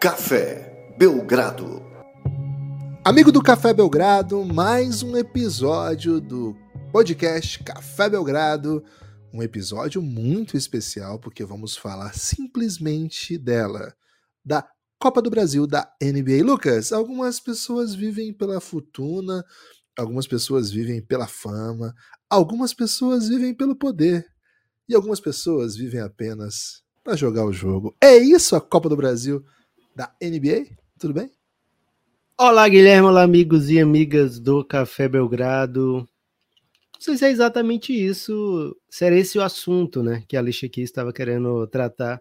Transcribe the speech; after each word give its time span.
Café 0.00 0.94
Belgrado. 0.96 1.82
Amigo 3.04 3.30
do 3.30 3.42
Café 3.42 3.74
Belgrado, 3.74 4.42
mais 4.46 5.02
um 5.02 5.14
episódio 5.14 6.18
do 6.18 6.56
podcast 6.90 7.62
Café 7.62 8.08
Belgrado. 8.08 8.82
Um 9.30 9.42
episódio 9.42 10.00
muito 10.00 10.56
especial 10.56 11.18
porque 11.18 11.44
vamos 11.44 11.76
falar 11.76 12.14
simplesmente 12.14 13.36
dela, 13.36 13.94
da 14.42 14.66
Copa 14.98 15.20
do 15.20 15.28
Brasil 15.28 15.66
da 15.66 15.92
NBA. 16.02 16.42
Lucas, 16.44 16.92
algumas 16.92 17.38
pessoas 17.38 17.94
vivem 17.94 18.32
pela 18.32 18.58
fortuna, 18.58 19.44
algumas 19.98 20.26
pessoas 20.26 20.70
vivem 20.70 21.04
pela 21.04 21.26
fama, 21.26 21.94
algumas 22.30 22.72
pessoas 22.72 23.28
vivem 23.28 23.54
pelo 23.54 23.76
poder 23.76 24.24
e 24.88 24.94
algumas 24.94 25.20
pessoas 25.20 25.76
vivem 25.76 26.00
apenas 26.00 26.82
para 27.04 27.16
jogar 27.16 27.44
o 27.44 27.52
jogo. 27.52 27.94
É 28.02 28.16
isso 28.16 28.56
a 28.56 28.62
Copa 28.62 28.88
do 28.88 28.96
Brasil 28.96 29.44
da 30.00 30.16
NBA. 30.18 30.64
Tudo 30.98 31.12
bem? 31.12 31.30
Olá, 32.38 32.66
Guilherme, 32.66 33.06
olá, 33.06 33.22
amigos 33.22 33.68
e 33.68 33.78
amigas 33.78 34.40
do 34.40 34.64
Café 34.64 35.06
Belgrado. 35.06 36.08
Não 36.94 37.00
sei 37.00 37.18
se 37.18 37.26
é 37.26 37.30
exatamente 37.30 37.92
isso, 37.92 38.74
se 38.88 39.04
era 39.04 39.14
esse 39.14 39.36
o 39.36 39.42
assunto, 39.42 40.02
né, 40.02 40.24
que 40.26 40.38
a 40.38 40.40
Alicia 40.40 40.66
aqui 40.66 40.80
estava 40.80 41.12
querendo 41.12 41.66
tratar 41.66 42.18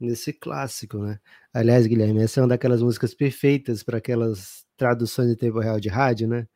nesse 0.00 0.32
clássico, 0.32 0.96
né? 0.96 1.20
Aliás, 1.52 1.86
Guilherme, 1.86 2.22
essa 2.22 2.40
é 2.40 2.42
uma 2.42 2.48
daquelas 2.48 2.80
músicas 2.80 3.12
perfeitas 3.12 3.82
para 3.82 3.98
aquelas 3.98 4.64
traduções 4.74 5.28
de 5.28 5.36
tempo 5.36 5.58
real 5.58 5.78
de 5.78 5.90
rádio, 5.90 6.28
né? 6.28 6.48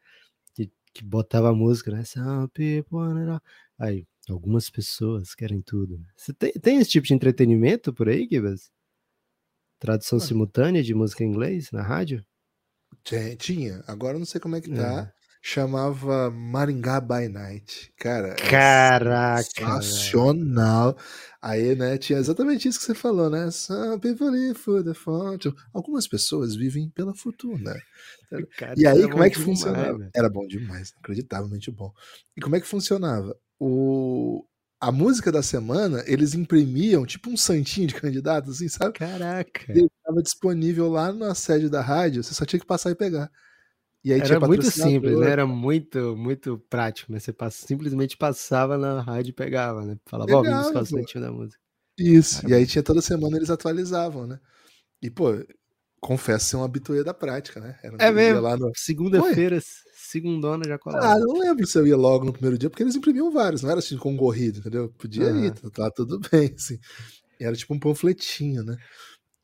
Que, 0.55 0.71
que 0.95 1.05
botava 1.05 1.51
a 1.51 1.55
música, 1.55 1.91
né? 1.91 2.03
Aí, 3.79 4.07
algumas 4.27 4.71
pessoas 4.71 5.35
querem 5.35 5.61
tudo. 5.61 6.01
Você 6.17 6.33
tem, 6.33 6.53
tem 6.53 6.79
esse 6.79 6.93
tipo 6.93 7.07
de 7.07 7.13
entretenimento 7.13 7.93
por 7.93 8.09
aí, 8.09 8.27
Gibas? 8.31 8.73
Tradução 9.83 10.21
simultânea 10.21 10.81
de 10.81 10.95
música 10.95 11.25
em 11.25 11.27
inglês 11.27 11.73
na 11.73 11.83
rádio? 11.83 12.25
Tinha, 13.37 13.83
agora 13.89 14.17
não 14.17 14.25
sei 14.25 14.41
como 14.41 14.55
é 14.55 14.61
que 14.61 14.71
tá. 14.71 15.13
É. 15.13 15.23
Chamava 15.43 16.31
Maringá 16.31 17.01
by 17.01 17.29
Night. 17.29 17.93
Cara, 17.97 18.29
é 18.29 18.49
Caraca! 18.49 19.43
sensacional. 19.43 20.97
Aí, 21.43 21.75
né, 21.75 21.99
tinha 21.99 22.21
exatamente 22.21 22.69
isso 22.69 22.79
que 22.79 22.85
você 22.85 22.95
falou, 22.95 23.29
né? 23.29 23.51
Some 23.51 23.99
people 23.99 24.31
live 24.31 24.55
for 24.57 24.85
the 24.85 24.95
fortune. 24.95 25.53
Algumas 25.75 26.07
pessoas 26.07 26.55
vivem 26.55 26.89
pela 26.91 27.13
fortuna. 27.13 27.75
Cara, 28.57 28.75
e 28.77 28.87
aí, 28.87 29.11
como 29.11 29.25
é 29.25 29.31
que 29.31 29.41
funcionava? 29.41 30.09
Era 30.15 30.31
bom 30.31 30.47
demais, 30.47 30.91
inacreditavelmente 30.91 31.73
bom. 31.73 31.93
E 32.37 32.41
como 32.41 32.55
é 32.55 32.61
que 32.61 32.69
funcionava? 32.69 33.37
O, 33.59 34.45
a 34.83 34.91
música 34.91 35.31
da 35.31 35.45
semana, 35.45 36.03
eles 36.09 36.35
imprimiam 36.35 37.07
tipo 37.07 37.31
um 37.31 37.37
santinho 37.37 37.87
de 37.87 37.95
candidato, 37.95 38.51
assim, 38.51 38.67
sabe? 38.67 38.95
Caraca! 38.95 39.71
Ele 39.71 39.87
estava 39.87 40.21
disponível 40.21 40.91
lá 40.91 41.13
na 41.13 41.37
sede 41.37 41.69
da 41.69 41.81
rádio, 41.81 42.21
você 42.21 42.35
só 42.35 42.45
tinha 42.45 42.59
que 42.59 42.67
passar 42.67 42.91
e 42.91 42.97
pegar. 42.97 43.31
E 44.05 44.13
aí 44.13 44.21
Era 44.21 44.41
muito 44.41 44.69
simples, 44.69 45.17
né? 45.21 45.31
Era 45.31 45.47
muito, 45.47 46.17
muito 46.17 46.59
prático, 46.69 47.13
né? 47.13 47.21
Você 47.21 47.33
passa, 47.33 47.65
simplesmente 47.65 48.17
passava 48.17 48.77
na 48.77 49.01
rádio 49.01 49.31
e 49.31 49.33
pegava, 49.33 49.87
né? 49.87 49.97
Falava, 50.05 50.35
ó, 50.35 50.43
vamos 50.43 50.67
o 50.75 50.85
santinho 50.85 51.23
da 51.23 51.31
música. 51.31 51.63
Isso, 51.97 52.49
e 52.49 52.53
aí 52.53 52.67
tinha 52.67 52.83
toda 52.83 53.01
semana 53.01 53.37
eles 53.37 53.51
atualizavam, 53.51 54.27
né? 54.27 54.41
E, 55.01 55.09
pô, 55.09 55.29
confesso 56.01 56.47
ser 56.47 56.57
um 56.57 56.65
habituê 56.65 57.05
da 57.05 57.15
prática, 57.15 57.61
né? 57.61 57.79
Era 57.85 57.97
é 58.01 58.11
mesmo, 58.11 58.73
segunda-feira 58.75 59.61
segundona 60.13 60.65
já 60.67 60.79
colava. 60.79 61.07
Ah, 61.07 61.19
não 61.19 61.39
lembro 61.39 61.67
se 61.67 61.79
eu 61.79 61.87
ia 61.87 61.97
logo 61.97 62.25
no 62.25 62.33
primeiro 62.33 62.59
dia, 62.59 62.69
porque 62.69 62.83
eles 62.83 62.95
imprimiam 62.95 63.31
vários, 63.31 63.63
não 63.63 63.71
era 63.71 63.79
assim 63.79 63.97
concorrido, 63.97 64.59
entendeu? 64.59 64.93
Podia 64.99 65.31
ir, 65.31 65.53
tá 65.71 65.91
tudo 65.91 66.21
bem, 66.31 66.55
assim. 66.55 66.79
Era 67.41 67.57
tipo 67.57 67.75
um 67.75 67.79
panfletinho, 67.79 68.63
né? 68.63 68.77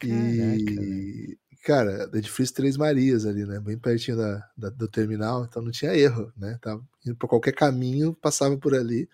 E, 0.05 1.37
Caraca. 1.65 1.99
cara, 1.99 2.09
da 2.09 2.19
edifício 2.19 2.55
Três 2.55 2.77
Marias 2.77 3.27
ali, 3.27 3.45
né? 3.45 3.59
Bem 3.59 3.79
pertinho 3.79 4.17
da, 4.17 4.45
da, 4.57 4.71
do 4.71 4.87
terminal, 4.89 5.45
então 5.45 5.63
não 5.63 5.73
tinha 5.73 5.97
erro, 5.97 6.33
né? 6.37 6.59
Tava 6.61 6.81
indo 7.05 7.17
por 7.17 7.29
qualquer 7.29 7.53
caminho, 7.53 8.15
passava 8.15 8.57
por 8.57 8.75
ali. 8.75 9.09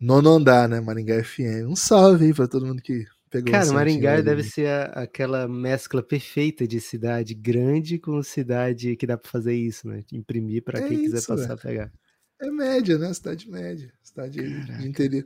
Nono 0.00 0.30
andar, 0.30 0.68
né? 0.68 0.80
Maringá 0.80 1.22
FM. 1.22 1.68
Um 1.68 1.76
salve 1.76 2.26
aí 2.26 2.34
pra 2.34 2.48
todo 2.48 2.66
mundo 2.66 2.82
que 2.82 3.06
Pegou 3.32 3.50
Cara, 3.50 3.72
Maringá 3.72 4.20
deve 4.20 4.42
ser 4.42 4.68
a, 4.68 4.84
aquela 5.04 5.48
mescla 5.48 6.02
perfeita 6.02 6.68
de 6.68 6.78
cidade 6.78 7.32
grande 7.32 7.98
com 7.98 8.22
cidade 8.22 8.94
que 8.94 9.06
dá 9.06 9.16
para 9.16 9.30
fazer 9.30 9.54
isso, 9.54 9.88
né? 9.88 10.02
Imprimir 10.12 10.62
para 10.62 10.80
é 10.80 10.86
quem 10.86 11.02
isso, 11.02 11.14
quiser 11.14 11.26
passar 11.26 11.54
a 11.54 11.56
pegar. 11.56 11.90
É 12.38 12.50
média, 12.50 12.98
né? 12.98 13.10
Cidade 13.14 13.50
média, 13.50 13.90
cidade 14.02 14.34
de 14.34 14.86
interior. 14.86 15.24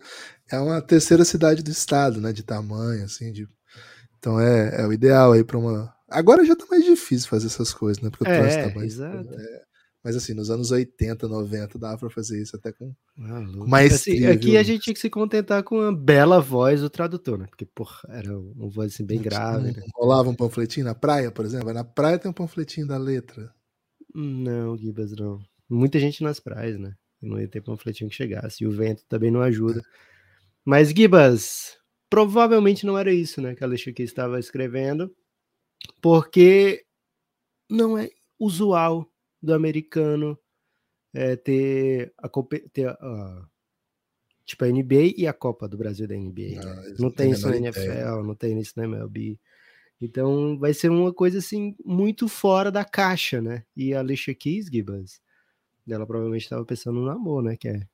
É 0.48 0.56
uma 0.60 0.80
terceira 0.80 1.24
cidade 1.24 1.64
do 1.64 1.70
estado, 1.72 2.20
né? 2.20 2.32
De 2.32 2.44
tamanho, 2.44 3.04
assim, 3.04 3.32
de... 3.32 3.48
Então 4.20 4.38
é, 4.38 4.82
é 4.82 4.86
o 4.86 4.92
ideal 4.92 5.32
aí 5.32 5.42
para 5.42 5.58
uma. 5.58 5.92
Agora 6.08 6.44
já 6.44 6.54
tá 6.54 6.64
mais 6.70 6.84
difícil 6.84 7.28
fazer 7.28 7.46
essas 7.48 7.74
coisas, 7.74 8.00
né? 8.00 8.08
Porque 8.08 8.22
o 8.22 8.32
é, 8.32 8.38
trânsito 8.38 8.68
tá 8.68 8.74
mais. 8.76 8.92
Exato. 8.92 9.34
É, 9.34 9.62
mas 10.06 10.14
assim, 10.14 10.34
nos 10.34 10.50
anos 10.50 10.70
80, 10.70 11.26
90 11.26 11.80
dava 11.80 11.98
pra 11.98 12.08
fazer 12.08 12.40
isso 12.40 12.54
até 12.54 12.70
com 12.70 12.94
ah, 13.18 13.40
mais 13.66 13.92
assim, 13.92 14.24
Aqui 14.26 14.56
a 14.56 14.62
gente 14.62 14.82
tinha 14.82 14.94
que 14.94 15.00
se 15.00 15.10
contentar 15.10 15.64
com 15.64 15.80
uma 15.80 15.92
bela 15.92 16.40
voz 16.40 16.80
do 16.80 16.88
tradutor, 16.88 17.36
né? 17.36 17.46
Porque, 17.48 17.64
porra, 17.66 18.08
era 18.10 18.38
uma 18.38 18.68
voz 18.68 18.94
assim 18.94 19.04
bem 19.04 19.20
grave. 19.20 19.72
Né? 19.72 19.82
Rolava 19.96 20.30
um 20.30 20.34
panfletinho 20.36 20.86
na 20.86 20.94
praia, 20.94 21.32
por 21.32 21.44
exemplo. 21.44 21.72
Na 21.72 21.82
praia 21.82 22.20
tem 22.20 22.30
um 22.30 22.34
panfletinho 22.34 22.86
da 22.86 22.96
letra. 22.96 23.52
Não, 24.14 24.78
Gibas, 24.78 25.10
não. 25.10 25.40
Muita 25.68 25.98
gente 25.98 26.22
nas 26.22 26.38
praias, 26.38 26.78
né? 26.78 26.94
Não 27.20 27.40
ia 27.40 27.48
ter 27.48 27.60
panfletinho 27.60 28.08
que 28.08 28.14
chegasse. 28.14 28.62
E 28.62 28.66
o 28.68 28.70
vento 28.70 29.02
também 29.08 29.32
não 29.32 29.42
ajuda. 29.42 29.82
Mas, 30.64 30.90
Gibas, 30.90 31.78
provavelmente 32.08 32.86
não 32.86 32.96
era 32.96 33.12
isso, 33.12 33.40
né? 33.40 33.56
Que 33.56 33.64
a 33.64 33.66
Alexandre 33.66 34.04
estava 34.04 34.38
escrevendo. 34.38 35.12
Porque 36.00 36.84
não 37.68 37.98
é 37.98 38.08
usual 38.38 39.10
do 39.46 39.54
americano 39.54 40.38
é, 41.14 41.36
ter, 41.36 42.12
a, 42.18 42.28
ter 42.72 42.88
a, 42.88 43.46
tipo 44.44 44.64
a 44.64 44.68
NBA 44.68 45.14
e 45.16 45.26
a 45.26 45.32
Copa 45.32 45.68
do 45.68 45.78
Brasil 45.78 46.06
da 46.06 46.14
NBA. 46.14 46.56
Não, 46.56 46.74
né? 46.74 46.94
não 46.98 47.10
tem 47.10 47.30
isso 47.30 47.48
na 47.48 47.56
NFL, 47.56 47.80
ideia. 47.80 48.22
não 48.22 48.34
tem 48.34 48.58
isso 48.60 48.74
na 48.76 48.84
MLB. 48.84 49.38
Então 50.00 50.58
vai 50.58 50.74
ser 50.74 50.90
uma 50.90 51.12
coisa 51.12 51.38
assim 51.38 51.74
muito 51.84 52.28
fora 52.28 52.70
da 52.70 52.84
caixa, 52.84 53.40
né? 53.40 53.64
E 53.74 53.94
a 53.94 54.00
Alicia 54.00 54.34
Keys, 54.34 54.66
Gibbons, 54.66 55.22
ela 55.88 56.06
provavelmente 56.06 56.42
estava 56.42 56.64
pensando 56.64 57.00
no 57.00 57.10
amor, 57.10 57.42
né? 57.42 57.56
Que 57.56 57.68
é 57.68 57.88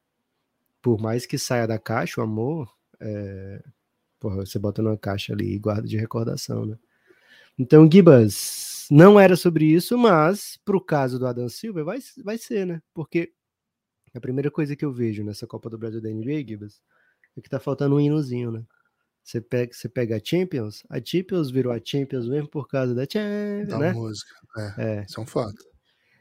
por 0.83 1.01
mais 1.01 1.25
que 1.25 1.39
saia 1.39 1.67
da 1.67 1.79
caixa, 1.79 2.21
o 2.21 2.25
amor, 2.25 2.69
é, 3.01 3.63
porra, 4.19 4.45
você 4.45 4.59
bota 4.59 4.83
numa 4.83 4.99
caixa 4.99 5.33
ali 5.33 5.55
e 5.55 5.59
guarda 5.59 5.87
de 5.87 5.97
recordação, 5.97 6.67
né? 6.67 6.77
Então, 7.57 7.89
Gibbons, 7.91 8.72
não 8.93 9.19
era 9.19 9.37
sobre 9.37 9.65
isso, 9.65 9.97
mas 9.97 10.59
para 10.63 10.77
o 10.77 10.81
caso 10.81 11.19
do 11.19 11.27
Adam 11.27 11.49
Silva 11.49 11.83
vai, 11.83 11.99
vai 12.23 12.37
ser, 12.37 12.67
né? 12.67 12.83
Porque 12.93 13.33
a 14.15 14.21
primeira 14.21 14.51
coisa 14.51 14.77
que 14.77 14.85
eu 14.85 14.93
vejo 14.93 15.25
nessa 15.25 15.47
Copa 15.47 15.71
do 15.71 15.79
Brasil 15.79 16.03
da 16.03 16.11
NBA, 16.11 16.47
Gibas, 16.47 16.83
é 17.35 17.41
que 17.41 17.49
tá 17.49 17.59
faltando 17.59 17.97
um 17.97 18.01
hinozinho, 18.01 18.53
né? 18.53 18.63
Você 19.25 19.41
pega, 19.41 19.73
você 19.73 19.89
pega 19.89 20.17
a 20.17 20.21
Champions, 20.23 20.83
a 20.91 21.01
Champions 21.03 21.51
virou 21.51 21.73
a 21.73 21.81
Champions 21.83 22.29
mesmo 22.29 22.51
por 22.51 22.69
causa 22.69 22.95
da 22.95 23.05
Champions, 23.05 23.69
da 23.69 23.79
né? 23.79 23.93
música, 23.95 24.31
é, 24.59 24.75
é. 24.79 25.05
Isso 25.09 25.19
é 25.19 25.23
um 25.23 25.27
fato. 25.27 25.65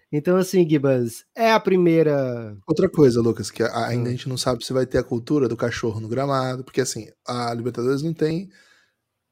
Então, 0.09 0.37
assim, 0.37 0.67
Gibas, 0.69 1.25
é 1.35 1.51
a 1.51 1.59
primeira. 1.59 2.55
Outra 2.65 2.89
coisa, 2.89 3.21
Lucas, 3.21 3.51
que 3.51 3.63
ainda 3.63 4.07
a 4.07 4.11
ah. 4.11 4.15
gente 4.15 4.29
não 4.29 4.37
sabe 4.37 4.63
se 4.63 4.71
vai 4.71 4.85
ter 4.85 4.97
a 4.97 5.03
cultura 5.03 5.49
do 5.49 5.57
cachorro 5.57 5.99
no 5.99 6.07
gramado, 6.07 6.63
porque 6.63 6.79
assim, 6.79 7.09
a 7.27 7.53
Libertadores 7.53 8.01
não 8.01 8.13
tem 8.13 8.49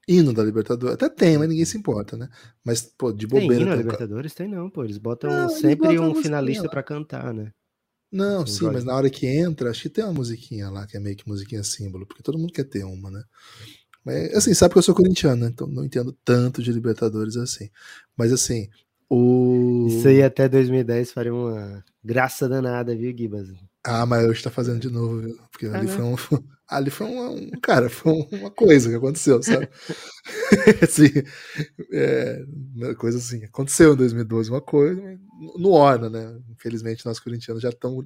hino 0.10 0.34
da 0.34 0.44
Libertadores. 0.44 0.96
Até 0.96 1.08
tem, 1.08 1.38
mas 1.38 1.48
ninguém 1.48 1.66
se 1.66 1.78
importa, 1.78 2.18
né? 2.18 2.28
Mas, 2.64 2.82
pô, 2.82 3.12
de 3.12 3.28
bobeira. 3.28 3.54
Tem 3.54 3.62
hino 3.62 3.70
da 3.70 3.76
Libertadores? 3.76 4.34
Tem 4.34 4.48
não, 4.48 4.70
pô. 4.70 4.84
Eles 4.84 4.98
botam 4.98 5.30
não, 5.30 5.50
sempre 5.50 5.90
eles 5.90 6.00
botam 6.00 6.12
um 6.12 6.22
finalista 6.22 6.68
para 6.68 6.82
cantar, 6.82 7.34
né? 7.34 7.52
Não, 8.12 8.46
sim, 8.48 8.66
mas 8.66 8.84
na 8.84 8.96
hora 8.96 9.08
que 9.08 9.28
entra, 9.28 9.70
acho 9.70 9.84
que 9.84 9.90
tem 9.90 10.04
uma 10.04 10.14
musiquinha 10.14 10.68
lá, 10.72 10.88
que 10.88 10.98
é 10.98 11.00
meio 11.00 11.16
que 11.16 11.28
musiquinha 11.28 11.64
símbolo, 11.64 12.08
porque 12.08 12.24
todo 12.24 12.40
mundo 12.40 12.52
quer 12.52 12.64
ter 12.64 12.84
uma, 12.84 13.12
né? 13.12 13.24
Mas, 14.04 14.34
assim, 14.34 14.54
sabe 14.56 14.74
que 14.74 14.80
eu 14.80 14.84
sou 14.84 14.96
corintiano, 14.96 15.44
né? 15.44 15.52
Então 15.54 15.68
não 15.68 15.86
entendo 15.86 16.12
tanto 16.26 16.64
de 16.64 16.72
Libertadores 16.72 17.38
assim. 17.38 17.70
Mas, 18.18 18.34
assim, 18.34 18.68
o... 19.08 19.86
Isso 19.90 20.08
aí 20.08 20.24
até 20.24 20.50
2010 20.50 21.12
faria 21.12 21.34
uma 21.34 21.84
graça 22.04 22.50
danada, 22.50 22.96
viu, 22.96 23.16
Gibas? 23.16 23.50
Ah, 23.90 24.06
mas 24.06 24.26
hoje 24.28 24.44
tá 24.44 24.52
fazendo 24.52 24.80
de 24.80 24.90
novo, 24.90 25.20
viu? 25.20 25.38
Porque 25.52 25.66
ah, 25.66 25.76
ali, 25.78 25.88
foi 25.88 26.04
um, 26.04 26.16
ali 26.68 26.90
foi 26.92 27.08
um, 27.08 27.32
um, 27.32 27.52
Cara, 27.62 27.90
foi 27.90 28.14
uma 28.32 28.52
coisa 28.52 28.90
que 28.90 28.96
aconteceu, 28.96 29.42
sabe? 29.42 29.68
assim, 30.84 31.08
é, 31.92 32.46
coisa 32.98 33.18
assim. 33.18 33.44
Aconteceu 33.46 33.94
em 33.94 33.98
2012 33.98 34.52
uma 34.52 34.62
coisa, 34.62 35.02
não 35.58 35.72
orna, 35.72 36.10
né? 36.10 36.40
Infelizmente, 36.50 37.06
nós 37.06 37.20
corintianos 37.20 37.64
já 37.64 37.70
estamos. 37.70 38.06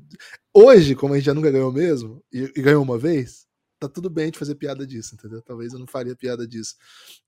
Hoje, 0.53 0.95
como 0.95 1.13
a 1.13 1.17
gente 1.17 1.25
já 1.25 1.33
nunca 1.33 1.51
ganhou 1.51 1.71
mesmo, 1.71 2.23
e, 2.31 2.51
e 2.55 2.61
ganhou 2.61 2.81
uma 2.81 2.97
vez, 2.97 3.45
tá 3.79 3.89
tudo 3.89 4.09
bem 4.09 4.31
de 4.31 4.39
fazer 4.39 4.55
piada 4.55 4.87
disso, 4.87 5.15
entendeu? 5.15 5.41
Talvez 5.41 5.73
eu 5.73 5.79
não 5.79 5.87
faria 5.87 6.15
piada 6.15 6.47
disso 6.47 6.75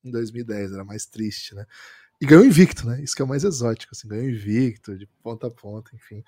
em 0.04 0.12
2010, 0.12 0.72
era 0.72 0.86
mais 0.86 1.06
triste, 1.06 1.54
né? 1.54 1.66
E 2.22 2.26
ganhou 2.26 2.46
invicto, 2.46 2.88
né? 2.88 3.02
Isso 3.04 3.16
que 3.16 3.22
é 3.22 3.26
o 3.26 3.28
mais 3.28 3.44
exótico, 3.44 3.94
assim, 3.94 4.08
ganhou 4.08 4.30
invicto, 4.30 4.98
de 4.98 5.06
ponta 5.22 5.48
a 5.48 5.52
ponta, 5.52 5.92
enfim. 5.94 6.24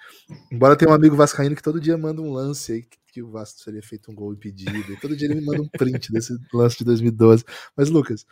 Embora 0.51 0.75
tenha 0.75 0.91
um 0.91 0.93
amigo 0.93 1.15
vascaíno 1.15 1.55
que 1.55 1.63
todo 1.63 1.79
dia 1.79 1.97
manda 1.97 2.21
um 2.21 2.31
lance 2.31 2.73
aí 2.73 2.83
que, 2.83 2.97
que 3.13 3.23
o 3.23 3.31
Vasco 3.31 3.59
seria 3.59 3.81
feito 3.81 4.11
um 4.11 4.15
gol 4.15 4.33
impedido, 4.33 4.91
e 4.91 4.99
todo 4.99 5.15
dia 5.15 5.27
ele 5.27 5.39
me 5.39 5.45
manda 5.45 5.61
um 5.61 5.69
print 5.69 6.11
desse 6.11 6.37
lance 6.53 6.77
de 6.77 6.83
2012. 6.83 7.45
Mas, 7.75 7.89
Lucas, 7.89 8.25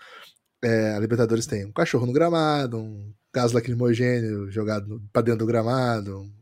é, 0.62 0.96
a 0.96 1.00
Libertadores 1.00 1.46
tem 1.46 1.66
um 1.66 1.72
cachorro 1.72 2.06
no 2.06 2.13
gramado, 2.13 2.78
um 2.78 3.13
gás 3.34 3.52
lacrimogênio 3.52 4.50
jogado 4.52 5.02
para 5.13 5.22
dentro 5.22 5.40
do 5.40 5.46
gramado, 5.46 6.22
um, 6.22 6.34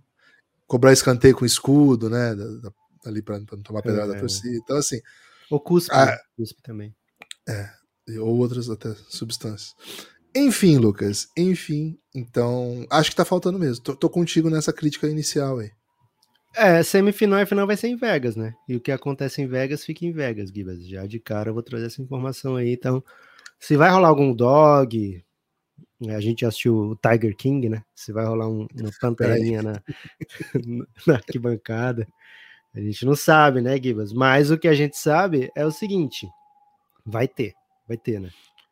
cobrar 0.66 0.94
escanteio 0.94 1.36
com 1.36 1.46
escudo, 1.46 2.10
né? 2.10 2.34
Da, 2.34 2.46
da, 2.46 2.74
ali 3.06 3.22
para 3.22 3.40
não 3.40 3.46
tomar 3.62 3.82
pedrada 3.82 4.14
é, 4.14 4.16
da 4.16 4.20
torcida. 4.20 4.56
Então, 4.56 4.78
assim. 4.78 5.00
Ou 5.52 5.60
cuspe, 5.60 5.94
a, 5.94 6.06
né? 6.06 6.18
cuspe 6.36 6.62
também. 6.64 6.96
É, 7.48 7.70
ou 8.20 8.38
outras 8.38 8.70
até 8.70 8.96
substâncias. 9.10 9.76
Enfim, 10.36 10.78
Lucas, 10.78 11.28
enfim, 11.38 11.98
então 12.14 12.88
acho 12.90 13.12
que 13.12 13.16
tá 13.16 13.24
faltando 13.24 13.60
mesmo. 13.60 13.84
Tô, 13.84 13.96
tô 13.96 14.10
contigo 14.10 14.50
nessa 14.50 14.74
crítica 14.74 15.08
inicial 15.08 15.60
aí. 15.60 15.72
É, 16.56 16.84
semifinal 16.84 17.40
e 17.40 17.46
final 17.46 17.66
vai 17.66 17.78
ser 17.78 17.88
em 17.88 17.96
Vegas, 17.96 18.36
né? 18.36 18.54
E 18.68 18.76
o 18.76 18.80
que 18.80 18.92
acontece 18.92 19.42
em 19.42 19.48
Vegas 19.48 19.84
fica 19.84 20.06
em 20.06 20.12
Vegas, 20.12 20.50
Gibas. 20.50 20.88
Já 20.88 21.06
de 21.06 21.20
cara 21.20 21.50
eu 21.50 21.54
vou 21.54 21.64
trazer 21.64 21.88
essa 21.88 22.02
informação 22.02 22.56
aí. 22.56 22.74
Então, 22.74 23.04
se 23.60 23.76
vai 23.76 23.90
rolar 23.90 24.08
algum 24.08 24.34
dog, 24.34 25.24
a 26.10 26.20
gente 26.20 26.46
assistiu 26.46 26.76
o 26.76 26.96
Tiger 26.96 27.36
King, 27.36 27.70
né? 27.70 27.84
Se 27.96 28.12
vai 28.12 28.26
rolar 28.26 28.48
um, 28.48 28.68
uma 28.76 28.92
panterinha 29.02 29.64
na, 29.64 29.82
na 31.08 31.16
arquibancada, 31.16 32.08
a 32.76 32.80
gente 32.80 33.06
não 33.06 33.16
sabe, 33.16 33.62
né, 33.62 33.78
Gibas? 33.82 34.14
Mas 34.14 34.52
o 34.52 34.58
que 34.58 34.68
a 34.68 34.74
gente 34.74 34.98
sabe 34.98 35.52
é 35.56 35.66
o 35.66 35.72
seguinte: 35.72 36.28
vai 37.06 37.28
ter, 37.28 37.54
vai 37.88 37.98
ter, 37.98 38.20
né? 38.20 38.30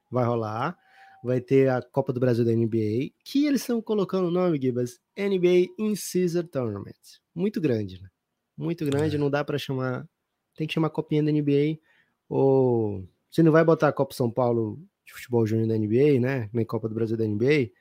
Vai 0.10 0.26
rolar 0.26 0.78
vai 1.24 1.40
ter 1.40 1.70
a 1.70 1.82
Copa 1.82 2.12
do 2.12 2.20
Brasil 2.20 2.44
da 2.44 2.52
NBA, 2.52 3.12
que 3.24 3.46
eles 3.46 3.62
estão 3.62 3.82
colocando 3.82 4.28
o 4.28 4.32
nome, 4.32 4.60
Gibas, 4.62 5.00
NBA 5.18 5.74
In-Season 5.78 6.44
Tournament. 6.44 7.20
Muito 7.34 7.62
grande, 7.62 8.02
né? 8.02 8.10
Muito 8.58 8.86
grande, 8.86 9.16
é. 9.16 9.20
não 9.20 9.30
dá 9.30 9.44
para 9.44 9.58
chamar. 9.58 10.08
Tem 10.56 10.68
que 10.68 10.74
chamar 10.74 10.90
Copinha 10.90 11.24
da 11.24 11.32
NBA, 11.32 11.80
ou 12.28 13.08
você 13.30 13.42
não 13.42 13.52
vai 13.52 13.64
botar 13.64 13.88
a 13.88 13.94
Copa 13.94 14.14
São 14.14 14.30
Paulo 14.30 14.80
de 15.06 15.14
futebol 15.14 15.46
júnior 15.46 15.68
da 15.68 15.78
NBA, 15.78 16.20
né? 16.20 16.50
Nem 16.54 16.66
Copa 16.66 16.90
do 16.90 16.96
Brasil 16.96 17.18
da 17.18 17.26
NBA. 17.26 17.72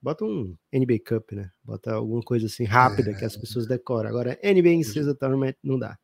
Bota 0.00 0.24
um 0.24 0.56
NBA 0.72 0.98
Cup, 1.06 1.32
né? 1.32 1.50
Bota 1.62 1.92
alguma 1.92 2.22
coisa 2.22 2.46
assim 2.46 2.64
rápida 2.64 3.12
é. 3.12 3.14
que 3.14 3.24
as 3.24 3.36
pessoas 3.36 3.66
decoram. 3.66 4.08
Agora, 4.08 4.38
NBA 4.42 4.70
In-Season 4.70 5.14
Tournament 5.14 5.54
não 5.62 5.78
dá. 5.78 5.96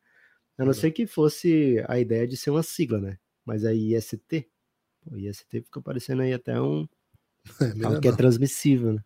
A 0.57 0.65
não 0.65 0.73
ser 0.73 0.91
que 0.91 1.05
fosse 1.07 1.83
a 1.87 1.99
ideia 1.99 2.27
de 2.27 2.35
ser 2.35 2.49
uma 2.49 2.63
sigla, 2.63 2.99
né? 2.99 3.17
Mas 3.45 3.65
aí 3.65 3.95
IST, 3.95 4.45
o 5.05 5.17
IST 5.17 5.61
fica 5.61 5.81
parecendo 5.81 6.21
aí 6.21 6.33
até 6.33 6.59
um 6.59 6.87
é, 7.61 7.85
algo 7.85 8.01
que 8.01 8.07
é 8.07 8.11
transmissível, 8.11 8.93
né? 8.93 9.03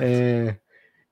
É, 0.00 0.56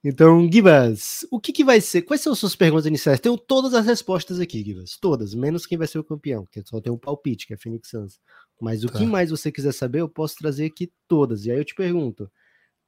então, 0.03 0.51
Gibas, 0.51 1.27
o 1.31 1.39
que, 1.39 1.53
que 1.53 1.63
vai 1.63 1.81
ser? 1.81 2.03
Quais 2.03 2.23
são 2.23 2.33
as 2.33 2.39
suas 2.39 2.57
perguntas 2.57 2.87
iniciais? 2.87 3.21
Tenho 3.21 3.37
todas 3.37 3.75
as 3.75 3.85
respostas 3.85 4.41
aqui, 4.41 4.65
Gibas. 4.65 4.97
Todas, 4.99 5.35
menos 5.35 5.67
quem 5.67 5.77
vai 5.77 5.87
ser 5.87 5.99
o 5.99 6.05
campeão, 6.05 6.47
que 6.51 6.63
só 6.65 6.81
tem 6.81 6.93
um 6.93 6.99
palpite, 6.99 7.47
que 7.47 7.53
é 7.53 7.57
Phoenix 7.57 7.91
Suns. 7.91 8.19
Mas 8.61 8.83
o 8.83 8.89
tá. 8.89 8.99
que 8.99 9.07
mais 9.07 9.31
você 9.31 9.53
quiser 9.53 9.73
saber, 9.73 10.01
eu 10.01 10.09
posso 10.09 10.37
trazer 10.37 10.67
aqui 10.67 10.91
todas. 11.07 11.45
E 11.45 11.51
aí 11.51 11.59
eu 11.59 11.65
te 11.65 11.75
pergunto: 11.75 12.31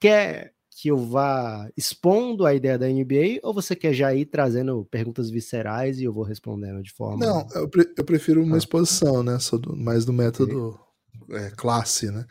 quer 0.00 0.54
que 0.70 0.88
eu 0.88 0.96
vá 0.96 1.70
expondo 1.76 2.46
a 2.46 2.54
ideia 2.54 2.78
da 2.78 2.88
NBA 2.88 3.40
ou 3.42 3.52
você 3.52 3.76
quer 3.76 3.92
já 3.92 4.14
ir 4.14 4.24
trazendo 4.24 4.86
perguntas 4.90 5.28
viscerais 5.28 6.00
e 6.00 6.04
eu 6.04 6.12
vou 6.12 6.24
respondendo 6.24 6.82
de 6.82 6.92
forma. 6.92 7.26
Não, 7.26 7.46
eu, 7.54 7.68
pre 7.68 7.92
eu 7.94 8.04
prefiro 8.04 8.42
uma 8.42 8.56
ah. 8.56 8.58
exposição, 8.58 9.22
né? 9.22 9.38
Só 9.38 9.58
do, 9.58 9.76
mais 9.76 10.06
do 10.06 10.14
método 10.14 10.80
é, 11.30 11.50
classe, 11.50 12.10
né? 12.10 12.26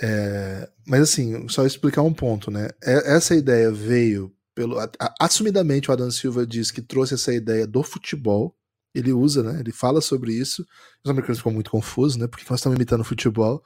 É, 0.00 0.68
mas 0.86 1.02
assim, 1.02 1.48
só 1.48 1.66
explicar 1.66 2.02
um 2.02 2.12
ponto, 2.12 2.50
né? 2.50 2.68
É, 2.82 3.16
essa 3.16 3.34
ideia 3.34 3.70
veio 3.70 4.32
pelo. 4.54 4.76
Assumidamente 5.20 5.90
o 5.90 5.92
Adam 5.92 6.10
Silva 6.10 6.46
diz 6.46 6.70
que 6.70 6.82
trouxe 6.82 7.14
essa 7.14 7.32
ideia 7.32 7.66
do 7.66 7.82
futebol. 7.82 8.56
Ele 8.94 9.12
usa, 9.12 9.42
né? 9.42 9.60
Ele 9.60 9.72
fala 9.72 10.00
sobre 10.00 10.32
isso. 10.32 10.66
Os 11.04 11.10
americanos 11.10 11.38
ficam 11.38 11.52
muito 11.52 11.70
confusos, 11.70 12.16
né? 12.16 12.26
Porque 12.26 12.44
nós 12.48 12.60
estamos 12.60 12.76
imitando 12.76 13.04
futebol. 13.04 13.62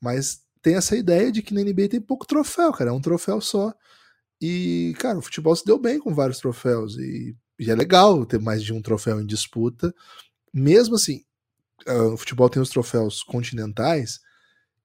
Mas 0.00 0.40
tem 0.62 0.76
essa 0.76 0.96
ideia 0.96 1.32
de 1.32 1.42
que 1.42 1.54
na 1.54 1.62
NBA 1.62 1.88
tem 1.88 2.00
pouco 2.00 2.26
troféu, 2.26 2.72
cara. 2.72 2.90
É 2.90 2.92
um 2.92 3.00
troféu 3.00 3.40
só. 3.40 3.74
E, 4.40 4.94
cara, 4.98 5.18
o 5.18 5.22
futebol 5.22 5.54
se 5.56 5.64
deu 5.64 5.78
bem 5.78 5.98
com 5.98 6.14
vários 6.14 6.38
troféus. 6.38 6.96
E, 6.98 7.34
e 7.58 7.70
é 7.70 7.74
legal 7.74 8.24
ter 8.26 8.40
mais 8.40 8.62
de 8.62 8.72
um 8.72 8.82
troféu 8.82 9.20
em 9.20 9.26
disputa. 9.26 9.92
Mesmo 10.52 10.96
assim, 10.96 11.22
o 11.86 12.16
futebol 12.16 12.48
tem 12.48 12.60
os 12.60 12.68
troféus 12.68 13.22
continentais, 13.22 14.20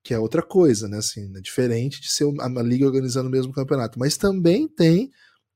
que 0.03 0.13
é 0.13 0.19
outra 0.19 0.42
coisa, 0.42 0.88
né? 0.88 0.97
Assim, 0.97 1.36
é 1.36 1.42
diferente 1.42 2.00
de 2.00 2.12
ser 2.12 2.25
uma, 2.25 2.62
liga 2.62 2.86
organizando 2.86 3.27
o 3.27 3.31
mesmo 3.31 3.51
campeonato. 3.51 3.97
Mas 3.97 4.18
também 4.18 4.68
tem 4.68 5.12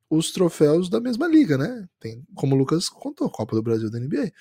os 0.10 0.32
troféus 0.32 0.90
da 0.90 1.00
mesma 1.00 1.28
liga, 1.28 1.58
né? 1.58 1.88
Tem, 2.00 2.26
como 2.34 2.56
o 2.56 2.58
Lucas 2.58 2.90
contou, 2.90 3.30
Copa 3.30 3.56
do 3.56 3.62
Brasil 3.62 3.92
da 3.92 4.00
NBA. 4.00 4.32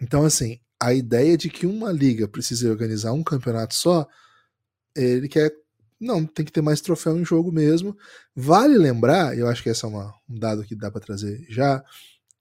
Então, 0.00 0.24
assim, 0.24 0.60
a 0.78 0.92
ideia 0.92 1.36
de 1.36 1.48
que 1.48 1.66
uma 1.66 1.90
liga 1.90 2.28
precisa 2.28 2.70
organizar 2.70 3.12
um 3.12 3.24
campeonato 3.24 3.74
só, 3.74 4.06
ele 4.94 5.28
quer. 5.28 5.50
Não, 5.98 6.26
tem 6.26 6.44
que 6.44 6.52
ter 6.52 6.60
mais 6.60 6.82
troféu 6.82 7.18
em 7.18 7.24
jogo 7.24 7.50
mesmo. 7.50 7.96
Vale 8.34 8.76
lembrar, 8.76 9.36
eu 9.36 9.48
acho 9.48 9.62
que 9.62 9.70
esse 9.70 9.82
é 9.82 9.88
uma, 9.88 10.14
um 10.28 10.38
dado 10.38 10.62
que 10.62 10.74
dá 10.74 10.90
para 10.90 11.00
trazer 11.00 11.46
já, 11.48 11.82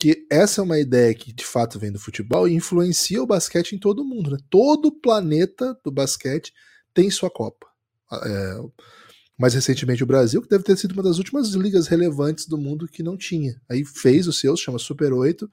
que 0.06 0.28
essa 0.30 0.62
é 0.62 0.64
uma 0.64 0.78
ideia 0.78 1.12
que 1.16 1.34
de 1.34 1.44
fato 1.44 1.80
vem 1.80 1.92
do 1.92 1.98
futebol 1.98 2.48
e 2.48 2.54
influencia 2.54 3.24
o 3.24 3.26
basquete 3.26 3.74
em 3.74 3.80
todo 3.80 4.06
mundo. 4.06 4.30
Né? 4.30 4.38
Todo 4.52 4.90
o 4.90 4.92
planeta 4.92 5.76
do 5.84 5.90
basquete 5.90 6.54
tem 6.94 7.10
sua 7.10 7.28
Copa. 7.32 7.66
É, 8.14 8.62
mais 9.36 9.56
recentemente 9.56 10.04
o 10.04 10.06
Brasil, 10.06 10.44
que 10.44 10.48
deve 10.48 10.64
ter 10.64 10.78
sido 10.78 10.92
uma 10.92 11.02
das 11.02 11.18
últimas 11.18 11.50
ligas 11.56 11.88
relevantes 11.88 12.46
do 12.46 12.56
mundo 12.56 12.88
que 12.88 13.02
não 13.02 13.18
tinha. 13.18 13.60
Aí 13.68 13.84
fez 13.84 14.28
o 14.28 14.34
seu, 14.34 14.56
chama 14.56 14.78
Super 14.78 15.12
8. 15.12 15.50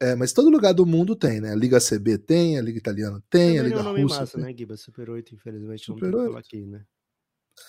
É, 0.00 0.14
mas 0.14 0.32
todo 0.32 0.48
lugar 0.48 0.72
do 0.72 0.86
mundo 0.86 1.16
tem, 1.16 1.40
né? 1.40 1.50
A 1.50 1.56
Liga 1.56 1.80
CB 1.80 2.18
tem, 2.18 2.56
a 2.56 2.62
Liga 2.62 2.78
Italiana 2.78 3.20
tem, 3.28 3.58
a 3.58 3.64
Liga 3.64 3.78
é 3.78 3.80
um 3.80 3.82
nome 3.82 4.02
Russa 4.02 4.20
massa, 4.20 4.38
tem. 4.38 4.44
né, 4.44 4.54
Giba? 4.56 4.76
Super 4.76 5.10
8, 5.10 5.34
infelizmente, 5.34 5.86
Super 5.86 6.12
não 6.12 6.28
tem 6.28 6.38
aqui, 6.38 6.66
né? 6.66 6.84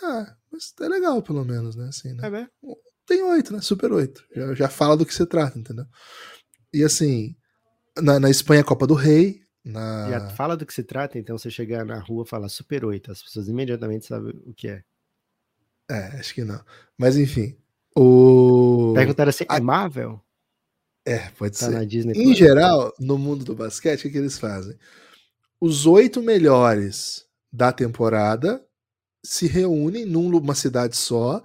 Ah, 0.03 0.35
mas 0.51 0.75
é 0.79 0.87
legal, 0.87 1.23
pelo 1.23 1.43
menos, 1.43 1.75
né? 1.75 1.87
Assim, 1.87 2.13
né? 2.13 2.27
É, 2.27 2.29
né? 2.29 2.47
Tem 3.05 3.21
oito, 3.23 3.53
né? 3.53 3.61
Super 3.61 3.91
oito. 3.91 4.23
Já, 4.35 4.53
já 4.53 4.69
fala 4.69 4.97
do 4.97 5.05
que 5.05 5.13
se 5.13 5.25
trata, 5.25 5.57
entendeu? 5.57 5.85
E 6.73 6.83
assim, 6.83 7.35
na, 8.01 8.19
na 8.19 8.29
Espanha, 8.29 8.63
Copa 8.63 8.87
do 8.87 8.93
Rei. 8.93 9.41
Na... 9.63 10.09
Já 10.09 10.29
fala 10.31 10.57
do 10.57 10.65
que 10.65 10.73
se 10.73 10.83
trata, 10.83 11.17
então 11.17 11.37
você 11.37 11.49
chegar 11.49 11.85
na 11.85 11.99
rua 11.99 12.23
e 12.25 12.29
falar 12.29 12.49
Super 12.49 12.83
8, 12.83 13.11
as 13.11 13.23
pessoas 13.23 13.47
imediatamente 13.47 14.05
sabem 14.05 14.33
o 14.45 14.53
que 14.53 14.67
é. 14.67 14.83
É, 15.89 16.19
acho 16.19 16.33
que 16.33 16.43
não. 16.43 16.61
Mas 16.97 17.17
enfim. 17.17 17.57
O... 17.95 18.93
Perguntaram 18.95 19.29
assim: 19.29 19.45
é 19.49 19.59
Marvel? 19.59 20.21
É, 21.05 21.29
pode 21.31 21.57
tá 21.57 21.67
ser. 21.67 21.71
Na 21.71 21.83
Disney 21.83 22.13
em 22.13 22.33
geral, 22.33 22.93
no 22.99 23.17
mundo 23.17 23.43
do 23.43 23.55
basquete, 23.55 23.99
o 23.99 24.03
que, 24.03 24.11
que 24.11 24.17
eles 24.17 24.39
fazem? 24.39 24.77
Os 25.59 25.85
oito 25.85 26.21
melhores 26.21 27.25
da 27.51 27.71
temporada 27.71 28.65
se 29.23 29.47
reúnem 29.47 30.05
numa 30.05 30.55
cidade 30.55 30.97
só 30.97 31.43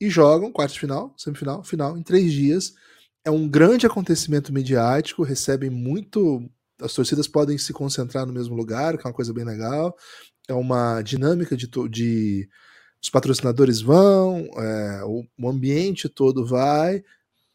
e 0.00 0.10
jogam 0.10 0.52
quarto 0.52 0.72
de 0.72 0.80
final, 0.80 1.14
semifinal, 1.16 1.62
final 1.62 1.96
em 1.96 2.02
três 2.02 2.32
dias. 2.32 2.74
É 3.24 3.30
um 3.30 3.48
grande 3.48 3.86
acontecimento 3.86 4.52
midiático, 4.52 5.22
recebem 5.22 5.70
muito. 5.70 6.48
As 6.80 6.92
torcidas 6.92 7.28
podem 7.28 7.56
se 7.56 7.72
concentrar 7.72 8.26
no 8.26 8.32
mesmo 8.32 8.54
lugar, 8.54 8.98
que 8.98 9.06
é 9.06 9.08
uma 9.08 9.14
coisa 9.14 9.32
bem 9.32 9.44
legal. 9.44 9.96
É 10.48 10.52
uma 10.52 11.00
dinâmica 11.00 11.56
de, 11.56 11.68
de 11.88 12.48
os 13.02 13.10
patrocinadores 13.10 13.80
vão, 13.80 14.48
é, 14.56 15.04
o, 15.04 15.48
ambiente 15.48 16.08
todo 16.08 16.46
vai. 16.46 17.02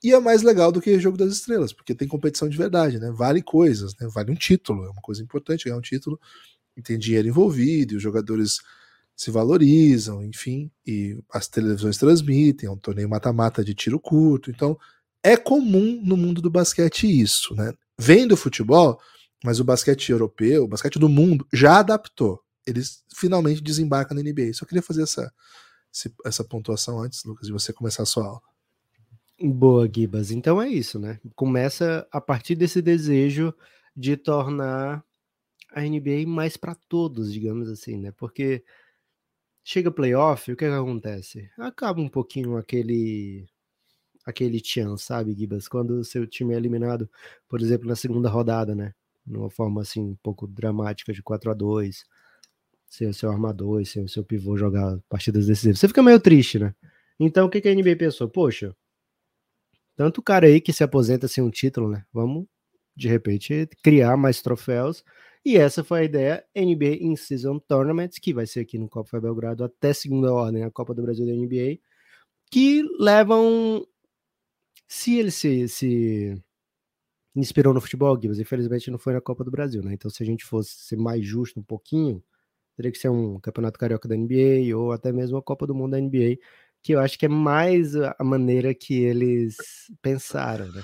E 0.04 0.14
é 0.14 0.20
mais 0.20 0.44
legal 0.44 0.72
do 0.72 0.82
que 0.82 1.00
Jogo 1.00 1.18
das 1.18 1.34
Estrelas, 1.34 1.74
porque 1.74 1.94
tem 1.94 2.08
competição 2.08 2.48
de 2.48 2.58
verdade, 2.58 3.00
né? 3.00 3.12
Vale 3.12 3.42
coisas, 3.42 3.94
né? 4.00 4.08
Vale 4.14 4.32
um 4.32 4.36
título, 4.36 4.86
é 4.86 4.90
uma 4.90 5.02
coisa 5.02 5.22
importante 5.22 5.66
ganhar 5.66 5.78
um 5.78 5.82
título. 5.82 6.20
E 6.78 6.82
tem 6.82 6.98
dinheiro 6.98 7.28
envolvido, 7.28 7.94
e 7.94 7.98
os 7.98 8.04
jogadores 8.04 8.60
se 9.20 9.32
valorizam, 9.32 10.24
enfim, 10.24 10.72
e 10.88 11.22
as 11.30 11.46
televisões 11.46 11.98
transmitem, 11.98 12.70
é 12.70 12.72
um 12.72 12.78
torneio 12.78 13.10
mata-mata 13.10 13.66
de 13.66 13.74
tiro 13.74 14.00
curto, 14.00 14.50
então 14.50 14.80
é 15.22 15.36
comum 15.36 16.02
no 16.02 16.16
mundo 16.16 16.42
do 16.42 16.50
basquete 16.50 17.04
isso, 17.04 17.54
né? 17.54 17.74
Vem 18.00 18.26
do 18.26 18.38
futebol, 18.38 18.98
mas 19.44 19.60
o 19.60 19.66
basquete 19.66 20.10
europeu, 20.10 20.64
o 20.64 20.68
basquete 20.70 20.98
do 20.98 21.10
mundo 21.10 21.46
já 21.52 21.80
adaptou. 21.80 22.40
Eles 22.66 23.04
finalmente 23.14 23.62
desembarcam 23.62 24.16
na 24.16 24.24
NBA. 24.24 24.54
Só 24.54 24.66
queria 24.66 24.82
fazer 24.82 25.04
essa, 25.04 25.30
essa 26.24 26.46
pontuação 26.46 27.04
antes, 27.04 27.22
Lucas, 27.26 27.48
de 27.48 27.52
você 27.52 27.74
começar 27.74 28.04
a 28.04 28.06
sua 28.06 28.26
aula. 28.26 28.42
Boa, 29.42 29.90
Gibas. 29.94 30.32
Então 30.32 30.62
é 30.62 30.70
isso, 30.70 30.98
né? 30.98 31.20
Começa 31.36 32.08
a 32.10 32.22
partir 32.22 32.56
desse 32.56 32.82
desejo 32.82 33.54
de 33.94 34.16
tornar 34.16 35.04
a 35.74 35.82
NBA 35.82 36.26
mais 36.26 36.56
para 36.56 36.74
todos, 36.74 37.34
digamos 37.34 37.68
assim, 37.68 37.98
né? 37.98 38.14
Porque 38.14 38.64
Chega 39.72 39.92
playoff, 39.92 40.52
o 40.52 40.58
que, 40.58 40.66
que 40.66 40.74
acontece? 40.74 41.48
Acaba 41.56 42.02
um 42.02 42.10
pouquinho 42.10 42.58
aquele 42.58 43.48
aquele 44.26 44.60
tchan, 44.60 44.98
sabe, 44.98 45.36
Gibas? 45.36 45.68
Quando 45.68 45.92
o 45.92 46.04
seu 46.04 46.26
time 46.26 46.56
é 46.56 46.58
eliminado, 46.58 47.08
por 47.48 47.62
exemplo, 47.62 47.88
na 47.88 47.96
segunda 47.96 48.30
rodada, 48.30 48.74
né? 48.74 48.96
Numa 49.24 49.48
forma 49.52 49.84
assim, 49.84 50.02
um 50.02 50.16
pouco 50.24 50.48
dramática 50.48 51.14
de 51.14 51.22
4 51.22 51.52
a 51.52 51.54
2 51.54 52.04
sem 52.88 53.10
o 53.10 53.14
seu 53.14 53.30
armador, 53.30 53.86
sem 53.86 54.04
o 54.04 54.10
seu 54.10 54.26
pivô 54.26 54.58
jogar 54.58 54.98
partidas 55.08 55.46
decisivas. 55.46 55.80
Você 55.80 55.88
fica 55.88 56.02
meio 56.02 56.20
triste, 56.20 56.58
né? 56.58 56.74
Então 57.20 57.46
o 57.46 57.50
que, 57.50 57.62
que 57.62 57.70
a 57.70 57.76
NBA 57.76 57.96
pensou? 57.96 58.28
Poxa, 58.28 58.76
tanto 59.96 60.20
cara 60.24 60.48
aí 60.48 60.60
que 60.60 60.74
se 60.74 60.84
aposenta 60.84 61.28
sem 61.28 61.44
um 61.44 61.52
título, 61.52 61.92
né? 61.92 62.04
Vamos, 62.12 62.48
de 62.96 63.08
repente, 63.08 63.70
criar 63.84 64.18
mais 64.18 64.42
troféus 64.42 65.04
E 65.46 65.58
essa 65.58 65.84
foi 65.84 66.02
a 66.02 66.04
ideia 66.04 66.46
NBA 66.56 66.98
In 67.02 67.16
Season 67.16 67.60
Tournaments, 67.60 68.20
que 68.20 68.34
vai 68.34 68.46
ser 68.46 68.62
aqui 68.62 68.78
no 68.78 68.90
Copa 68.90 69.20
Belgrado 69.20 69.64
até 69.64 69.94
segunda 69.94 70.34
ordem, 70.34 70.64
a 70.64 70.72
Copa 70.72 70.94
do 70.94 71.02
Brasil 71.02 71.26
da 71.26 71.34
NBA, 71.34 71.80
que 72.52 72.84
levam. 73.00 73.86
Se 74.88 75.18
ele 75.18 75.32
se, 75.32 75.68
se 75.70 76.42
inspirou 77.36 77.74
no 77.74 77.82
futebol, 77.82 78.20
Gibbs, 78.20 78.40
infelizmente 78.40 78.92
não 78.92 79.00
foi 79.00 79.14
na 79.14 79.22
Copa 79.22 79.44
do 79.44 79.52
Brasil, 79.52 79.82
né? 79.84 79.94
Então, 79.94 80.10
se 80.12 80.24
a 80.24 80.26
gente 80.26 80.44
fosse 80.46 80.72
ser 80.72 80.98
mais 80.98 81.26
justo 81.26 81.60
um 81.60 81.64
pouquinho, 81.64 82.24
teria 82.76 82.92
que 82.92 82.98
ser 82.98 83.10
um 83.10 83.40
Campeonato 83.40 83.80
Carioca 83.80 84.08
da 84.08 84.16
NBA 84.16 84.76
ou 84.76 84.92
até 84.92 85.12
mesmo 85.12 85.38
a 85.38 85.44
Copa 85.44 85.68
do 85.68 85.76
Mundo 85.76 85.92
da 85.92 86.02
NBA, 86.02 86.38
que 86.82 86.94
eu 86.94 87.00
acho 87.00 87.20
que 87.20 87.26
é 87.26 87.30
mais 87.30 87.96
a 87.96 88.24
maneira 88.24 88.74
que 88.74 89.02
eles 89.04 89.58
pensaram, 90.02 90.72
né? 90.72 90.84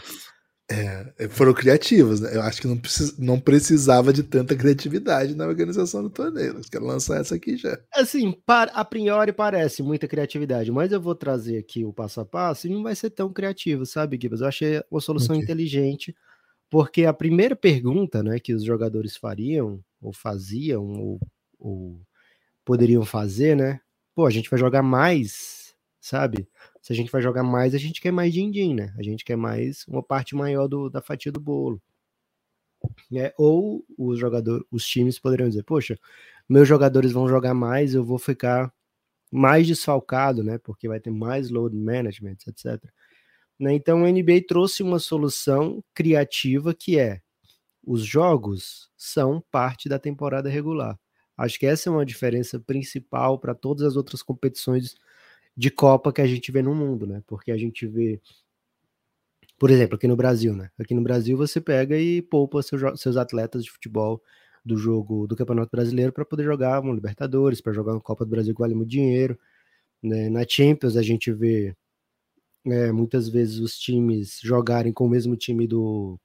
É, 0.70 1.14
é, 1.20 1.30
foram 1.30 1.54
criativos, 1.54 2.20
né? 2.20 2.36
Eu 2.36 2.42
acho 2.42 2.60
que 2.60 2.68
não, 2.68 2.76
precis, 2.76 3.18
não 3.20 3.40
precisava 3.40 4.12
de 4.12 4.24
tanta 4.24 4.56
criatividade 4.56 5.36
na 5.36 5.46
organização 5.46 6.02
do 6.02 6.10
torneio. 6.10 6.60
quero 6.72 6.86
lançar 6.86 7.22
essa 7.22 7.36
aqui 7.36 7.56
já. 7.56 7.80
Assim, 7.94 8.32
para, 8.46 8.72
a 8.72 8.84
priori 8.84 9.32
parece 9.32 9.84
muita 9.84 10.08
criatividade, 10.08 10.72
mas 10.72 10.92
eu 10.92 11.00
vou 11.00 11.14
trazer 11.14 11.60
aqui 11.60 11.86
o 11.86 11.94
passo 11.94 12.20
a 12.20 12.26
passo 12.26 12.66
e 12.66 12.72
não 12.72 12.82
vai 12.82 12.96
ser 12.96 13.12
tão 13.12 13.32
criativo, 13.32 13.86
sabe, 13.86 14.18
Gibbs? 14.20 14.42
Eu 14.42 14.48
achei 14.48 14.84
uma 14.90 15.00
solução 15.00 15.36
okay. 15.36 15.44
inteligente, 15.44 16.16
porque 16.68 17.06
a 17.06 17.14
primeira 17.14 17.56
pergunta 17.56 18.24
né, 18.24 18.40
que 18.40 18.54
os 18.54 18.64
jogadores 18.64 19.16
fariam, 19.16 19.84
ou 20.02 20.12
faziam, 20.12 20.84
ou, 20.84 21.20
ou 21.60 22.02
poderiam 22.64 23.06
fazer, 23.06 23.56
né? 23.56 23.80
Pô, 24.16 24.26
a 24.26 24.32
gente 24.32 24.50
vai 24.50 24.58
jogar 24.58 24.82
mais, 24.82 25.76
sabe? 26.02 26.48
Se 26.86 26.94
a 26.94 26.96
gente 26.96 27.12
vai 27.12 27.20
jogar 27.20 27.42
mais, 27.42 27.74
a 27.74 27.80
gente 27.80 28.00
quer 28.00 28.12
mais 28.12 28.32
din-din, 28.32 28.76
né? 28.76 28.94
A 28.96 29.02
gente 29.02 29.26
quer 29.26 29.36
mais 29.36 29.84
uma 29.88 30.04
parte 30.04 30.36
maior 30.36 30.68
do, 30.68 30.88
da 30.88 31.02
fatia 31.02 31.32
do 31.32 31.40
bolo. 31.40 31.82
É, 33.12 33.34
ou 33.40 33.84
os 33.98 34.20
jogadores, 34.20 34.64
os 34.70 34.86
times 34.86 35.18
poderiam 35.18 35.50
dizer, 35.50 35.64
poxa, 35.64 35.98
meus 36.48 36.68
jogadores 36.68 37.12
vão 37.12 37.28
jogar 37.28 37.56
mais, 37.56 37.96
eu 37.96 38.06
vou 38.06 38.20
ficar 38.20 38.72
mais 39.32 39.66
desfalcado, 39.66 40.44
né? 40.44 40.60
Porque 40.60 40.88
vai 40.88 41.00
ter 41.00 41.10
mais 41.10 41.50
load 41.50 41.76
management, 41.76 42.38
etc. 42.48 42.80
Né? 43.60 43.74
Então 43.74 44.04
o 44.04 44.08
NBA 44.08 44.46
trouxe 44.48 44.84
uma 44.84 45.00
solução 45.00 45.84
criativa 45.92 46.72
que 46.72 47.00
é 47.00 47.20
os 47.84 48.06
jogos 48.06 48.92
são 48.96 49.44
parte 49.50 49.90
da 49.90 49.98
temporada 49.98 50.50
regular. 50.50 51.00
Acho 51.36 51.58
que 51.58 51.66
essa 51.66 51.90
é 51.90 51.92
uma 51.92 52.06
diferença 52.06 52.60
principal 52.60 53.40
para 53.40 53.56
todas 53.56 53.88
as 53.88 53.96
outras 53.96 54.22
competições 54.22 54.96
de 55.56 55.72
Copa 55.72 56.12
que 56.12 56.22
a 56.22 56.28
gente 56.28 56.52
vê 56.52 56.62
no 56.62 56.76
mundo, 56.76 57.08
né? 57.08 57.24
Porque 57.28 57.52
a 57.52 57.58
gente 57.58 57.88
vê, 57.88 58.22
por 59.58 59.72
exemplo, 59.72 59.96
aqui 59.96 60.08
no 60.08 60.16
Brasil, 60.16 60.56
né? 60.56 60.70
Aqui 60.78 60.94
no 60.94 61.02
Brasil 61.02 61.38
você 61.38 61.62
pega 61.62 61.98
e 61.98 62.22
poupa 62.22 62.62
seus, 62.62 63.18
atletas 63.18 63.64
de 63.64 63.72
futebol 63.72 64.22
do 64.66 64.78
jogo 64.78 65.28
do 65.28 65.36
Campeonato 65.36 65.72
Brasileiro 65.72 66.12
para 66.12 66.26
poder 66.26 66.44
jogar 66.44 66.82
uma 66.82 66.94
Libertadores, 66.94 67.62
para 67.62 67.74
jogar 67.74 67.94
uma 67.94 68.02
Copa 68.02 68.26
do 68.26 68.32
Brasil 68.32 68.54
que 68.54 68.60
vale 68.62 68.76
muito 68.76 68.90
dinheiro. 68.90 69.40
Né? 70.04 70.30
Na 70.30 70.46
Champions 70.48 70.98
a 70.98 71.02
gente 71.02 71.32
vê 71.32 71.76
é, 72.66 72.92
muitas 72.92 73.30
vezes 73.30 73.60
os 73.60 73.78
times 73.78 74.40
jogarem 74.44 74.92
com 74.92 75.06
o 75.06 75.10
mesmo 75.10 75.36
time 75.38 75.68
do, 75.68 76.20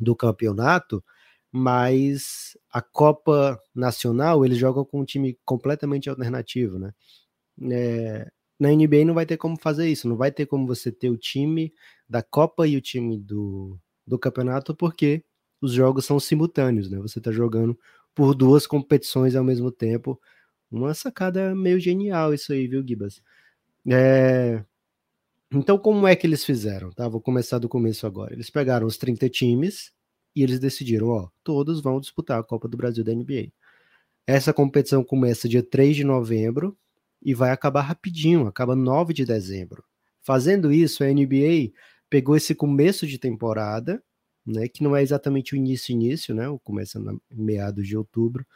do 0.00 0.16
campeonato, 0.16 1.02
mas 1.50 2.56
a 2.72 2.82
Copa 2.82 3.60
Nacional 3.74 4.44
eles 4.44 4.58
jogam 4.58 4.84
com 4.84 5.00
um 5.00 5.04
time 5.04 5.38
completamente 5.44 6.08
alternativo, 6.10 6.78
né? 6.78 6.92
É, 7.70 8.30
na 8.62 8.70
NBA 8.70 9.04
não 9.04 9.12
vai 9.12 9.26
ter 9.26 9.36
como 9.36 9.58
fazer 9.58 9.88
isso, 9.88 10.08
não 10.08 10.16
vai 10.16 10.30
ter 10.30 10.46
como 10.46 10.68
você 10.68 10.92
ter 10.92 11.10
o 11.10 11.16
time 11.16 11.74
da 12.08 12.22
Copa 12.22 12.64
e 12.64 12.76
o 12.76 12.80
time 12.80 13.18
do, 13.18 13.76
do 14.06 14.16
campeonato, 14.16 14.72
porque 14.72 15.24
os 15.60 15.72
jogos 15.72 16.04
são 16.04 16.20
simultâneos, 16.20 16.88
né? 16.88 16.96
Você 16.98 17.18
está 17.18 17.32
jogando 17.32 17.76
por 18.14 18.36
duas 18.36 18.64
competições 18.64 19.34
ao 19.34 19.42
mesmo 19.42 19.72
tempo. 19.72 20.20
Uma 20.70 20.94
sacada 20.94 21.56
meio 21.56 21.80
genial 21.80 22.32
isso 22.32 22.52
aí, 22.52 22.68
viu, 22.68 22.86
Gibas? 22.86 23.20
É... 23.90 24.64
Então, 25.52 25.76
como 25.76 26.06
é 26.06 26.14
que 26.14 26.24
eles 26.24 26.44
fizeram? 26.44 26.92
Tá? 26.92 27.08
Vou 27.08 27.20
começar 27.20 27.58
do 27.58 27.68
começo 27.68 28.06
agora. 28.06 28.32
Eles 28.32 28.48
pegaram 28.48 28.86
os 28.86 28.96
30 28.96 29.28
times 29.28 29.92
e 30.36 30.42
eles 30.42 30.60
decidiram, 30.60 31.08
ó, 31.08 31.28
todos 31.42 31.82
vão 31.82 31.98
disputar 31.98 32.38
a 32.38 32.44
Copa 32.44 32.68
do 32.68 32.76
Brasil 32.76 33.02
da 33.02 33.12
NBA. 33.12 33.50
Essa 34.24 34.52
competição 34.52 35.02
começa 35.02 35.48
dia 35.48 35.64
3 35.64 35.96
de 35.96 36.04
novembro 36.04 36.78
e 37.24 37.34
vai 37.34 37.50
acabar 37.50 37.82
rapidinho, 37.82 38.46
acaba 38.46 38.74
9 38.76 39.12
de 39.12 39.24
dezembro. 39.24 39.84
Fazendo 40.22 40.72
isso, 40.72 41.02
a 41.04 41.08
NBA 41.08 41.72
pegou 42.08 42.36
esse 42.36 42.54
começo 42.54 43.06
de 43.06 43.18
temporada, 43.18 44.02
né, 44.46 44.68
que 44.68 44.82
não 44.82 44.96
é 44.96 45.02
exatamente 45.02 45.54
o 45.54 45.56
início 45.56 45.92
início, 45.92 46.34
né, 46.34 46.48
o 46.48 46.58
começo 46.58 46.98
na 47.00 47.14
meados 47.30 47.86
de 47.86 47.96
outubro, 47.96 48.46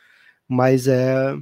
mas 0.48 0.86
é 0.88 1.36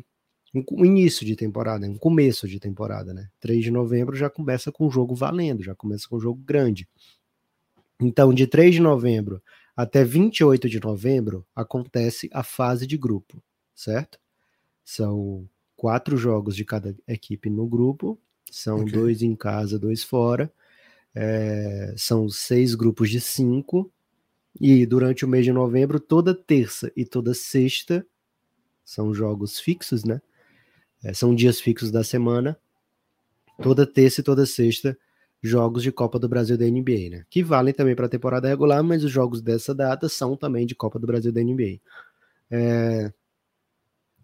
um 0.55 0.85
início 0.85 1.27
de 1.27 1.35
temporada, 1.35 1.87
um 1.87 1.99
começo 1.99 2.47
de 2.47 2.61
temporada, 2.61 3.13
né? 3.13 3.29
3 3.41 3.65
de 3.65 3.71
novembro 3.73 4.15
já 4.15 4.31
começa 4.31 4.71
com 4.71 4.87
o 4.87 4.91
jogo 4.91 5.15
valendo, 5.15 5.65
já 5.65 5.75
começa 5.75 6.09
com 6.09 6.17
o 6.17 6.21
jogo 6.21 6.41
grande. 6.45 6.89
Então, 8.01 8.33
de 8.33 8.47
3 8.47 8.77
de 8.77 8.81
novembro 8.81 9.43
até 9.77 10.05
28 10.05 10.69
de 10.69 10.81
novembro 10.81 11.45
acontece 11.55 12.31
a 12.33 12.45
fase 12.45 12.87
de 12.87 12.97
grupo, 12.97 13.43
certo? 13.75 14.21
São 14.85 15.49
quatro 15.85 16.17
jogos 16.17 16.57
de 16.57 16.65
cada 16.65 16.97
equipe 17.07 17.51
no 17.51 17.67
grupo, 17.67 18.19
são 18.51 18.81
okay. 18.81 18.93
dois 18.93 19.21
em 19.21 19.37
casa, 19.37 19.79
dois 19.79 20.03
fora. 20.03 20.51
É, 21.15 21.93
são 21.95 22.27
seis 22.27 22.75
grupos 22.75 23.11
de 23.11 23.21
cinco. 23.21 23.93
E 24.59 24.87
durante 24.87 25.27
o 25.27 25.29
mês 25.29 25.45
de 25.45 25.53
novembro, 25.53 26.01
toda 26.01 26.35
terça 26.35 26.91
e 26.97 27.05
toda 27.05 27.35
sexta 27.35 28.07
são 28.83 29.13
jogos 29.13 29.61
fixos, 29.61 30.05
né? 30.05 30.23
É, 31.03 31.13
são 31.13 31.35
dias 31.35 31.61
fixos 31.61 31.91
da 31.91 32.03
semana. 32.03 32.59
Toda 33.63 33.87
terça 33.87 34.23
e 34.23 34.25
toda 34.25 34.47
sexta, 34.47 34.97
jogos 35.43 35.83
de 35.83 35.93
Copa 35.93 36.19
do 36.19 36.31
Brasil 36.31 36.57
da 36.57 36.65
NBA, 36.65 37.11
né? 37.11 37.27
Que 37.29 37.43
valem 37.43 37.75
também 37.75 37.95
para 37.95 38.07
a 38.07 38.09
temporada 38.09 38.49
regular, 38.49 38.83
mas 38.83 39.05
os 39.05 39.11
jogos 39.11 39.43
dessa 39.43 39.75
data 39.75 40.09
são 40.09 40.35
também 40.35 40.65
de 40.65 40.75
Copa 40.75 40.99
do 40.99 41.07
Brasil 41.07 41.31
da 41.31 41.43
NBA. 41.43 41.79
É, 42.51 43.13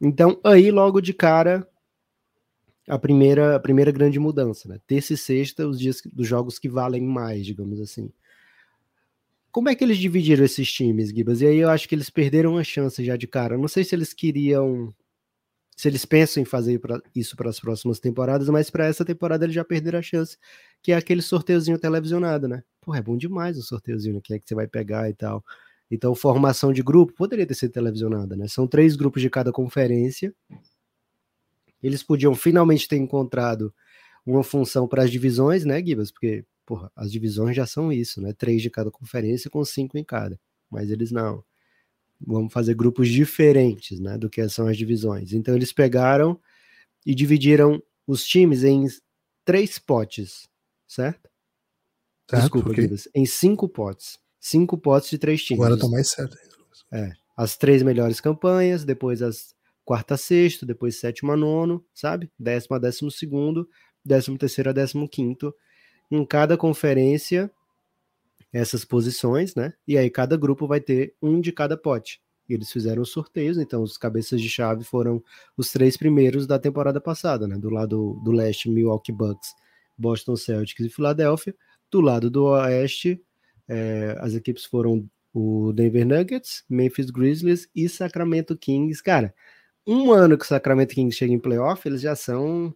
então, 0.00 0.40
aí 0.42 0.70
logo 0.70 1.00
de 1.00 1.12
cara, 1.12 1.68
a 2.88 2.98
primeira, 2.98 3.56
a 3.56 3.60
primeira 3.60 3.92
grande 3.92 4.18
mudança, 4.18 4.68
né? 4.68 4.80
Terça 4.86 5.14
e 5.14 5.16
sexta, 5.16 5.66
os 5.66 5.78
dias 5.78 6.02
dos 6.12 6.26
jogos 6.26 6.58
que 6.58 6.68
valem 6.68 7.02
mais, 7.02 7.44
digamos 7.46 7.80
assim. 7.80 8.10
Como 9.52 9.68
é 9.68 9.74
que 9.74 9.84
eles 9.84 9.98
dividiram 9.98 10.44
esses 10.44 10.72
times, 10.72 11.10
Gibas? 11.10 11.40
E 11.40 11.46
aí 11.46 11.58
eu 11.58 11.68
acho 11.68 11.88
que 11.88 11.94
eles 11.94 12.08
perderam 12.08 12.56
a 12.56 12.64
chance 12.64 13.04
já 13.04 13.16
de 13.16 13.26
cara. 13.26 13.58
não 13.58 13.68
sei 13.68 13.84
se 13.84 13.94
eles 13.94 14.12
queriam. 14.12 14.94
Se 15.76 15.88
eles 15.88 16.04
pensam 16.04 16.42
em 16.42 16.46
fazer 16.46 16.80
isso 17.14 17.36
para 17.36 17.48
as 17.48 17.58
próximas 17.58 17.98
temporadas, 17.98 18.48
mas 18.50 18.68
para 18.68 18.86
essa 18.86 19.04
temporada 19.04 19.46
eles 19.46 19.54
já 19.54 19.64
perderam 19.64 19.98
a 19.98 20.02
chance, 20.02 20.36
que 20.82 20.92
é 20.92 20.96
aquele 20.96 21.22
sorteiozinho 21.22 21.78
televisionado, 21.78 22.46
né? 22.46 22.62
Pô, 22.82 22.94
é 22.94 23.00
bom 23.02 23.16
demais 23.16 23.56
o 23.56 23.62
sorteiozinho, 23.62 24.20
que 24.20 24.34
é 24.34 24.38
que 24.38 24.46
você 24.46 24.54
vai 24.54 24.68
pegar 24.68 25.08
e 25.08 25.14
tal. 25.14 25.42
Então, 25.90 26.14
formação 26.14 26.72
de 26.72 26.82
grupo 26.82 27.12
poderia 27.12 27.44
ter 27.44 27.54
sido 27.54 27.72
televisionada, 27.72 28.36
né? 28.36 28.46
São 28.46 28.66
três 28.66 28.94
grupos 28.94 29.20
de 29.20 29.28
cada 29.28 29.50
conferência. 29.50 30.32
Eles 31.82 32.02
podiam 32.02 32.34
finalmente 32.34 32.86
ter 32.86 32.96
encontrado 32.96 33.74
uma 34.24 34.44
função 34.44 34.86
para 34.86 35.02
as 35.02 35.10
divisões, 35.10 35.64
né, 35.64 35.84
Gibas? 35.84 36.12
Porque, 36.12 36.44
porra, 36.64 36.92
as 36.94 37.10
divisões 37.10 37.56
já 37.56 37.66
são 37.66 37.92
isso, 37.92 38.20
né? 38.20 38.32
Três 38.32 38.62
de 38.62 38.70
cada 38.70 38.90
conferência 38.90 39.50
com 39.50 39.64
cinco 39.64 39.98
em 39.98 40.04
cada. 40.04 40.38
Mas 40.70 40.90
eles 40.90 41.10
não. 41.10 41.42
Vamos 42.20 42.52
fazer 42.52 42.74
grupos 42.74 43.08
diferentes, 43.08 43.98
né, 43.98 44.16
do 44.16 44.30
que 44.30 44.46
são 44.48 44.68
as 44.68 44.76
divisões. 44.76 45.32
Então, 45.32 45.56
eles 45.56 45.72
pegaram 45.72 46.38
e 47.04 47.14
dividiram 47.14 47.82
os 48.06 48.24
times 48.24 48.62
em 48.62 48.86
três 49.44 49.78
potes, 49.78 50.48
certo? 50.86 51.28
certo 52.30 52.42
Desculpa, 52.42 52.70
okay. 52.70 52.84
Gibas. 52.84 53.08
Em 53.12 53.26
cinco 53.26 53.68
potes 53.68 54.20
cinco 54.40 54.78
potes 54.78 55.10
de 55.10 55.18
três 55.18 55.42
times. 55.42 55.62
Agora 55.62 55.78
tá 55.78 55.88
mais 55.88 56.10
certo. 56.10 56.36
É, 56.92 57.12
as 57.36 57.56
três 57.56 57.82
melhores 57.82 58.20
campanhas, 58.20 58.84
depois 58.84 59.22
as 59.22 59.54
quarta 59.84 60.14
a 60.14 60.16
sexto, 60.16 60.64
depois 60.64 60.98
sétimo 60.98 61.32
a 61.32 61.36
nono, 61.36 61.84
sabe? 61.94 62.30
Décimo 62.38 62.76
a 62.76 62.78
décimo 62.78 63.10
segundo, 63.10 63.68
décimo 64.04 64.38
terceiro 64.38 64.70
a 64.70 64.72
décimo 64.72 65.08
quinto. 65.08 65.54
Em 66.10 66.24
cada 66.24 66.56
conferência, 66.56 67.50
essas 68.52 68.84
posições, 68.84 69.54
né? 69.54 69.72
E 69.86 69.96
aí 69.96 70.10
cada 70.10 70.36
grupo 70.36 70.66
vai 70.66 70.80
ter 70.80 71.14
um 71.22 71.40
de 71.40 71.52
cada 71.52 71.76
pote. 71.76 72.20
E 72.48 72.54
eles 72.54 72.70
fizeram 72.70 73.02
os 73.02 73.10
sorteios, 73.10 73.58
então 73.58 73.82
os 73.82 73.96
cabeças 73.96 74.40
de 74.40 74.48
chave 74.48 74.84
foram 74.84 75.22
os 75.56 75.70
três 75.70 75.96
primeiros 75.96 76.46
da 76.46 76.58
temporada 76.58 77.00
passada, 77.00 77.46
né? 77.46 77.56
Do 77.56 77.70
lado 77.70 78.20
do 78.24 78.32
leste, 78.32 78.68
Milwaukee 78.68 79.12
Bucks, 79.12 79.50
Boston 79.96 80.34
Celtics 80.36 80.84
e 80.84 80.88
Filadélfia. 80.88 81.54
Do 81.90 82.00
lado 82.00 82.28
do 82.30 82.44
oeste, 82.44 83.22
é, 83.70 84.16
as 84.18 84.34
equipes 84.34 84.64
foram 84.64 85.08
o 85.32 85.72
Denver 85.72 86.04
Nuggets, 86.04 86.64
Memphis 86.68 87.08
Grizzlies 87.08 87.68
e 87.72 87.88
Sacramento 87.88 88.56
Kings. 88.56 89.00
Cara, 89.00 89.32
um 89.86 90.10
ano 90.10 90.36
que 90.36 90.44
o 90.44 90.48
Sacramento 90.48 90.92
Kings 90.92 91.16
chega 91.16 91.32
em 91.32 91.38
playoff, 91.38 91.86
eles 91.86 92.00
já 92.00 92.16
são. 92.16 92.74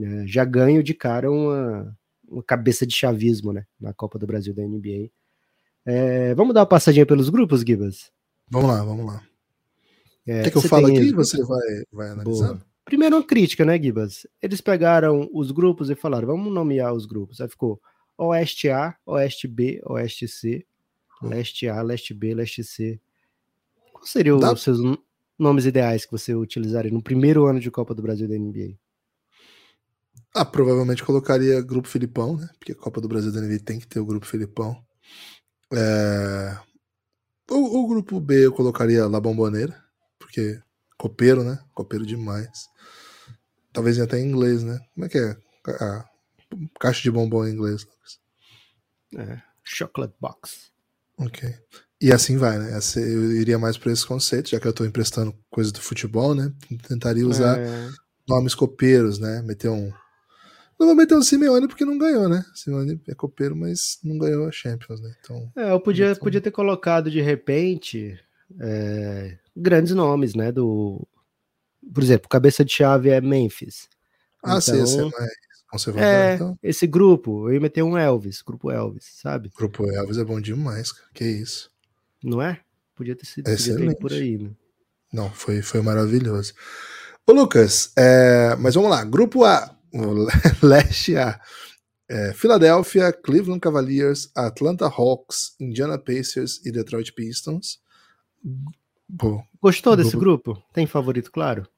É, 0.00 0.26
já 0.26 0.44
ganham 0.44 0.80
de 0.80 0.94
cara 0.94 1.28
uma, 1.28 1.96
uma 2.28 2.42
cabeça 2.42 2.86
de 2.86 2.94
chavismo, 2.94 3.52
né? 3.52 3.66
Na 3.80 3.92
Copa 3.92 4.16
do 4.16 4.28
Brasil 4.28 4.54
da 4.54 4.62
NBA. 4.62 5.10
É, 5.84 6.34
vamos 6.36 6.54
dar 6.54 6.60
uma 6.60 6.66
passadinha 6.66 7.04
pelos 7.04 7.28
grupos, 7.30 7.62
Gibas? 7.62 8.12
Vamos 8.48 8.70
lá, 8.70 8.84
vamos 8.84 9.06
lá. 9.06 9.22
É, 10.24 10.42
Quer 10.42 10.50
que 10.52 10.58
eu 10.58 10.62
fale 10.62 10.96
aqui? 10.96 11.12
Você 11.14 11.42
vai, 11.42 11.82
vai 11.90 12.10
analisar? 12.10 12.48
Boa. 12.48 12.66
Primeiro 12.84 13.16
uma 13.16 13.26
crítica, 13.26 13.64
né, 13.64 13.76
Gibas? 13.76 14.24
Eles 14.40 14.60
pegaram 14.60 15.28
os 15.32 15.50
grupos 15.50 15.90
e 15.90 15.96
falaram, 15.96 16.28
vamos 16.28 16.52
nomear 16.52 16.94
os 16.94 17.06
grupos. 17.06 17.40
Aí 17.40 17.48
ficou 17.48 17.80
Oeste 18.18 18.68
A, 18.68 18.96
Oeste 19.06 19.46
B, 19.46 19.80
Oeste 19.84 20.26
C, 20.26 20.66
Leste 21.22 21.68
A, 21.68 21.80
Leste 21.82 22.12
B, 22.12 22.34
Leste 22.34 22.64
C. 22.64 23.00
Quais 23.92 24.10
seriam 24.10 24.38
Dá... 24.38 24.52
os 24.52 24.62
seus 24.62 24.78
nomes 25.38 25.64
ideais 25.64 26.04
que 26.04 26.10
você 26.10 26.34
utilizaria 26.34 26.90
no 26.90 27.02
primeiro 27.02 27.46
ano 27.46 27.60
de 27.60 27.70
Copa 27.70 27.94
do 27.94 28.02
Brasil 28.02 28.28
da 28.28 28.36
NBA? 28.36 28.76
Ah, 30.34 30.44
provavelmente 30.44 31.04
colocaria 31.04 31.60
Grupo 31.60 31.88
Filipão, 31.88 32.36
né? 32.36 32.48
Porque 32.58 32.72
a 32.72 32.76
Copa 32.76 33.00
do 33.00 33.08
Brasil 33.08 33.32
da 33.32 33.40
NBA 33.40 33.60
tem 33.60 33.78
que 33.78 33.86
ter 33.86 34.00
o 34.00 34.06
Grupo 34.06 34.26
Filipão. 34.26 34.76
É... 35.72 36.58
O, 37.50 37.84
o, 37.84 37.88
Grupo 37.88 38.20
B 38.20 38.46
eu 38.46 38.52
colocaria 38.52 39.06
La 39.06 39.20
Bomboneira, 39.20 39.74
porque 40.18 40.60
copeiro, 40.98 41.42
né? 41.42 41.58
Copeiro 41.72 42.04
demais. 42.04 42.68
Talvez 43.72 43.98
até 43.98 44.18
em 44.18 44.28
inglês, 44.28 44.62
né? 44.62 44.78
Como 44.94 45.06
é 45.06 45.08
que 45.08 45.18
é? 45.18 45.36
A 45.66 46.04
caixa 46.78 47.02
de 47.02 47.10
bombom 47.10 47.46
em 47.46 47.52
inglês, 47.52 47.84
Lucas? 47.84 48.18
É, 49.16 49.40
chocolate 49.64 50.14
box. 50.20 50.70
Ok. 51.18 51.54
E 52.00 52.12
assim 52.12 52.36
vai, 52.36 52.58
né? 52.58 52.78
Eu 52.96 53.32
iria 53.32 53.58
mais 53.58 53.76
para 53.76 53.90
esse 53.90 54.06
conceito, 54.06 54.50
já 54.50 54.60
que 54.60 54.66
eu 54.66 54.70
estou 54.70 54.86
emprestando 54.86 55.34
coisas 55.50 55.72
do 55.72 55.80
futebol, 55.80 56.34
né? 56.34 56.52
Tentaria 56.86 57.26
usar 57.26 57.58
é... 57.58 57.88
nomes 58.28 58.54
copeiros, 58.54 59.18
né? 59.18 59.42
Meter 59.42 59.68
um. 59.68 59.92
Não 60.78 60.86
vou 60.86 60.94
meter 60.94 61.16
um 61.16 61.22
Simeone 61.22 61.66
porque 61.66 61.84
não 61.84 61.98
ganhou, 61.98 62.28
né? 62.28 62.44
Simeone 62.54 63.00
é 63.08 63.14
copeiro, 63.14 63.56
mas 63.56 63.98
não 64.04 64.16
ganhou 64.16 64.46
a 64.46 64.52
Champions, 64.52 65.00
né? 65.00 65.12
Então. 65.20 65.52
É, 65.56 65.72
eu 65.72 65.80
podia, 65.80 66.12
então... 66.12 66.22
podia 66.22 66.40
ter 66.40 66.52
colocado 66.52 67.10
de 67.10 67.20
repente 67.20 68.16
é, 68.60 69.36
grandes 69.56 69.92
nomes, 69.92 70.36
né? 70.36 70.52
Do. 70.52 71.04
Por 71.92 72.02
exemplo, 72.02 72.28
cabeça 72.28 72.64
de 72.64 72.72
chave 72.72 73.10
é 73.10 73.20
Memphis. 73.20 73.88
Ah, 74.44 74.58
então, 74.62 74.86
sim, 74.86 75.00
é 75.00 75.02
mais 75.02 75.47
conservador, 75.68 76.08
é, 76.08 76.34
então. 76.34 76.58
Esse 76.62 76.86
grupo, 76.86 77.48
eu 77.48 77.54
ia 77.54 77.60
meter 77.60 77.82
um 77.82 77.96
Elvis, 77.96 78.42
grupo 78.42 78.70
Elvis, 78.70 79.04
sabe? 79.20 79.50
Grupo 79.56 79.86
Elvis 79.90 80.18
é 80.18 80.24
bom 80.24 80.40
demais, 80.40 80.92
cara. 80.92 81.08
Que 81.14 81.24
isso. 81.24 81.70
Não 82.22 82.42
é? 82.42 82.60
Podia 82.94 83.14
ter 83.14 83.26
sido 83.26 83.44
podia 83.44 83.76
ter 83.76 83.94
por 83.96 84.12
aí, 84.12 84.38
né? 84.38 84.50
Não, 85.12 85.30
foi, 85.30 85.62
foi 85.62 85.80
maravilhoso. 85.80 86.52
Ô, 87.26 87.32
Lucas, 87.32 87.92
é, 87.96 88.56
mas 88.56 88.74
vamos 88.74 88.90
lá. 88.90 89.04
Grupo 89.04 89.44
A, 89.44 89.76
Leste 90.62 91.16
A. 91.16 91.40
É, 92.10 92.32
Philadelphia, 92.32 93.12
Cleveland 93.12 93.60
Cavaliers, 93.60 94.30
Atlanta 94.34 94.86
Hawks, 94.86 95.54
Indiana 95.60 95.98
Pacers 95.98 96.64
e 96.64 96.72
Detroit 96.72 97.12
Pistons. 97.12 97.80
Pô, 99.18 99.42
Gostou 99.60 99.94
desse 99.94 100.16
grupo? 100.16 100.54
grupo? 100.54 100.66
Tem 100.72 100.86
favorito, 100.86 101.30
claro? 101.30 101.68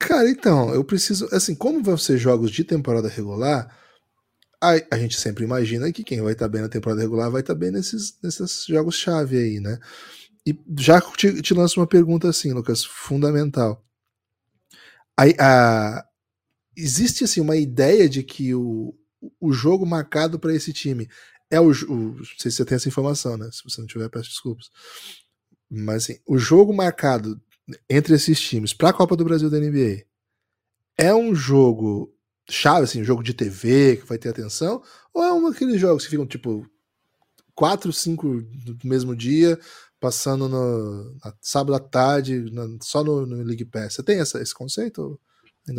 Cara, 0.00 0.30
então, 0.30 0.74
eu 0.74 0.82
preciso. 0.82 1.28
Assim, 1.30 1.54
como 1.54 1.82
vão 1.82 1.96
ser 1.98 2.16
jogos 2.16 2.50
de 2.50 2.64
temporada 2.64 3.06
regular, 3.06 3.70
a, 4.60 4.72
a 4.90 4.98
gente 4.98 5.20
sempre 5.20 5.44
imagina 5.44 5.92
que 5.92 6.02
quem 6.02 6.22
vai 6.22 6.32
estar 6.32 6.46
tá 6.46 6.48
bem 6.48 6.62
na 6.62 6.70
temporada 6.70 7.02
regular 7.02 7.30
vai 7.30 7.42
estar 7.42 7.52
tá 7.54 7.60
bem 7.60 7.70
nesses, 7.70 8.18
nesses 8.22 8.64
jogos-chave 8.66 9.38
aí, 9.38 9.60
né? 9.60 9.78
E 10.46 10.58
já 10.78 11.00
te, 11.02 11.42
te 11.42 11.52
lanço 11.52 11.78
uma 11.78 11.86
pergunta 11.86 12.28
assim, 12.28 12.52
Lucas, 12.52 12.82
fundamental. 12.82 13.84
A, 15.18 15.24
a, 15.38 16.04
existe 16.74 17.24
assim 17.24 17.42
uma 17.42 17.56
ideia 17.56 18.08
de 18.08 18.22
que 18.22 18.54
o, 18.54 18.94
o 19.38 19.52
jogo 19.52 19.84
marcado 19.84 20.38
para 20.38 20.54
esse 20.54 20.72
time 20.72 21.10
é 21.50 21.60
o, 21.60 21.70
o. 21.70 22.14
Não 22.16 22.24
sei 22.38 22.50
se 22.50 22.52
você 22.52 22.64
tem 22.64 22.76
essa 22.76 22.88
informação, 22.88 23.36
né? 23.36 23.50
Se 23.52 23.62
você 23.62 23.82
não 23.82 23.86
tiver, 23.86 24.08
peço 24.08 24.30
desculpas. 24.30 24.70
Mas 25.70 26.04
assim, 26.04 26.18
o 26.26 26.38
jogo 26.38 26.72
marcado 26.72 27.38
entre 27.88 28.14
esses 28.14 28.40
times 28.40 28.72
para 28.72 28.90
a 28.90 28.92
Copa 28.92 29.16
do 29.16 29.24
Brasil 29.24 29.50
da 29.50 29.58
NBA 29.58 30.04
é 30.96 31.14
um 31.14 31.34
jogo 31.34 32.12
chave, 32.48 32.84
assim, 32.84 33.00
um 33.00 33.04
jogo 33.04 33.22
de 33.22 33.32
TV 33.32 33.96
que 33.96 34.06
vai 34.06 34.18
ter 34.18 34.28
atenção, 34.28 34.82
ou 35.14 35.22
é 35.22 35.32
um 35.32 35.48
daqueles 35.48 35.80
jogos 35.80 36.04
que 36.04 36.10
ficam 36.10 36.26
tipo 36.26 36.66
quatro, 37.54 37.92
cinco 37.92 38.26
no 38.26 38.76
mesmo 38.84 39.14
dia, 39.14 39.58
passando 39.98 40.48
no 40.48 41.14
na, 41.24 41.32
sábado 41.40 41.74
à 41.74 41.78
tarde, 41.78 42.50
na, 42.52 42.66
só 42.82 43.04
no, 43.04 43.24
no, 43.26 43.42
League 43.42 43.64
Pass. 43.64 43.94
Você 43.94 44.02
tem 44.02 44.20
essa, 44.20 44.40
esse 44.40 44.54
conceito? 44.54 45.20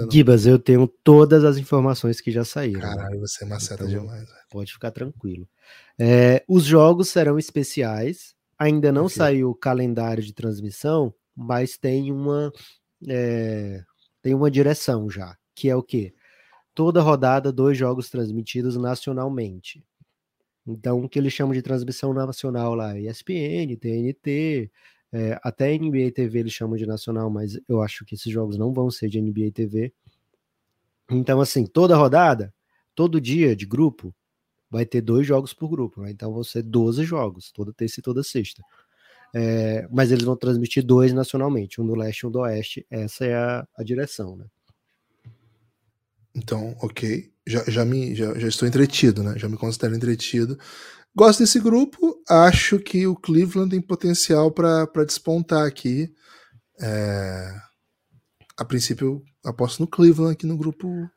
Gibas, 0.09 0.45
eu 0.45 0.57
tenho 0.57 0.87
todas 0.87 1.43
as 1.43 1.57
informações 1.57 2.21
que 2.21 2.31
já 2.31 2.45
saíram. 2.45 2.81
Caralho, 2.81 3.19
você 3.19 3.43
maceta 3.45 3.83
então, 3.83 3.99
demais. 3.99 4.29
Pode 4.49 4.71
ficar 4.71 4.91
tranquilo. 4.91 5.47
É, 5.99 6.43
os 6.47 6.63
jogos 6.63 7.09
serão 7.09 7.37
especiais. 7.37 8.35
Ainda 8.57 8.91
não 8.91 9.05
okay. 9.05 9.17
saiu 9.17 9.49
o 9.49 9.55
calendário 9.55 10.23
de 10.23 10.33
transmissão, 10.33 11.13
mas 11.35 11.77
tem 11.77 12.11
uma 12.11 12.51
é, 13.07 13.83
tem 14.21 14.33
uma 14.33 14.51
direção 14.51 15.09
já, 15.09 15.37
que 15.55 15.69
é 15.69 15.75
o 15.75 15.83
que 15.83 16.13
toda 16.73 17.01
rodada 17.01 17.51
dois 17.51 17.77
jogos 17.77 18.09
transmitidos 18.09 18.77
nacionalmente. 18.77 19.83
Então, 20.65 21.03
o 21.03 21.09
que 21.09 21.17
eles 21.19 21.33
chamam 21.33 21.53
de 21.53 21.61
transmissão 21.61 22.13
nacional 22.13 22.75
lá, 22.75 22.97
ESPN, 22.97 23.75
TNT, 23.79 24.71
é, 25.11 25.39
até 25.43 25.77
NBA 25.77 26.11
TV 26.13 26.39
eles 26.39 26.53
chamam 26.53 26.77
de 26.77 26.85
nacional, 26.85 27.29
mas 27.29 27.59
eu 27.67 27.81
acho 27.81 28.05
que 28.05 28.15
esses 28.15 28.31
jogos 28.31 28.57
não 28.57 28.73
vão 28.73 28.89
ser 28.89 29.09
de 29.09 29.21
NBA 29.21 29.51
TV. 29.53 29.93
Então, 31.09 31.41
assim, 31.41 31.65
toda 31.65 31.97
rodada, 31.97 32.53
todo 32.95 33.19
dia 33.19 33.55
de 33.55 33.65
grupo, 33.65 34.15
vai 34.69 34.85
ter 34.85 35.01
dois 35.01 35.27
jogos 35.27 35.53
por 35.53 35.67
grupo, 35.67 36.01
né? 36.01 36.11
então 36.11 36.31
vão 36.31 36.43
ser 36.43 36.63
12 36.63 37.03
jogos, 37.03 37.51
toda 37.51 37.73
terça 37.73 37.99
e 37.99 38.03
toda 38.03 38.23
sexta. 38.23 38.63
É, 39.33 39.87
mas 39.89 40.11
eles 40.11 40.23
vão 40.23 40.35
transmitir 40.35 40.85
dois 40.85 41.13
nacionalmente, 41.13 41.79
um 41.79 41.85
do 41.85 41.95
leste 41.95 42.21
e 42.21 42.27
um 42.27 42.31
do 42.31 42.39
oeste. 42.39 42.85
Essa 42.89 43.25
é 43.25 43.35
a, 43.35 43.67
a 43.77 43.83
direção, 43.83 44.35
né? 44.35 44.45
Então, 46.35 46.75
ok. 46.81 47.31
Já, 47.47 47.63
já, 47.67 47.85
me, 47.85 48.15
já, 48.15 48.37
já 48.37 48.47
estou 48.47 48.67
entretido, 48.67 49.23
né? 49.23 49.37
Já 49.37 49.49
me 49.49 49.57
considero 49.57 49.95
entretido. 49.95 50.57
Gosto 51.15 51.39
desse 51.39 51.59
grupo. 51.59 52.21
Acho 52.29 52.79
que 52.79 53.05
o 53.07 53.15
Cleveland 53.15 53.71
tem 53.71 53.81
potencial 53.81 54.51
para 54.51 55.05
despontar 55.05 55.65
aqui. 55.65 56.13
É... 56.79 57.53
A 58.57 58.65
princípio, 58.65 59.23
aposto 59.43 59.79
no 59.79 59.87
Cleveland 59.87 60.33
aqui 60.33 60.45
no 60.45 60.57
grupo 60.57 61.09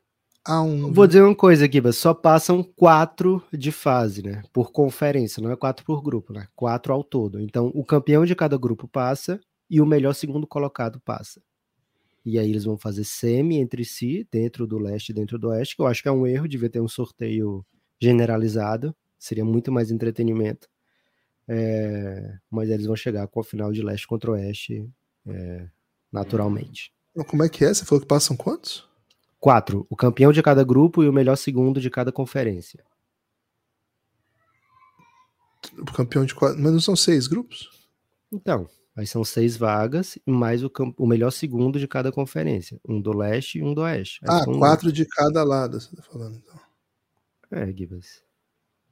a 0.45 0.61
um. 0.61 0.93
Vou 0.93 1.07
dizer 1.07 1.21
uma 1.23 1.35
coisa 1.35 1.65
aqui, 1.65 1.81
só 1.91 2.13
passam 2.13 2.61
quatro 2.63 3.43
de 3.51 3.71
fase, 3.71 4.21
né? 4.21 4.43
Por 4.53 4.71
conferência, 4.71 5.41
não 5.41 5.51
é 5.51 5.55
quatro 5.55 5.83
por 5.83 6.01
grupo, 6.01 6.31
né? 6.31 6.47
Quatro 6.55 6.93
ao 6.93 7.03
todo. 7.03 7.41
Então, 7.41 7.71
o 7.73 7.83
campeão 7.83 8.25
de 8.25 8.35
cada 8.35 8.57
grupo 8.57 8.87
passa 8.87 9.39
e 9.69 9.81
o 9.81 9.85
melhor 9.85 10.13
segundo 10.13 10.45
colocado 10.45 10.99
passa. 10.99 11.41
E 12.23 12.39
aí 12.39 12.49
eles 12.49 12.63
vão 12.63 12.77
fazer 12.77 13.03
semi 13.03 13.57
entre 13.57 13.83
si, 13.83 14.27
dentro 14.31 14.65
do 14.65 14.77
leste 14.77 15.09
e 15.09 15.13
dentro 15.13 15.37
do 15.37 15.49
oeste, 15.49 15.75
que 15.75 15.81
eu 15.81 15.87
acho 15.87 16.01
que 16.01 16.07
é 16.07 16.11
um 16.11 16.25
erro, 16.25 16.47
devia 16.47 16.69
ter 16.69 16.81
um 16.81 16.87
sorteio 16.87 17.65
generalizado, 17.99 18.95
seria 19.17 19.45
muito 19.45 19.71
mais 19.71 19.91
entretenimento. 19.91 20.67
É... 21.47 22.39
mas 22.49 22.71
eles 22.71 22.87
vão 22.87 22.95
chegar 22.95 23.27
com 23.27 23.39
a 23.39 23.43
final 23.43 23.71
de 23.71 23.83
leste 23.83 24.07
contra 24.07 24.31
oeste 24.31 24.89
é... 25.27 25.67
naturalmente. 26.11 26.91
Como 27.27 27.43
é 27.43 27.49
que 27.49 27.63
é? 27.63 27.71
Você 27.71 27.85
falou 27.85 28.01
que 28.01 28.07
passam 28.07 28.35
quantos? 28.35 28.89
Quatro, 29.45 29.85
o 29.91 29.95
campeão 29.95 30.31
de 30.31 30.41
cada 30.41 30.63
grupo 30.63 31.03
e 31.03 31.07
o 31.07 31.13
melhor 31.13 31.35
segundo 31.35 31.79
de 31.79 31.87
cada 31.87 32.11
conferência. 32.11 32.83
O 35.77 35.85
campeão 35.93 36.25
de 36.25 36.33
quatro. 36.33 36.59
Mas 36.59 36.73
não 36.73 36.79
são 36.79 36.95
seis 36.95 37.27
grupos? 37.27 37.69
Então, 38.31 38.67
aí 38.95 39.05
são 39.05 39.23
seis 39.23 39.55
vagas 39.55 40.17
e 40.25 40.31
mais 40.31 40.63
o, 40.63 40.71
o 40.97 41.05
melhor 41.05 41.29
segundo 41.29 41.77
de 41.77 41.87
cada 41.87 42.11
conferência. 42.11 42.81
Um 42.83 42.99
do 42.99 43.15
leste 43.15 43.59
e 43.59 43.63
um 43.63 43.75
do 43.75 43.81
oeste. 43.81 44.19
Aí 44.23 44.35
ah, 44.35 44.45
quatro 44.45 44.91
de 44.91 45.05
cada 45.05 45.43
lado, 45.43 45.79
você 45.79 45.95
tá 45.95 46.01
falando, 46.01 46.37
então. 46.37 46.59
É, 47.51 47.71
Gibas. 47.71 48.23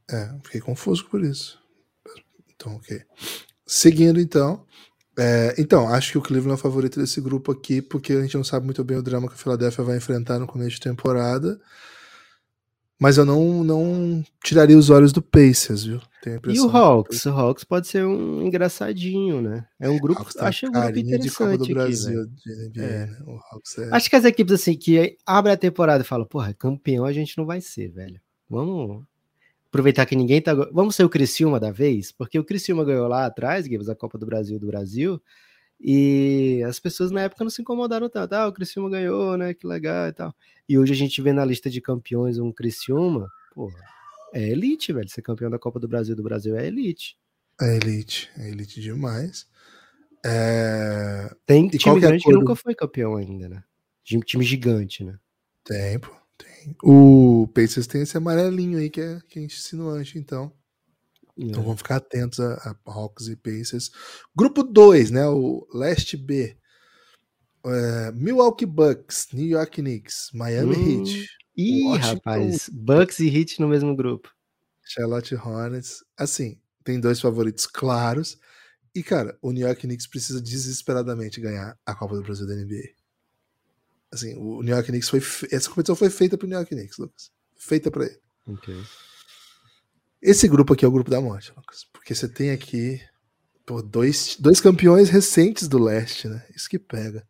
É, 0.07 0.37
fiquei 0.43 0.61
confuso 0.61 1.09
por 1.09 1.23
isso. 1.23 1.59
Então, 2.53 2.75
ok. 2.75 3.01
Seguindo, 3.65 4.19
então. 4.19 4.67
É, 5.17 5.53
então, 5.57 5.87
acho 5.87 6.11
que 6.13 6.17
o 6.17 6.21
Cleveland 6.21 6.53
é 6.53 6.59
o 6.59 6.61
favorito 6.61 6.99
desse 6.99 7.21
grupo 7.21 7.51
aqui, 7.51 7.81
porque 7.81 8.13
a 8.13 8.21
gente 8.21 8.35
não 8.35 8.43
sabe 8.43 8.65
muito 8.65 8.83
bem 8.83 8.97
o 8.97 9.03
drama 9.03 9.27
que 9.27 9.35
a 9.35 9.37
Philadelphia 9.37 9.83
vai 9.83 9.97
enfrentar 9.97 10.39
no 10.39 10.47
começo 10.47 10.71
de 10.71 10.81
temporada. 10.81 11.59
Mas 12.99 13.17
eu 13.17 13.25
não, 13.25 13.63
não 13.63 14.23
tiraria 14.43 14.77
os 14.77 14.89
olhos 14.89 15.11
do 15.11 15.21
Pacers, 15.21 15.83
viu? 15.83 15.99
E 16.47 16.59
o 16.61 16.69
Hawks? 16.69 17.25
O 17.25 17.31
Hawks 17.31 17.63
pode 17.65 17.87
ser 17.87 18.05
um 18.05 18.41
engraçadinho, 18.41 19.41
né? 19.41 19.65
É 19.79 19.89
um 19.89 19.99
grupo, 19.99 20.23
que 20.23 20.33
tá 20.33 20.47
acho 20.47 20.67
um 20.67 20.71
grupo 20.71 20.97
interessante 20.97 21.63
aqui, 21.63 21.73
Brasil, 21.73 22.21
NBA, 22.21 22.81
é. 22.81 23.05
né? 23.07 23.17
é... 23.79 23.95
Acho 23.95 24.09
que 24.09 24.15
as 24.15 24.23
equipes 24.23 24.53
assim 24.53 24.77
que 24.77 25.17
abrem 25.25 25.53
a 25.53 25.57
temporada 25.57 26.03
e 26.03 26.07
falam, 26.07 26.25
porra, 26.25 26.53
campeão 26.53 27.03
a 27.03 27.11
gente 27.11 27.37
não 27.37 27.45
vai 27.45 27.59
ser, 27.59 27.89
velho. 27.89 28.21
Vamos 28.49 29.03
aproveitar 29.73 30.05
que 30.05 30.15
ninguém 30.15 30.39
tá. 30.39 30.53
Vamos 30.71 30.95
ser 30.95 31.03
o 31.03 31.09
Criciúma 31.09 31.59
da 31.59 31.71
vez, 31.71 32.11
porque 32.11 32.37
o 32.37 32.45
Criciúma 32.45 32.85
ganhou 32.85 33.07
lá 33.07 33.25
atrás, 33.25 33.65
Gibbs, 33.65 33.89
a 33.89 33.95
Copa 33.95 34.19
do 34.19 34.25
Brasil 34.25 34.59
do 34.59 34.67
Brasil, 34.67 35.19
e 35.81 36.61
as 36.67 36.79
pessoas 36.79 37.09
na 37.09 37.21
época 37.21 37.43
não 37.43 37.49
se 37.49 37.63
incomodaram 37.63 38.07
tanto. 38.07 38.33
Ah, 38.33 38.47
o 38.47 38.53
Criciúma 38.53 38.87
ganhou, 38.91 39.35
né? 39.35 39.55
Que 39.55 39.65
legal 39.65 40.07
e 40.07 40.13
tal. 40.13 40.35
E 40.69 40.77
hoje 40.77 40.93
a 40.93 40.95
gente 40.95 41.19
vê 41.23 41.33
na 41.33 41.43
lista 41.43 41.71
de 41.71 41.81
campeões 41.81 42.37
um 42.37 42.51
Criciúma, 42.51 43.27
porra, 43.55 43.79
é 44.31 44.47
elite, 44.47 44.93
velho. 44.93 45.09
Ser 45.09 45.23
campeão 45.23 45.49
da 45.49 45.57
Copa 45.57 45.79
do 45.79 45.87
Brasil 45.87 46.15
do 46.15 46.21
Brasil 46.21 46.55
é 46.55 46.67
elite. 46.67 47.17
É 47.59 47.75
elite, 47.75 48.29
é 48.37 48.49
elite 48.49 48.79
demais. 48.79 49.47
É... 50.23 51.35
Tem 51.47 51.67
time 51.67 51.97
é 51.97 51.99
grande 51.99 52.23
que, 52.23 52.29
que 52.29 52.35
nunca 52.35 52.55
foi 52.55 52.75
campeão 52.75 53.15
ainda, 53.15 53.49
né? 53.49 53.63
Time 54.03 54.45
gigante, 54.45 55.03
né? 55.03 55.17
Tempo, 55.63 56.15
tem. 56.37 56.75
O 56.83 57.47
Pacers 57.53 57.87
tem 57.87 58.01
esse 58.01 58.17
amarelinho 58.17 58.79
aí 58.79 58.89
que 58.89 59.01
é, 59.01 59.19
que 59.27 59.39
é 59.39 59.43
insinuante, 59.43 60.17
então. 60.17 60.51
É. 61.37 61.43
Então 61.43 61.63
vamos 61.63 61.79
ficar 61.79 61.97
atentos 61.97 62.39
a, 62.39 62.53
a 62.85 62.91
Hawks 62.91 63.27
e 63.27 63.35
Pacers. 63.35 63.91
Grupo 64.35 64.63
2, 64.63 65.11
né? 65.11 65.27
O 65.27 65.67
Leste 65.73 66.15
B. 66.17 66.55
É, 67.65 68.11
Milwaukee 68.11 68.65
Bucks, 68.65 69.29
New 69.31 69.47
York 69.47 69.81
Knicks, 69.81 70.29
Miami 70.33 70.75
hum. 70.75 71.05
Heat. 71.05 71.27
Ih, 71.55 71.83
Washington, 71.83 72.13
rapaz, 72.15 72.69
Bucks 72.69 73.19
e 73.19 73.29
Heat 73.29 73.61
no 73.61 73.67
mesmo 73.67 73.95
grupo. 73.95 74.29
Charlotte 74.83 75.35
Hornets. 75.35 76.03
Assim, 76.17 76.59
tem 76.83 76.99
dois 76.99 77.21
favoritos 77.21 77.65
claros. 77.67 78.37
E, 78.93 79.01
cara, 79.01 79.37
o 79.41 79.51
New 79.51 79.65
York 79.65 79.81
Knicks 79.81 80.07
precisa 80.07 80.41
desesperadamente 80.41 81.39
ganhar 81.39 81.77
a 81.85 81.95
Copa 81.95 82.15
do 82.15 82.21
Brasil 82.21 82.45
da 82.45 82.55
NBA. 82.55 83.02
Assim, 84.13 84.35
o 84.37 84.61
New 84.61 84.73
York 84.73 84.89
Knicks 84.89 85.09
foi. 85.09 85.19
Essa 85.51 85.67
competição 85.69 85.95
foi 85.95 86.11
feita 86.11 86.37
pro 86.37 86.47
New 86.47 86.55
York 86.55 86.73
Knicks, 86.73 86.99
Lucas. 86.99 87.31
Feita 87.57 87.89
para 87.89 88.05
ele. 88.05 88.19
Ok. 88.47 88.75
Esse 90.21 90.47
grupo 90.47 90.73
aqui 90.73 90.85
é 90.85 90.87
o 90.87 90.91
grupo 90.91 91.09
da 91.09 91.19
morte, 91.19 91.51
Lucas. 91.57 91.85
Porque 91.91 92.13
você 92.13 92.29
tem 92.29 92.51
aqui 92.51 93.01
pô, 93.65 93.81
dois, 93.81 94.37
dois 94.39 94.61
campeões 94.61 95.09
recentes 95.09 95.67
do 95.67 95.79
leste, 95.79 96.27
né? 96.27 96.45
Isso 96.55 96.69
que 96.69 96.77
pega. 96.77 97.27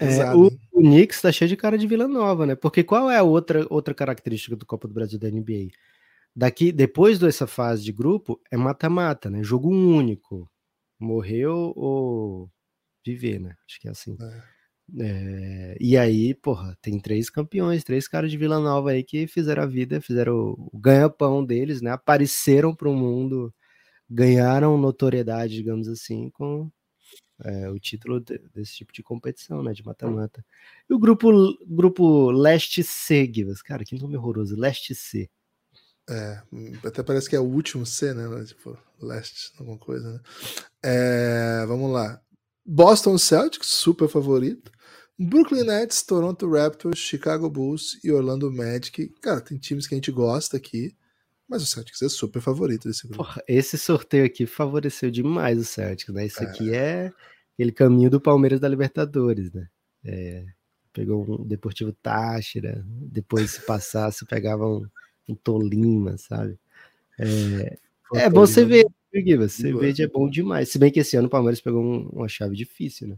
é, 0.00 0.34
o, 0.34 0.50
o 0.72 0.80
Knicks 0.80 1.20
tá 1.20 1.30
cheio 1.30 1.48
de 1.48 1.56
cara 1.56 1.78
de 1.78 1.86
Vila 1.86 2.08
Nova, 2.08 2.44
né? 2.44 2.56
Porque 2.56 2.82
qual 2.82 3.08
é 3.08 3.16
a 3.16 3.22
outra, 3.22 3.64
outra 3.70 3.94
característica 3.94 4.56
do 4.56 4.66
Copa 4.66 4.88
do 4.88 4.94
Brasil 4.94 5.18
da 5.18 5.30
NBA? 5.30 5.68
Daqui, 6.34 6.72
depois 6.72 7.20
dessa 7.20 7.46
fase 7.46 7.84
de 7.84 7.92
grupo, 7.92 8.40
é 8.50 8.56
mata-mata, 8.56 9.30
né? 9.30 9.44
Jogo 9.44 9.70
único. 9.70 10.50
Morreu 10.98 11.72
ou 11.76 12.50
viver, 13.06 13.38
né? 13.38 13.54
Acho 13.64 13.80
que 13.80 13.86
é 13.86 13.92
assim. 13.92 14.16
É. 14.20 14.57
É, 14.96 15.76
e 15.78 15.98
aí, 15.98 16.34
porra, 16.34 16.76
tem 16.80 16.98
três 16.98 17.28
campeões, 17.28 17.84
três 17.84 18.08
caras 18.08 18.30
de 18.30 18.38
Vila 18.38 18.58
Nova 18.58 18.90
aí 18.90 19.04
que 19.04 19.26
fizeram 19.26 19.62
a 19.62 19.66
vida, 19.66 20.00
fizeram 20.00 20.54
o 20.56 20.78
ganha-pão 20.78 21.44
deles, 21.44 21.82
né? 21.82 21.90
Apareceram 21.90 22.74
para 22.74 22.88
o 22.88 22.94
mundo, 22.94 23.52
ganharam 24.08 24.78
notoriedade, 24.78 25.54
digamos 25.54 25.88
assim, 25.88 26.30
com 26.30 26.70
é, 27.44 27.68
o 27.68 27.78
título 27.78 28.20
de, 28.20 28.38
desse 28.54 28.76
tipo 28.76 28.92
de 28.92 29.02
competição, 29.02 29.62
né? 29.62 29.72
De 29.72 29.84
mata-mata. 29.84 30.44
E 30.88 30.94
o 30.94 30.98
grupo, 30.98 31.30
grupo 31.66 32.30
Leste 32.30 32.82
C, 32.82 33.30
Givas, 33.32 33.60
cara, 33.60 33.84
que 33.84 33.98
nome 33.98 34.16
horroroso, 34.16 34.56
Leste 34.56 34.94
C. 34.94 35.28
É, 36.08 36.42
até 36.82 37.02
parece 37.02 37.28
que 37.28 37.36
é 37.36 37.40
o 37.40 37.44
último 37.44 37.84
C, 37.84 38.14
né? 38.14 38.24
Tipo, 38.44 38.78
Leste, 39.00 39.52
alguma 39.58 39.76
coisa, 39.76 40.14
né? 40.14 40.20
É, 40.82 41.66
vamos 41.66 41.92
lá. 41.92 42.20
Boston 42.70 43.16
Celtics, 43.16 43.68
super 43.68 44.08
favorito. 44.08 44.70
Brooklyn 45.18 45.64
Nets, 45.64 46.02
Toronto 46.02 46.46
Raptors, 46.50 46.98
Chicago 46.98 47.48
Bulls 47.48 47.98
e 48.04 48.12
Orlando 48.12 48.52
Magic. 48.52 49.08
Cara, 49.22 49.40
tem 49.40 49.56
times 49.56 49.86
que 49.86 49.94
a 49.94 49.96
gente 49.96 50.12
gosta 50.12 50.58
aqui, 50.58 50.94
mas 51.48 51.62
o 51.62 51.66
Celtics 51.66 52.02
é 52.02 52.10
super 52.10 52.42
favorito 52.42 52.86
desse 52.86 53.08
grupo. 53.08 53.24
Porra, 53.24 53.42
esse 53.48 53.78
sorteio 53.78 54.26
aqui 54.26 54.44
favoreceu 54.44 55.10
demais 55.10 55.58
o 55.58 55.64
Celtics, 55.64 56.14
né? 56.14 56.26
Isso 56.26 56.42
é. 56.42 56.46
aqui 56.46 56.74
é 56.74 57.12
aquele 57.54 57.72
caminho 57.72 58.10
do 58.10 58.20
Palmeiras 58.20 58.60
da 58.60 58.68
Libertadores, 58.68 59.50
né? 59.50 59.66
É, 60.04 60.44
pegou 60.92 61.24
um 61.26 61.46
Deportivo 61.46 61.92
Táchira, 61.92 62.84
depois 62.86 63.52
se 63.52 63.62
passasse 63.62 64.26
pegava 64.26 64.66
um, 64.66 64.86
um 65.26 65.34
Tolima, 65.34 66.18
sabe? 66.18 66.58
É, 67.18 67.78
é 68.14 68.30
bom 68.30 68.46
você 68.46 68.62
ver, 68.62 68.86
você 69.38 69.72
vê, 69.72 70.02
é 70.02 70.06
bom 70.06 70.28
demais. 70.28 70.68
Se 70.68 70.78
bem 70.78 70.90
que 70.90 71.00
esse 71.00 71.16
ano 71.16 71.28
o 71.28 71.30
Palmeiras 71.30 71.60
pegou 71.60 71.82
um, 71.82 72.08
uma 72.12 72.28
chave 72.28 72.54
difícil, 72.54 73.08
né? 73.08 73.16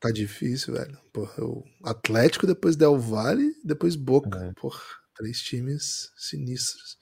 Tá 0.00 0.10
difícil, 0.10 0.74
velho. 0.74 0.96
Porra, 1.12 1.44
o 1.44 1.64
Atlético, 1.84 2.46
depois 2.46 2.76
Del 2.76 2.98
Valle, 2.98 3.52
depois 3.64 3.96
Boca. 3.96 4.38
É. 4.44 4.52
Porra, 4.60 4.80
três 5.16 5.40
times 5.40 6.10
sinistros. 6.16 6.96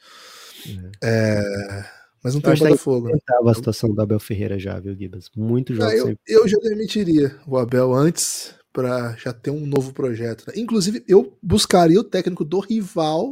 É. 1.03 1.39
É... 1.39 1.91
Mas 2.25 2.35
não 2.35 2.41
tem 2.41 2.55
o 2.55 2.59
Botafogo. 2.59 3.09
Né? 3.09 3.19
a 3.29 3.55
situação 3.55 3.95
do 3.95 4.03
Abel 4.03 4.19
Ferreira 4.19 4.59
já, 4.59 4.81
viu, 4.81 4.97
Gibas? 4.97 5.31
Muito 5.37 5.75
jogos. 5.75 5.93
Ah, 5.93 5.97
eu, 5.97 6.17
eu, 6.27 6.49
já 6.49 6.59
demitiria 6.59 7.39
o 7.47 7.57
Abel 7.57 7.95
antes 7.95 8.55
para 8.73 9.15
já 9.17 9.33
ter 9.33 9.51
um 9.51 9.65
novo 9.65 9.93
projeto. 9.93 10.45
Né? 10.49 10.55
Inclusive, 10.57 11.05
eu 11.07 11.39
buscaria 11.43 12.01
o 12.01 12.05
técnico 12.05 12.45
do 12.45 12.59
rival, 12.59 13.31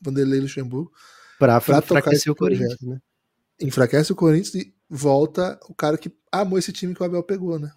Vanderlei 0.00 0.40
Luxemburgo, 0.40 0.92
para 1.38 1.56
enfraquecer 1.56 2.32
o 2.32 2.36
Corinthians, 2.36 2.80
né? 2.82 2.98
Enfraquece 3.60 4.12
o 4.12 4.16
Corinthians 4.16 4.54
e 4.54 4.74
volta 4.88 5.58
o 5.68 5.74
cara 5.74 5.98
que 5.98 6.12
amou 6.30 6.58
esse 6.58 6.72
time 6.72 6.94
que 6.94 7.02
o 7.02 7.06
Abel 7.06 7.22
pegou, 7.22 7.58
né? 7.58 7.70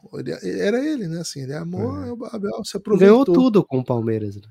Era 0.43 0.83
ele, 0.85 1.07
né? 1.07 1.21
Assim, 1.21 1.41
ele 1.41 1.53
amou, 1.53 1.95
é. 2.03 2.11
o 2.11 2.25
Abel 2.25 2.63
se 2.63 2.77
aproveitou. 2.77 3.25
Ganhou 3.25 3.25
tudo 3.25 3.65
com 3.65 3.79
o 3.79 3.85
Palmeiras, 3.85 4.35
né? 4.35 4.49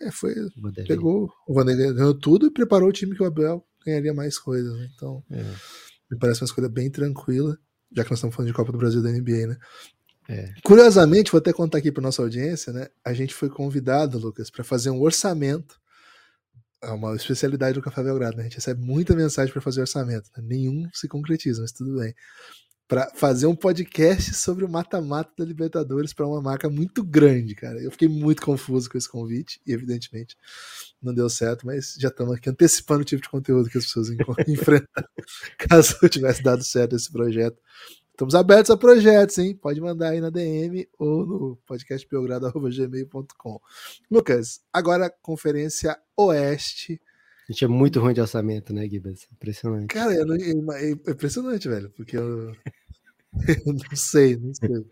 É, 0.00 0.10
foi. 0.10 0.32
O 0.32 0.72
pegou. 0.86 1.30
O 1.46 1.54
Vanderlei 1.54 1.92
ganhou 1.92 2.14
tudo 2.14 2.46
e 2.46 2.50
preparou 2.50 2.88
o 2.88 2.92
time 2.92 3.14
que 3.14 3.22
o 3.22 3.26
Abel 3.26 3.64
ganharia 3.84 4.12
mais 4.12 4.38
coisas, 4.38 4.76
né? 4.76 4.88
Então, 4.94 5.22
é. 5.30 5.42
me 6.10 6.18
parece 6.18 6.42
uma 6.42 6.46
escolha 6.46 6.68
bem 6.68 6.90
tranquila, 6.90 7.56
já 7.94 8.02
que 8.02 8.10
nós 8.10 8.18
estamos 8.18 8.34
falando 8.34 8.48
de 8.48 8.56
Copa 8.56 8.72
do 8.72 8.78
Brasil 8.78 9.02
da 9.02 9.10
NBA, 9.10 9.46
né? 9.46 9.56
É. 10.28 10.52
Curiosamente, 10.62 11.30
vou 11.30 11.38
até 11.38 11.52
contar 11.52 11.78
aqui 11.78 11.92
para 11.92 12.02
nossa 12.02 12.22
audiência, 12.22 12.72
né? 12.72 12.88
A 13.04 13.12
gente 13.12 13.34
foi 13.34 13.48
convidado, 13.48 14.18
Lucas, 14.18 14.50
para 14.50 14.64
fazer 14.64 14.90
um 14.90 15.00
orçamento 15.00 15.78
é 16.84 16.90
uma 16.90 17.14
especialidade 17.16 17.74
do 17.74 17.82
Café 17.82 18.02
Belgrado, 18.02 18.36
né? 18.36 18.42
A 18.42 18.44
gente 18.44 18.56
recebe 18.56 18.80
muita 18.80 19.14
mensagem 19.14 19.52
para 19.52 19.62
fazer 19.62 19.80
orçamento, 19.80 20.30
né? 20.36 20.42
nenhum 20.46 20.88
se 20.92 21.08
concretiza, 21.08 21.62
mas 21.62 21.72
tudo 21.72 21.98
bem. 21.98 22.14
Para 22.86 23.10
fazer 23.14 23.46
um 23.46 23.56
podcast 23.56 24.34
sobre 24.34 24.64
o 24.64 24.68
mata-mata 24.68 25.32
da 25.38 25.44
Libertadores 25.44 26.12
para 26.12 26.26
uma 26.26 26.42
marca 26.42 26.68
muito 26.68 27.02
grande, 27.02 27.54
cara. 27.54 27.80
Eu 27.80 27.90
fiquei 27.90 28.08
muito 28.08 28.42
confuso 28.42 28.90
com 28.90 28.98
esse 28.98 29.08
convite 29.08 29.58
e, 29.66 29.72
evidentemente, 29.72 30.36
não 31.02 31.14
deu 31.14 31.30
certo, 31.30 31.66
mas 31.66 31.94
já 31.98 32.08
estamos 32.08 32.36
aqui 32.36 32.50
antecipando 32.50 33.00
o 33.00 33.04
tipo 33.04 33.22
de 33.22 33.28
conteúdo 33.30 33.70
que 33.70 33.78
as 33.78 33.84
pessoas 33.84 34.08
enfrentam 34.46 35.04
caso 35.58 35.96
tivesse 36.10 36.42
dado 36.42 36.62
certo 36.62 36.94
esse 36.94 37.10
projeto. 37.10 37.58
Estamos 38.14 38.36
abertos 38.36 38.70
a 38.70 38.76
projetos, 38.76 39.36
hein? 39.38 39.56
Pode 39.56 39.80
mandar 39.80 40.10
aí 40.10 40.20
na 40.20 40.30
DM 40.30 40.88
ou 40.96 41.26
no 41.26 41.56
podcastbelgrado.gmail.com. 41.66 43.60
Lucas, 44.08 44.62
agora 44.72 45.10
Conferência 45.10 45.98
Oeste. 46.16 47.02
A 47.48 47.52
gente 47.52 47.64
é 47.64 47.68
muito 47.68 47.98
ruim 47.98 48.14
de 48.14 48.20
orçamento, 48.20 48.72
né, 48.72 48.88
Gibas? 48.88 49.26
Impressionante. 49.32 49.88
Cara, 49.88 50.24
não, 50.24 50.36
é 50.36 50.90
impressionante, 50.90 51.68
velho, 51.68 51.90
porque 51.90 52.16
eu, 52.16 52.52
eu 53.48 53.74
não 53.74 53.96
sei, 53.96 54.36
não 54.36 54.54
sei. 54.54 54.86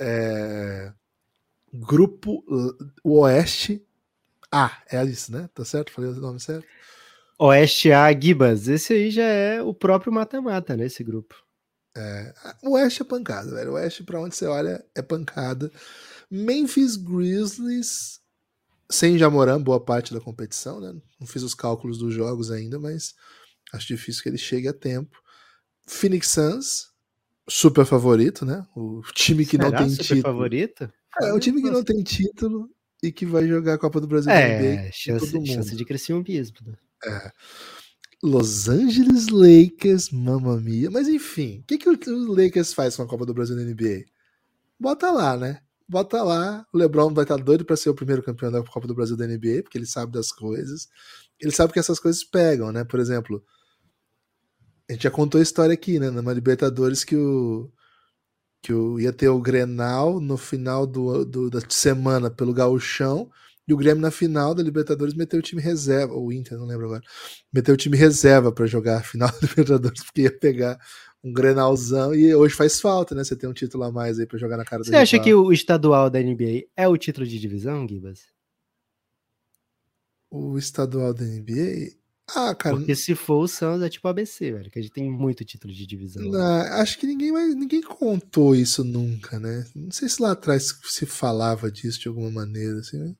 É... 0.00 0.92
Grupo 1.72 2.44
Oeste 3.04 3.80
A, 4.50 4.76
é 4.90 5.04
isso, 5.04 5.30
né? 5.30 5.48
Tá 5.54 5.64
certo? 5.64 5.92
Falei 5.92 6.10
o 6.10 6.14
nome 6.14 6.40
certo? 6.40 6.66
Oeste 7.38 7.92
A, 7.92 8.12
Gibas. 8.12 8.66
Esse 8.66 8.92
aí 8.92 9.08
já 9.08 9.22
é 9.22 9.62
o 9.62 9.72
próprio 9.72 10.12
mata-mata, 10.12 10.76
né? 10.76 10.86
Esse 10.86 11.04
grupo. 11.04 11.48
É, 11.96 12.32
o 12.62 12.72
Oeste 12.72 13.02
é 13.02 13.04
pancada, 13.04 13.50
velho. 13.50 13.72
O 13.72 13.74
Oeste, 13.74 14.04
pra 14.04 14.20
onde 14.20 14.34
você 14.34 14.46
olha, 14.46 14.84
é 14.94 15.02
pancada. 15.02 15.70
Memphis 16.30 16.96
Grizzlies, 16.96 18.20
sem 18.90 19.18
Jamoran, 19.18 19.60
boa 19.60 19.80
parte 19.84 20.14
da 20.14 20.20
competição, 20.20 20.80
né? 20.80 20.92
Não 21.18 21.26
fiz 21.26 21.42
os 21.42 21.54
cálculos 21.54 21.98
dos 21.98 22.14
jogos 22.14 22.50
ainda, 22.50 22.78
mas 22.78 23.14
acho 23.72 23.86
difícil 23.86 24.22
que 24.22 24.28
ele 24.28 24.38
chegue 24.38 24.68
a 24.68 24.72
tempo. 24.72 25.16
Phoenix 25.86 26.28
Suns, 26.28 26.90
super 27.48 27.84
favorito, 27.84 28.44
né? 28.44 28.64
O 28.76 29.02
time 29.12 29.44
que 29.44 29.56
Será 29.56 29.70
não 29.70 29.78
tem 29.78 29.90
super 29.90 30.04
título. 30.04 30.22
favorito? 30.22 30.92
É, 31.20 31.32
o 31.32 31.40
time 31.40 31.60
que 31.60 31.70
não 31.70 31.82
tem 31.82 32.02
título 32.02 32.70
e 33.02 33.10
que 33.10 33.26
vai 33.26 33.46
jogar 33.46 33.74
a 33.74 33.78
Copa 33.78 34.00
do 34.00 34.06
Brasil. 34.06 34.30
É, 34.30 34.90
chance, 34.92 35.46
chance 35.46 35.74
de 35.74 35.84
crescer 35.84 36.12
um 36.12 36.22
bispo. 36.22 36.64
Né? 36.64 36.74
É. 37.04 37.32
Los 38.22 38.68
Angeles 38.68 39.28
Lakers, 39.28 40.10
mamma 40.10 40.58
mia. 40.58 40.90
Mas 40.90 41.08
enfim, 41.08 41.60
o 41.60 41.62
que, 41.64 41.78
que 41.78 41.88
os 41.88 42.26
Lakers 42.28 42.74
faz 42.74 42.96
com 42.96 43.02
a 43.02 43.06
Copa 43.06 43.24
do 43.24 43.32
Brasil 43.34 43.56
na 43.56 43.62
NBA? 43.62 44.04
Bota 44.78 45.10
lá, 45.10 45.36
né? 45.36 45.60
Bota 45.88 46.22
lá. 46.22 46.66
O 46.72 46.78
LeBron 46.78 47.12
vai 47.14 47.24
estar 47.24 47.36
doido 47.36 47.64
para 47.64 47.76
ser 47.76 47.90
o 47.90 47.94
primeiro 47.94 48.22
campeão 48.22 48.52
da 48.52 48.62
Copa 48.62 48.86
do 48.86 48.94
Brasil 48.94 49.16
da 49.16 49.26
NBA, 49.26 49.62
porque 49.62 49.78
ele 49.78 49.86
sabe 49.86 50.12
das 50.12 50.30
coisas. 50.30 50.88
Ele 51.40 51.52
sabe 51.52 51.72
que 51.72 51.78
essas 51.78 51.98
coisas 51.98 52.22
pegam, 52.22 52.70
né? 52.70 52.84
Por 52.84 53.00
exemplo, 53.00 53.42
a 54.88 54.92
gente 54.92 55.02
já 55.04 55.10
contou 55.10 55.38
a 55.38 55.42
história 55.42 55.72
aqui, 55.72 55.98
né? 55.98 56.10
Na 56.10 56.32
Libertadores 56.32 57.04
que 57.04 57.16
o 57.16 57.70
que 58.62 58.72
o, 58.72 59.00
ia 59.00 59.12
ter 59.12 59.28
o 59.28 59.40
Grenal 59.40 60.20
no 60.20 60.36
final 60.36 60.86
do, 60.86 61.24
do, 61.24 61.50
da 61.50 61.60
semana 61.68 62.30
pelo 62.30 62.52
Gauchão 62.52 63.30
e 63.66 63.74
o 63.74 63.76
Grêmio 63.76 64.00
na 64.00 64.10
final 64.10 64.54
da 64.54 64.62
Libertadores 64.62 65.14
meteu 65.14 65.38
o 65.38 65.42
time 65.42 65.62
reserva, 65.62 66.12
ou 66.14 66.26
o 66.26 66.32
Inter, 66.32 66.58
não 66.58 66.66
lembro 66.66 66.86
agora, 66.86 67.02
meteu 67.52 67.74
o 67.74 67.76
time 67.76 67.96
reserva 67.96 68.52
para 68.52 68.66
jogar 68.66 68.98
a 68.98 69.02
final 69.02 69.30
da 69.40 69.46
Libertadores, 69.46 70.02
porque 70.02 70.22
ia 70.22 70.38
pegar 70.38 70.78
um 71.22 71.32
Grenalzão 71.32 72.14
e 72.14 72.34
hoje 72.34 72.54
faz 72.54 72.80
falta, 72.80 73.14
né? 73.14 73.22
Você 73.22 73.36
tem 73.36 73.48
um 73.48 73.52
título 73.52 73.84
a 73.84 73.92
mais 73.92 74.18
aí 74.18 74.26
para 74.26 74.38
jogar 74.38 74.56
na 74.56 74.64
cara 74.64 74.82
Você 74.82 74.96
acha 74.96 75.18
que 75.18 75.34
o 75.34 75.52
estadual 75.52 76.08
da 76.08 76.20
NBA 76.20 76.64
é 76.76 76.88
o 76.88 76.96
título 76.96 77.26
de 77.26 77.38
divisão, 77.38 77.86
Gibas? 77.86 78.20
O 80.30 80.56
estadual 80.56 81.12
da 81.12 81.24
NBA? 81.24 82.00
Ah, 82.34 82.54
cara. 82.54 82.76
Porque 82.76 82.94
se 82.94 83.14
for 83.14 83.42
o 83.42 83.48
Suns, 83.48 83.82
é 83.82 83.88
tipo 83.88 84.06
ABC, 84.06 84.52
velho, 84.52 84.70
que 84.70 84.78
a 84.78 84.82
gente 84.82 84.92
tem 84.92 85.10
muito 85.10 85.44
título 85.44 85.74
de 85.74 85.84
divisão. 85.84 86.22
Não, 86.22 86.62
acho 86.80 86.98
que 86.98 87.06
ninguém, 87.06 87.32
mais, 87.32 87.54
ninguém 87.54 87.82
contou 87.82 88.54
isso 88.54 88.84
nunca, 88.84 89.40
né? 89.40 89.66
Não 89.74 89.90
sei 89.90 90.08
se 90.08 90.22
lá 90.22 90.32
atrás 90.32 90.78
se 90.84 91.06
falava 91.06 91.70
disso 91.70 92.00
de 92.00 92.08
alguma 92.08 92.30
maneira, 92.30 92.78
assim, 92.78 92.98
né? 92.98 93.14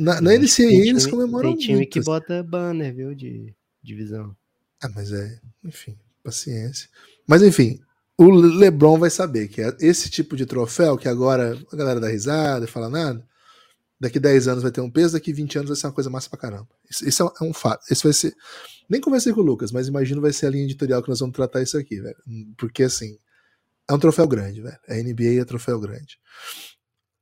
Na, 0.00 0.18
na 0.18 0.34
eles 0.34 1.06
comemoram 1.06 1.50
Tem 1.50 1.58
time 1.58 1.76
muito, 1.76 1.90
que 1.90 2.00
bota 2.00 2.42
banner, 2.42 2.94
viu, 2.94 3.14
de 3.14 3.54
divisão. 3.82 4.34
Ah, 4.82 4.88
mas 4.88 5.12
é, 5.12 5.38
enfim, 5.62 5.94
paciência. 6.24 6.88
Mas 7.26 7.42
enfim, 7.42 7.78
o 8.16 8.30
LeBron 8.30 8.98
vai 8.98 9.10
saber 9.10 9.48
que 9.48 9.60
é 9.60 9.76
esse 9.78 10.08
tipo 10.08 10.36
de 10.36 10.46
troféu 10.46 10.96
que 10.96 11.06
agora 11.06 11.58
a 11.70 11.76
galera 11.76 12.00
dá 12.00 12.08
risada 12.08 12.64
e 12.64 12.68
fala 12.68 12.88
nada, 12.88 13.22
daqui 14.00 14.18
10 14.18 14.48
anos 14.48 14.62
vai 14.62 14.72
ter 14.72 14.80
um 14.80 14.90
peso, 14.90 15.12
daqui 15.12 15.34
20 15.34 15.58
anos 15.58 15.68
vai 15.68 15.76
ser 15.76 15.86
uma 15.86 15.92
coisa 15.92 16.08
massa 16.08 16.30
pra 16.30 16.38
caramba. 16.38 16.68
Isso, 16.90 17.06
isso 17.06 17.22
é 17.22 17.44
um 17.44 17.52
fato. 17.52 17.84
Esse 17.90 18.02
vai 18.02 18.14
ser. 18.14 18.34
Nem 18.88 19.02
conversei 19.02 19.34
com 19.34 19.40
o 19.40 19.44
Lucas, 19.44 19.70
mas 19.70 19.86
imagino 19.86 20.22
vai 20.22 20.32
ser 20.32 20.46
a 20.46 20.50
linha 20.50 20.64
editorial 20.64 21.02
que 21.02 21.10
nós 21.10 21.20
vamos 21.20 21.36
tratar 21.36 21.60
isso 21.60 21.76
aqui, 21.76 22.00
velho. 22.00 22.16
Porque 22.56 22.84
assim, 22.84 23.18
é 23.88 23.92
um 23.92 23.98
troféu 23.98 24.26
grande, 24.26 24.62
velho. 24.62 24.78
A 24.88 24.94
NBA 24.94 25.42
é 25.42 25.44
troféu 25.44 25.78
grande. 25.78 26.18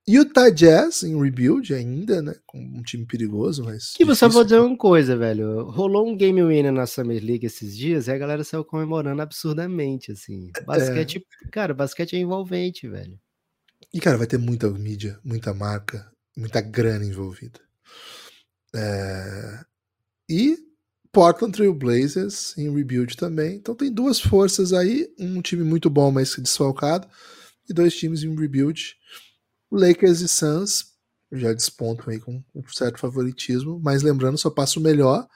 Utah 0.09 0.49
Jazz 0.49 1.03
em 1.03 1.21
rebuild 1.21 1.75
ainda, 1.75 2.23
né? 2.23 2.35
Com 2.47 2.59
um 2.59 2.83
time 2.83 3.05
perigoso, 3.05 3.63
mas. 3.63 3.93
Que 3.93 4.07
você 4.07 4.27
vou 4.27 4.43
dizer 4.43 4.59
uma 4.59 4.77
coisa, 4.77 5.15
velho. 5.17 5.65
Rolou 5.71 6.09
um 6.09 6.17
game 6.17 6.43
winner 6.43 6.73
na 6.73 6.87
Summer 6.87 7.23
League 7.23 7.45
esses 7.45 7.77
dias 7.77 8.07
e 8.07 8.11
a 8.11 8.17
galera 8.17 8.43
saiu 8.43 8.65
comemorando 8.65 9.21
absurdamente, 9.21 10.11
assim. 10.11 10.51
Basquete, 10.65 11.23
cara, 11.53 11.75
basquete 11.75 12.17
é 12.17 12.21
envolvente, 12.21 12.89
velho. 12.89 13.21
E, 13.93 14.01
cara, 14.01 14.17
vai 14.17 14.27
ter 14.27 14.39
muita 14.39 14.71
mídia, 14.71 15.19
muita 15.23 15.53
marca, 15.53 16.11
muita 16.37 16.63
grana 16.63 17.05
envolvida. 17.05 17.61
É... 18.75 19.61
E 20.29 20.59
Portland 21.13 21.53
Trail 21.53 21.75
Blazers 21.75 22.57
em 22.57 22.75
rebuild 22.75 23.17
também. 23.17 23.57
Então 23.57 23.75
tem 23.75 23.93
duas 23.93 24.21
forças 24.21 24.73
aí, 24.73 25.09
um 25.19 25.43
time 25.43 25.65
muito 25.65 25.91
bom, 25.91 26.11
mas 26.11 26.35
desfalcado, 26.37 27.07
e 27.69 27.75
dois 27.75 27.95
times 27.95 28.23
em 28.23 28.35
rebuild. 28.35 28.97
Lakers 29.77 30.21
e 30.21 30.29
Suns 30.29 30.95
já 31.31 31.53
despontam 31.53 32.07
aí 32.09 32.19
com 32.19 32.43
um 32.55 32.63
certo 32.69 32.99
favoritismo, 32.99 33.79
mas 33.83 34.03
lembrando, 34.03 34.39
só 34.39 34.49
passa 34.51 34.79
o 34.79 34.83
melhor 34.83 35.27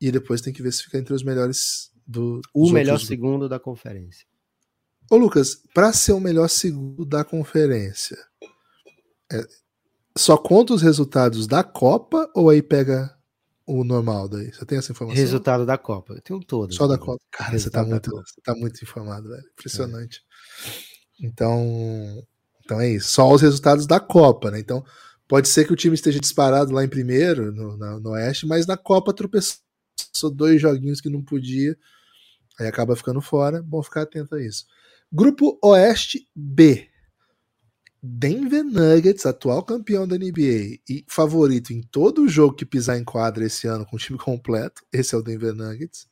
e 0.00 0.10
depois 0.12 0.40
tem 0.40 0.52
que 0.52 0.62
ver 0.62 0.72
se 0.72 0.84
fica 0.84 0.98
entre 0.98 1.12
os 1.14 1.22
melhores 1.24 1.90
do 2.06 2.40
O 2.54 2.70
melhor 2.70 2.92
outros- 2.92 3.08
segundo 3.08 3.48
da 3.48 3.58
conferência. 3.58 4.26
Ô 5.10 5.16
Lucas, 5.16 5.56
para 5.74 5.92
ser 5.92 6.12
o 6.12 6.20
melhor 6.20 6.48
segundo 6.48 7.04
da 7.04 7.24
conferência, 7.24 8.16
é- 9.32 9.46
só 10.16 10.36
conta 10.36 10.74
os 10.74 10.82
resultados 10.82 11.46
da 11.46 11.64
Copa 11.64 12.30
ou 12.34 12.48
aí 12.50 12.62
pega 12.62 13.16
o 13.66 13.82
normal 13.84 14.28
daí? 14.28 14.52
Você 14.52 14.64
tem 14.66 14.78
essa 14.78 14.92
informação? 14.92 15.20
Resultado 15.20 15.64
da 15.66 15.76
Copa. 15.78 16.14
Eu 16.14 16.20
tenho 16.20 16.40
todos. 16.44 16.76
Só 16.76 16.86
da. 16.86 16.98
Copa. 16.98 17.22
Cara, 17.30 17.58
você 17.58 17.70
tá, 17.70 17.84
muito, 17.84 18.10
você 18.10 18.40
tá 18.42 18.54
muito 18.54 18.82
informado, 18.82 19.28
velho. 19.28 19.44
Impressionante. 19.52 20.20
Então, 21.20 22.22
então 22.72 22.80
é 22.80 22.90
isso. 22.90 23.10
Só 23.12 23.30
os 23.32 23.42
resultados 23.42 23.86
da 23.86 24.00
Copa, 24.00 24.50
né? 24.50 24.58
Então, 24.60 24.84
pode 25.28 25.48
ser 25.48 25.66
que 25.66 25.72
o 25.72 25.76
time 25.76 25.94
esteja 25.94 26.20
disparado 26.20 26.72
lá 26.72 26.84
em 26.84 26.88
primeiro, 26.88 27.52
no, 27.52 27.76
na- 27.76 27.98
no 28.00 28.10
Oeste, 28.10 28.46
mas 28.46 28.66
na 28.66 28.76
Copa 28.76 29.12
tropeçou 29.12 29.58
dois 30.34 30.60
joguinhos 30.60 31.00
que 31.00 31.08
não 31.10 31.22
podia. 31.22 31.76
Aí 32.58 32.66
acaba 32.66 32.96
ficando 32.96 33.20
fora. 33.20 33.62
Bom 33.62 33.82
ficar 33.82 34.02
atento 34.02 34.34
a 34.34 34.42
isso. 34.42 34.66
Grupo 35.12 35.58
Oeste 35.62 36.28
B. 36.34 36.88
Denver 38.02 38.64
Nuggets, 38.64 39.26
atual 39.26 39.62
campeão 39.62 40.08
da 40.08 40.16
NBA 40.18 40.80
e 40.88 41.04
favorito 41.08 41.72
em 41.72 41.82
todo 41.82 42.28
jogo 42.28 42.54
que 42.54 42.66
pisar 42.66 42.98
em 42.98 43.04
quadra 43.04 43.44
esse 43.44 43.68
ano 43.68 43.86
com 43.86 43.94
o 43.96 43.98
time 43.98 44.18
completo. 44.18 44.82
Esse 44.92 45.14
é 45.14 45.18
o 45.18 45.22
Denver 45.22 45.54
Nuggets. 45.54 46.08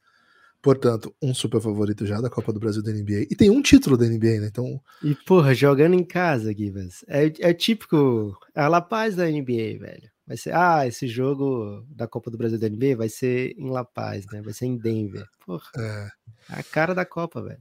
Portanto, 0.62 1.14
um 1.22 1.32
super 1.32 1.60
favorito 1.60 2.04
já 2.06 2.20
da 2.20 2.28
Copa 2.28 2.52
do 2.52 2.60
Brasil 2.60 2.82
da 2.82 2.92
NBA. 2.92 3.22
E 3.30 3.36
tem 3.36 3.48
um 3.48 3.62
título 3.62 3.96
da 3.96 4.04
NBA, 4.06 4.40
né? 4.40 4.46
Então, 4.48 4.80
E, 5.02 5.14
porra, 5.26 5.54
jogando 5.54 5.94
em 5.94 6.04
casa, 6.04 6.52
Gibas. 6.52 7.04
É, 7.08 7.32
é 7.40 7.54
típico. 7.54 8.36
É 8.54 8.60
a 8.62 8.68
La 8.68 8.80
Paz 8.82 9.16
da 9.16 9.24
NBA, 9.26 9.78
velho. 9.78 10.10
Vai 10.26 10.36
ser, 10.36 10.54
ah, 10.54 10.86
esse 10.86 11.08
jogo 11.08 11.84
da 11.88 12.06
Copa 12.06 12.30
do 12.30 12.36
Brasil 12.38 12.58
da 12.58 12.68
NBA 12.68 12.94
vai 12.96 13.08
ser 13.08 13.54
em 13.58 13.70
La 13.70 13.84
Paz, 13.84 14.26
né? 14.32 14.42
Vai 14.42 14.52
ser 14.52 14.66
em 14.66 14.76
Denver. 14.76 15.26
Porra, 15.44 15.64
é, 15.78 16.08
é 16.50 16.60
a 16.60 16.62
cara 16.62 16.94
da 16.94 17.04
Copa, 17.04 17.42
velho. 17.42 17.58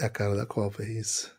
é 0.00 0.04
a 0.06 0.08
cara 0.08 0.34
da 0.36 0.46
Copa, 0.46 0.84
é 0.84 0.90
isso. 0.92 1.30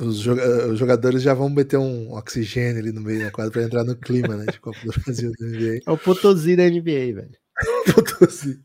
Os, 0.00 0.18
joga- 0.18 0.68
os 0.68 0.78
jogadores 0.78 1.22
já 1.22 1.32
vão 1.32 1.48
meter 1.48 1.78
um 1.78 2.12
oxigênio 2.12 2.80
ali 2.80 2.92
no 2.92 3.00
meio 3.00 3.20
da 3.24 3.30
quadra 3.30 3.50
para 3.52 3.62
entrar 3.62 3.84
no 3.84 3.96
clima, 3.96 4.36
né? 4.36 4.46
De 4.46 4.60
Copa 4.60 4.78
do 4.84 4.92
Brasil 5.00 5.32
da 5.38 5.46
NBA. 5.46 5.80
É 5.86 5.90
o 5.90 5.96
Potosí 5.98 6.56
da 6.56 6.68
NBA, 6.68 7.14
velho. 7.14 7.30
Assim. 8.28 8.58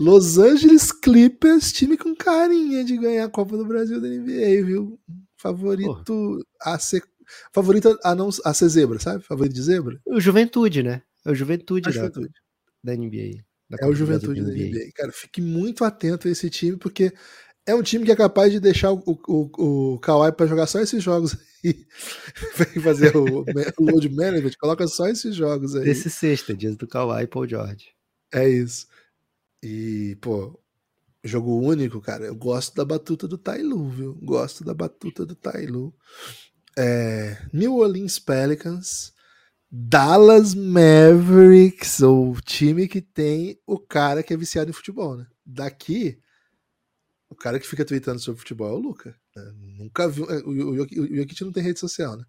Los 0.00 0.38
Angeles 0.38 0.90
Clippers, 0.90 1.72
time 1.72 1.94
com 1.94 2.16
carinha 2.16 2.82
de 2.82 2.96
ganhar 2.96 3.26
a 3.26 3.28
Copa 3.28 3.54
do 3.54 3.66
Brasil 3.66 4.00
da 4.00 4.08
NBA, 4.08 4.64
viu? 4.64 4.98
Favorito 5.36 6.42
a 6.62 6.78
ser. 6.78 7.02
Favorito 7.52 7.98
a 8.02 8.14
não 8.14 8.30
a 8.46 8.54
ser 8.54 8.68
zebra, 8.70 8.98
sabe? 8.98 9.22
Favorito 9.22 9.52
de 9.52 9.62
zebra? 9.62 10.00
O 10.06 10.18
Juventude, 10.18 10.82
né? 10.82 11.02
É 11.22 11.30
o 11.30 11.34
Juventude, 11.34 11.82
da, 11.82 11.90
Juventude. 11.90 12.32
da 12.82 12.96
NBA. 12.96 13.44
da 13.68 13.76
É 13.78 13.84
o 13.84 13.88
Copa 13.88 13.98
do 13.98 14.06
Brasil 14.06 14.34
Juventude 14.34 14.40
da 14.40 14.50
NBA. 14.50 14.90
Cara, 14.94 15.12
fique 15.12 15.42
muito 15.42 15.84
atento 15.84 16.28
a 16.28 16.30
esse 16.30 16.48
time, 16.48 16.78
porque 16.78 17.12
é 17.66 17.74
um 17.74 17.82
time 17.82 18.06
que 18.06 18.10
é 18.10 18.16
capaz 18.16 18.50
de 18.50 18.58
deixar 18.58 18.92
o, 18.92 19.02
o, 19.06 19.94
o 19.94 19.98
Kawhi 19.98 20.32
para 20.32 20.46
jogar 20.46 20.66
só 20.66 20.80
esses 20.80 21.02
jogos 21.04 21.36
aí. 21.62 21.86
Vem 22.56 22.82
fazer 22.82 23.14
o, 23.14 23.44
o 23.78 23.84
load 23.84 24.08
management, 24.08 24.52
coloca 24.58 24.88
só 24.88 25.08
esses 25.08 25.34
jogos 25.34 25.76
aí. 25.76 25.84
Desse 25.84 26.08
sexta, 26.08 26.56
dias 26.56 26.74
do 26.74 26.88
Kawhi 26.88 27.24
e 27.24 27.26
Paul 27.26 27.46
George. 27.46 27.90
É 28.32 28.48
isso. 28.48 28.86
E, 29.62 30.16
pô, 30.20 30.58
jogo 31.22 31.60
único, 31.60 32.00
cara. 32.00 32.24
Eu 32.26 32.34
gosto 32.34 32.74
da 32.74 32.84
batuta 32.84 33.28
do 33.28 33.36
Tailu, 33.38 33.88
viu? 33.90 34.14
Gosto 34.22 34.64
da 34.64 34.72
batuta 34.74 35.24
do 35.26 35.34
Tailu. 35.34 35.94
É, 36.78 37.36
New 37.52 37.74
Orleans 37.76 38.18
Pelicans, 38.18 39.12
Dallas 39.70 40.54
Mavericks, 40.54 42.00
o 42.00 42.34
time 42.44 42.88
que 42.88 43.00
tem 43.00 43.58
o 43.66 43.78
cara 43.78 44.22
que 44.22 44.32
é 44.32 44.36
viciado 44.36 44.70
em 44.70 44.74
futebol, 44.74 45.16
né? 45.16 45.26
Daqui, 45.44 46.18
o 47.28 47.34
cara 47.34 47.58
que 47.58 47.66
fica 47.66 47.84
tweetando 47.84 48.18
sobre 48.20 48.40
futebol 48.40 48.68
é 48.68 48.72
o 48.72 48.78
Luca. 48.78 49.14
né? 49.36 49.52
Nunca 49.78 50.08
viu. 50.08 50.24
é, 50.30 50.38
O, 50.44 50.76
Jokic 50.76 51.44
não 51.44 51.52
tem 51.52 51.62
rede 51.62 51.80
social, 51.80 52.16
né? 52.16 52.24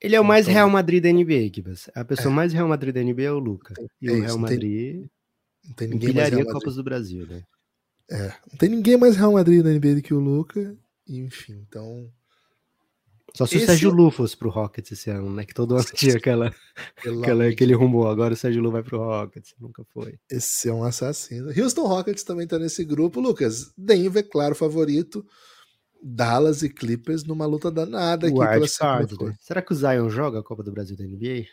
Ele 0.00 0.16
é 0.16 0.20
o 0.20 0.24
mais 0.24 0.46
Então- 0.46 0.54
Real 0.54 0.70
Madrid 0.70 1.02
da 1.02 1.10
NBA, 1.12 1.50
Gibas. 1.54 1.90
A 1.94 2.04
pessoa 2.04 2.32
mais 2.32 2.52
Real 2.52 2.66
Madrid 2.68 2.94
da 2.94 3.02
NBA 3.02 3.22
é 3.24 3.32
o 3.32 3.38
Luca. 3.38 3.74
E 4.00 4.08
é 4.08 4.12
o 4.12 4.14
isso, 4.14 4.22
Real 4.24 4.38
não 4.38 4.48
tem 4.48 4.56
Madrid 4.56 5.06
Não 5.64 5.74
tem 5.74 5.88
ninguém 5.88 6.08
mais 6.08 6.28
empilharia 6.28 6.36
Real 6.38 6.46
Madrid. 6.46 6.60
Copas 6.62 6.74
do 6.76 6.82
Brasil, 6.84 7.26
né? 7.26 7.42
É, 8.10 8.28
não 8.50 8.58
tem 8.58 8.68
ninguém 8.68 8.96
mais 8.96 9.16
Real 9.16 9.32
Madrid 9.32 9.62
na 9.62 9.70
NBA 9.70 9.96
do 9.96 10.02
que 10.02 10.12
o 10.14 10.18
Luca. 10.20 10.76
Enfim, 11.08 11.64
então. 11.68 12.10
Só 13.36 13.46
se 13.46 13.54
Esse- 13.56 13.64
o 13.64 13.66
Sérgio 13.68 13.90
Lu 13.90 14.10
fosse 14.10 14.36
pro 14.36 14.50
Rockets 14.50 14.90
esse 14.90 15.08
ano, 15.10 15.32
né? 15.32 15.44
Que 15.44 15.54
todo 15.54 15.76
ano 15.76 15.84
tinha 15.94 16.16
aquela, 16.16 16.52
aquela, 16.96 17.46
aquele 17.46 17.74
rumor. 17.74 18.08
Agora 18.08 18.34
o 18.34 18.36
Sérgio 18.36 18.60
Lu 18.60 18.72
vai 18.72 18.82
pro 18.82 18.98
Rockets. 18.98 19.54
Nunca 19.60 19.84
foi. 19.92 20.18
Esse 20.28 20.68
é 20.68 20.72
um 20.72 20.82
assassino. 20.82 21.48
Houston 21.56 21.86
Rockets 21.86 22.24
também 22.24 22.46
tá 22.48 22.58
nesse 22.58 22.84
grupo. 22.84 23.20
Lucas, 23.20 23.72
Denver, 23.78 24.28
claro, 24.28 24.56
favorito. 24.56 25.24
Dallas 26.02 26.62
e 26.62 26.68
Clippers 26.70 27.24
numa 27.24 27.44
luta 27.46 27.70
danada 27.70 28.26
aqui 28.26 28.34
pela 28.36 28.54
Wild 28.54 28.74
card, 28.78 29.16
coisa. 29.16 29.32
né? 29.32 29.38
Será 29.40 29.60
que 29.62 29.72
o 29.72 29.76
Zion 29.76 30.08
joga 30.08 30.40
a 30.40 30.42
Copa 30.42 30.62
do 30.64 30.72
Brasil 30.72 30.96
da 30.96 31.04
NBA? 31.04 31.44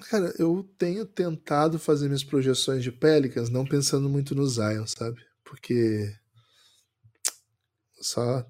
Cara, 0.00 0.34
eu 0.38 0.62
tenho 0.78 1.04
tentado 1.06 1.78
fazer 1.78 2.06
minhas 2.06 2.24
projeções 2.24 2.82
de 2.82 2.90
Pelicans 2.92 3.48
não 3.50 3.64
pensando 3.64 4.08
muito 4.08 4.34
no 4.34 4.46
Zion, 4.46 4.86
sabe? 4.86 5.20
Porque 5.44 6.14
só 8.00 8.44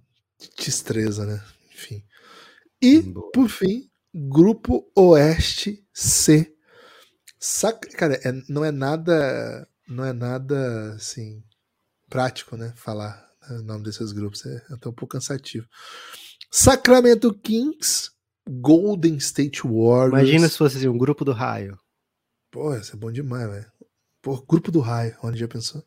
destreza, 0.59 1.26
né? 1.26 1.42
Enfim. 1.74 2.02
E, 2.83 3.02
por 3.35 3.48
fim, 3.48 3.90
Grupo 4.14 4.90
Oeste 4.96 5.87
C. 5.94 6.55
Sac... 7.40 7.87
Cara, 7.96 8.16
é- 8.24 8.33
não 8.48 8.64
é 8.64 8.72
nada. 8.72 9.68
Não 9.88 10.05
é 10.05 10.12
nada 10.12 10.94
assim. 10.94 11.42
Prático, 12.11 12.57
né? 12.57 12.74
Falar 12.76 13.16
né, 13.50 13.59
o 13.59 13.62
nome 13.64 13.85
desses 13.85 14.12
grupos. 14.12 14.46
É 14.46 14.57
até 14.70 14.88
um 14.90 14.94
pouco 14.94 15.09
cansativo. 15.09 15.68
Sacramento 16.52 17.35
Kings, 17.40 18.12
Golden 18.48 19.16
State 19.16 19.62
Warriors. 19.62 20.12
Imagina 20.12 20.48
se 20.48 20.59
fosse 20.59 20.78
assim, 20.78 20.88
um 20.88 20.98
grupo 20.98 21.24
do 21.24 21.33
raio. 21.33 21.78
Pô, 22.50 22.74
isso 22.74 22.94
é 22.94 22.98
bom 22.98 23.11
demais, 23.11 23.48
velho. 23.48 23.72
Pô, 24.20 24.40
grupo 24.42 24.70
do 24.70 24.81
raio, 24.81 25.16
onde 25.22 25.38
já 25.38 25.48
pensou? 25.48 25.83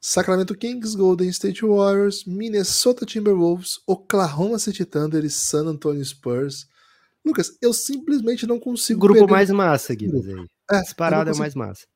Sacramento 0.00 0.54
Kings, 0.54 0.96
Golden 0.96 1.28
State 1.28 1.64
Warriors, 1.64 2.24
Minnesota 2.24 3.04
Timberwolves, 3.04 3.80
Oklahoma 3.86 4.58
City 4.58 4.84
Thunder 4.84 5.24
e 5.24 5.30
San 5.30 5.66
Antonio 5.66 6.02
Spurs. 6.02 6.66
Lucas, 7.24 7.56
eu 7.60 7.72
simplesmente 7.74 8.46
não 8.46 8.58
consigo. 8.58 9.00
grupo 9.00 9.28
mais 9.28 9.50
massa, 9.50 9.94
Guilherme. 9.94 10.46
É, 10.70 10.80
Disparado 10.80 11.30
eu 11.30 11.34
é 11.34 11.38
mais 11.38 11.54
massa. 11.54 11.86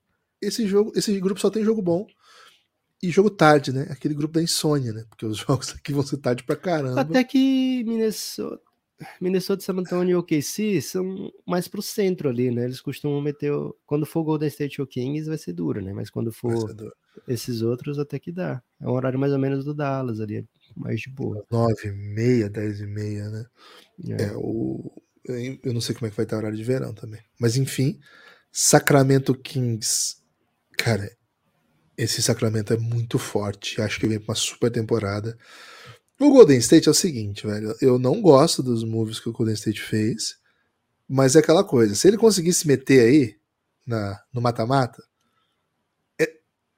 Esse 0.42 0.66
jogo, 0.66 0.92
esse 0.94 1.18
grupo 1.18 1.40
só 1.40 1.48
tem 1.48 1.64
jogo 1.64 1.80
bom 1.80 2.06
e 3.02 3.10
jogo 3.10 3.30
tarde, 3.30 3.72
né? 3.72 3.86
Aquele 3.90 4.14
grupo 4.14 4.34
da 4.34 4.42
insônia, 4.42 4.92
né? 4.92 5.04
Porque 5.08 5.24
os 5.24 5.38
jogos 5.38 5.70
aqui 5.70 5.92
vão 5.92 6.04
ser 6.04 6.18
tarde 6.18 6.42
pra 6.44 6.56
caramba. 6.56 7.00
Até 7.00 7.24
que 7.24 7.84
Minnesota. 7.84 8.62
Minnesota, 9.20 9.62
San 9.62 9.74
Antonio 9.74 10.12
e 10.12 10.14
OKC 10.16 10.80
são 10.80 11.30
mais 11.46 11.66
pro 11.66 11.82
centro 11.82 12.28
ali, 12.28 12.50
né? 12.50 12.64
Eles 12.64 12.80
costumam 12.80 13.20
meter. 13.20 13.52
Quando 13.86 14.06
for 14.06 14.22
Golden 14.22 14.48
State 14.48 14.80
ou 14.80 14.86
Kings, 14.86 15.28
vai 15.28 15.38
ser 15.38 15.52
duro, 15.52 15.80
né? 15.82 15.92
Mas 15.92 16.10
quando 16.10 16.32
for 16.32 16.74
esses 17.26 17.62
outros, 17.62 17.98
até 17.98 18.18
que 18.18 18.32
dá. 18.32 18.62
É 18.80 18.86
um 18.86 18.92
horário 18.92 19.18
mais 19.18 19.32
ou 19.32 19.38
menos 19.38 19.64
do 19.64 19.74
Dallas 19.74 20.20
ali, 20.20 20.46
mais 20.76 21.00
de 21.00 21.10
boa. 21.10 21.44
9 21.50 21.88
e 21.88 21.92
meia, 21.92 22.48
10 22.48 22.80
e 22.80 22.86
meia, 22.86 23.28
né? 23.28 23.46
É. 24.08 24.22
é 24.24 24.32
o... 24.36 24.92
Eu 25.26 25.72
não 25.72 25.80
sei 25.80 25.94
como 25.94 26.06
é 26.06 26.10
que 26.10 26.16
vai 26.16 26.24
estar 26.24 26.36
o 26.36 26.38
horário 26.40 26.56
de 26.56 26.64
verão 26.64 26.92
também. 26.92 27.20
Mas 27.40 27.56
enfim, 27.56 27.98
Sacramento 28.52 29.34
Kings. 29.34 30.16
Cara, 30.76 31.10
esse 31.96 32.22
Sacramento 32.22 32.72
é 32.72 32.76
muito 32.76 33.18
forte. 33.18 33.80
Acho 33.80 33.98
que 33.98 34.06
vem 34.06 34.18
pra 34.18 34.32
uma 34.32 34.34
super 34.34 34.70
temporada. 34.70 35.36
O 36.20 36.30
Golden 36.30 36.58
State 36.58 36.88
é 36.88 36.90
o 36.90 36.94
seguinte, 36.94 37.46
velho. 37.46 37.74
Eu 37.80 37.98
não 37.98 38.20
gosto 38.20 38.62
dos 38.62 38.84
moves 38.84 39.18
que 39.18 39.28
o 39.28 39.32
Golden 39.32 39.54
State 39.54 39.82
fez, 39.82 40.36
mas 41.08 41.34
é 41.34 41.40
aquela 41.40 41.64
coisa. 41.64 41.94
Se 41.94 42.06
ele 42.06 42.16
conseguisse 42.16 42.66
meter 42.66 43.00
aí 43.00 43.36
na, 43.86 44.20
no 44.32 44.40
mata-mata, 44.40 45.02
é, 46.20 46.28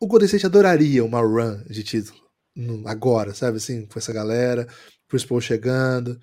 o 0.00 0.06
Golden 0.06 0.26
State 0.26 0.46
adoraria 0.46 1.04
uma 1.04 1.20
run 1.20 1.62
de 1.64 1.82
título 1.84 2.26
no, 2.56 2.88
agora, 2.88 3.34
sabe 3.34 3.58
assim, 3.58 3.84
com 3.86 3.98
essa 3.98 4.12
galera, 4.12 4.66
Chris 5.08 5.24
Paul 5.24 5.40
chegando. 5.40 6.18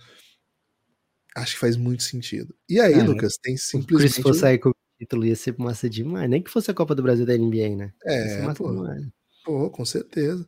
Acho 1.36 1.54
que 1.54 1.60
faz 1.60 1.78
muito 1.78 2.04
sentido. 2.04 2.54
E 2.68 2.80
aí, 2.80 3.02
Lucas, 3.02 3.34
tem 3.42 3.56
simplesmente. 3.56 4.14
Se 4.14 4.16
Chris 4.16 4.24
Paul 4.24 4.34
sair 4.34 4.58
com 4.58 4.70
o 4.70 4.76
título 5.00 5.26
ia 5.26 5.36
ser 5.36 5.56
massa 5.58 5.90
demais. 5.90 6.30
Nem 6.30 6.42
que 6.42 6.52
fosse 6.52 6.72
a 6.72 6.74
Copa 6.74 6.96
do 6.96 7.04
Brasil 7.04 7.26
da 7.26 7.38
NBA, 7.38 7.76
né? 7.76 7.94
É, 8.04 8.54
pô, 8.54 8.74
pô, 9.46 9.70
com 9.70 9.86
certeza. 9.86 10.46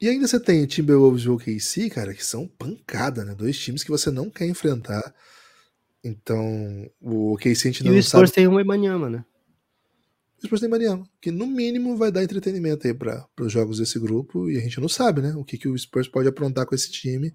E 0.00 0.08
ainda 0.08 0.26
você 0.26 0.40
tem 0.40 0.62
o 0.62 0.66
Timberwolves 0.66 1.24
e 1.24 1.28
o 1.28 1.34
OKC, 1.34 1.88
cara, 1.88 2.12
que 2.12 2.24
são 2.24 2.46
pancada, 2.46 3.24
né? 3.24 3.34
Dois 3.34 3.58
times 3.58 3.82
que 3.82 3.90
você 3.90 4.10
não 4.10 4.28
quer 4.28 4.46
enfrentar. 4.46 5.14
Então, 6.02 6.90
o 7.00 7.32
OKC 7.32 7.68
a 7.68 7.70
gente 7.70 7.84
não 7.84 7.90
sabe... 7.90 7.96
E 7.96 8.00
o 8.00 8.02
Spurs 8.02 8.30
tem 8.30 8.48
um 8.48 8.60
Emanyama, 8.60 9.08
né? 9.08 9.24
O 10.42 10.46
Spurs 10.46 10.60
tem 10.60 10.68
Emanyama, 10.68 11.08
que 11.20 11.30
no 11.30 11.46
mínimo 11.46 11.96
vai 11.96 12.10
dar 12.10 12.22
entretenimento 12.22 12.86
aí 12.86 12.92
para 12.92 13.26
os 13.40 13.52
jogos 13.52 13.78
desse 13.78 13.98
grupo. 13.98 14.50
E 14.50 14.58
a 14.58 14.60
gente 14.60 14.80
não 14.80 14.88
sabe, 14.88 15.22
né? 15.22 15.34
O 15.36 15.44
que, 15.44 15.56
que 15.56 15.68
o 15.68 15.78
Spurs 15.78 16.08
pode 16.08 16.28
aprontar 16.28 16.66
com 16.66 16.74
esse 16.74 16.90
time. 16.90 17.32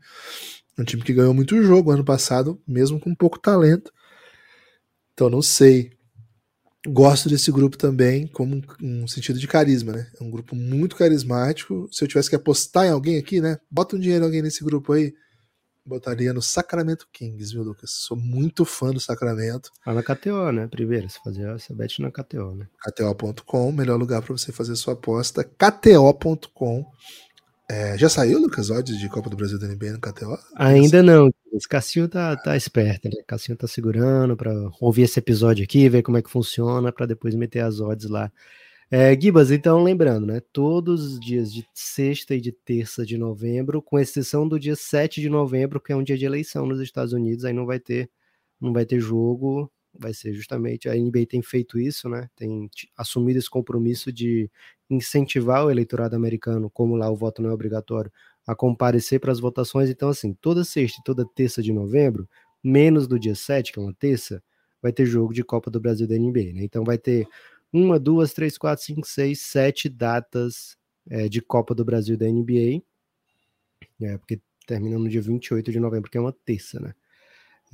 Um 0.78 0.84
time 0.84 1.02
que 1.02 1.14
ganhou 1.14 1.34
muito 1.34 1.62
jogo 1.64 1.92
ano 1.92 2.06
passado, 2.06 2.62
mesmo 2.68 3.00
com 3.00 3.16
pouco 3.16 3.40
talento. 3.40 3.92
Então, 5.14 5.30
não 5.30 5.42
sei 5.42 5.92
gosto 6.88 7.28
desse 7.28 7.52
grupo 7.52 7.78
também 7.78 8.28
como 8.28 8.56
um, 8.56 8.62
um, 9.04 9.08
sentido 9.08 9.40
de 9.40 9.48
carisma, 9.48 9.94
né? 9.94 10.12
É 10.20 10.24
um 10.24 10.32
grupo 10.32 10.56
muito 10.56 10.96
carismático. 10.96 11.88
Se 11.92 12.04
eu 12.04 12.08
tivesse 12.08 12.30
que 12.30 12.36
apostar 12.36 12.86
em 12.86 12.92
alguém 12.92 13.18
aqui, 13.18 13.42
né? 13.42 13.58
Bota 13.70 13.96
um 13.96 14.00
dinheiro 14.00 14.24
em 14.24 14.28
alguém 14.28 14.42
nesse 14.42 14.64
grupo 14.64 14.94
aí. 14.94 15.14
Botaria 15.86 16.32
no 16.34 16.42
Sacramento 16.42 17.08
Kings, 17.12 17.52
viu, 17.52 17.64
Lucas? 17.64 17.90
Sou 17.92 18.16
muito 18.16 18.64
fã 18.64 18.92
do 18.92 19.00
Sacramento. 19.00 19.72
Ah, 19.84 19.94
na 19.94 20.04
KTO, 20.04 20.52
né? 20.52 20.68
Primeiro, 20.68 21.10
se 21.10 21.18
fazer 21.24 21.50
essa 21.50 21.74
bet 21.74 22.00
na 22.00 22.12
KTO, 22.12 22.54
né? 22.54 22.68
KTO.com, 22.80 23.72
melhor 23.72 23.98
lugar 23.98 24.22
para 24.22 24.38
você 24.38 24.52
fazer 24.52 24.76
sua 24.76 24.94
aposta. 24.94 25.44
KTO.com. 25.44 26.86
É, 27.72 27.96
já 27.98 28.10
saiu, 28.10 28.40
Lucas, 28.40 28.72
odds 28.72 28.98
de 28.98 29.08
Copa 29.08 29.30
do 29.30 29.38
Brasil 29.38 29.60
da 29.60 29.68
NBA 29.68 29.94
no 29.94 30.00
KTO? 30.00 30.40
Ainda 30.56 31.04
não. 31.04 31.32
Cassinho 31.70 32.08
tá, 32.08 32.36
tá 32.36 32.58
esperto, 32.58 33.10
né? 33.10 33.22
Cassinho 33.28 33.56
tá 33.58 33.68
segurando 33.68 34.36
para 34.36 34.52
ouvir 34.82 35.04
esse 35.04 35.20
episódio 35.20 35.64
aqui, 35.64 35.88
ver 35.88 36.02
como 36.02 36.18
é 36.18 36.22
que 36.22 36.30
funciona, 36.30 36.92
para 36.92 37.06
depois 37.06 37.36
meter 37.36 37.60
as 37.60 37.80
odds 37.80 38.10
lá. 38.10 38.32
É, 38.90 39.20
Gibas, 39.20 39.52
então 39.52 39.84
lembrando, 39.84 40.26
né? 40.26 40.42
Todos 40.52 41.06
os 41.06 41.20
dias 41.20 41.54
de 41.54 41.64
sexta 41.76 42.34
e 42.34 42.42
de 42.42 42.52
terça 42.52 43.06
de 43.06 43.20
novembro, 43.20 43.84
com 43.84 44.00
exceção 44.00 44.48
do 44.48 44.60
dia 44.60 44.76
7 44.76 45.22
de 45.22 45.30
novembro, 45.30 45.80
que 45.80 45.92
é 45.92 45.96
um 45.96 46.04
dia 46.04 46.18
de 46.18 46.26
eleição 46.26 46.66
nos 46.66 46.82
Estados 46.82 47.14
Unidos, 47.14 47.46
aí 47.46 47.54
não 47.54 47.68
vai 47.68 47.80
ter, 47.80 48.10
não 48.60 48.74
vai 48.74 48.86
ter 48.86 49.00
jogo, 49.00 49.72
vai 49.98 50.14
ser 50.14 50.34
justamente 50.34 50.88
a 50.88 50.96
NBA 50.96 51.26
tem 51.28 51.42
feito 51.42 51.80
isso, 51.80 52.10
né? 52.10 52.30
Tem 52.36 52.70
assumido 52.98 53.40
esse 53.40 53.50
compromisso 53.50 54.12
de 54.12 54.50
incentivar 54.90 55.66
o 55.66 55.72
eleitorado 55.72 56.16
americano, 56.16 56.70
como 56.70 56.96
lá 56.96 57.10
o 57.10 57.16
voto 57.16 57.42
não 57.42 57.50
é 57.50 57.54
obrigatório, 57.54 58.12
a 58.46 58.56
comparecer 58.56 59.20
para 59.20 59.32
as 59.32 59.40
votações. 59.40 59.90
Então, 59.90 60.10
assim, 60.10 60.34
toda 60.34 60.64
sexta 60.64 61.00
e 61.00 61.04
toda 61.04 61.26
terça 61.26 61.62
de 61.62 61.72
novembro, 61.72 62.28
menos 62.64 63.08
do 63.08 63.20
dia 63.20 63.36
7, 63.36 63.72
que 63.72 63.80
é 63.80 63.82
uma 63.82 63.94
terça, 63.94 64.44
vai 64.82 64.92
ter 64.92 65.06
jogo 65.06 65.34
de 65.34 65.44
Copa 65.44 65.70
do 65.70 65.80
Brasil 65.80 66.08
da 66.08 66.16
NBA, 66.16 66.54
né? 66.54 66.64
Então 66.64 66.84
vai 66.84 66.98
ter 66.98 67.28
uma, 67.72 68.00
duas, 68.00 68.34
três, 68.34 68.58
quatro, 68.58 68.84
cinco, 68.84 69.08
seis, 69.08 69.42
sete 69.42 69.88
datas 69.90 70.78
é, 71.10 71.30
de 71.30 71.42
Copa 71.42 71.76
do 71.76 71.86
Brasil 71.86 72.18
da 72.18 72.28
NBA, 72.28 72.82
é, 74.02 74.18
porque 74.18 74.42
termina 74.66 74.98
no 74.98 75.10
dia 75.10 75.22
28 75.22 75.72
de 75.72 75.80
novembro, 75.80 76.10
que 76.10 76.18
é 76.18 76.22
uma 76.22 76.34
terça, 76.34 76.80
né? 76.80 76.94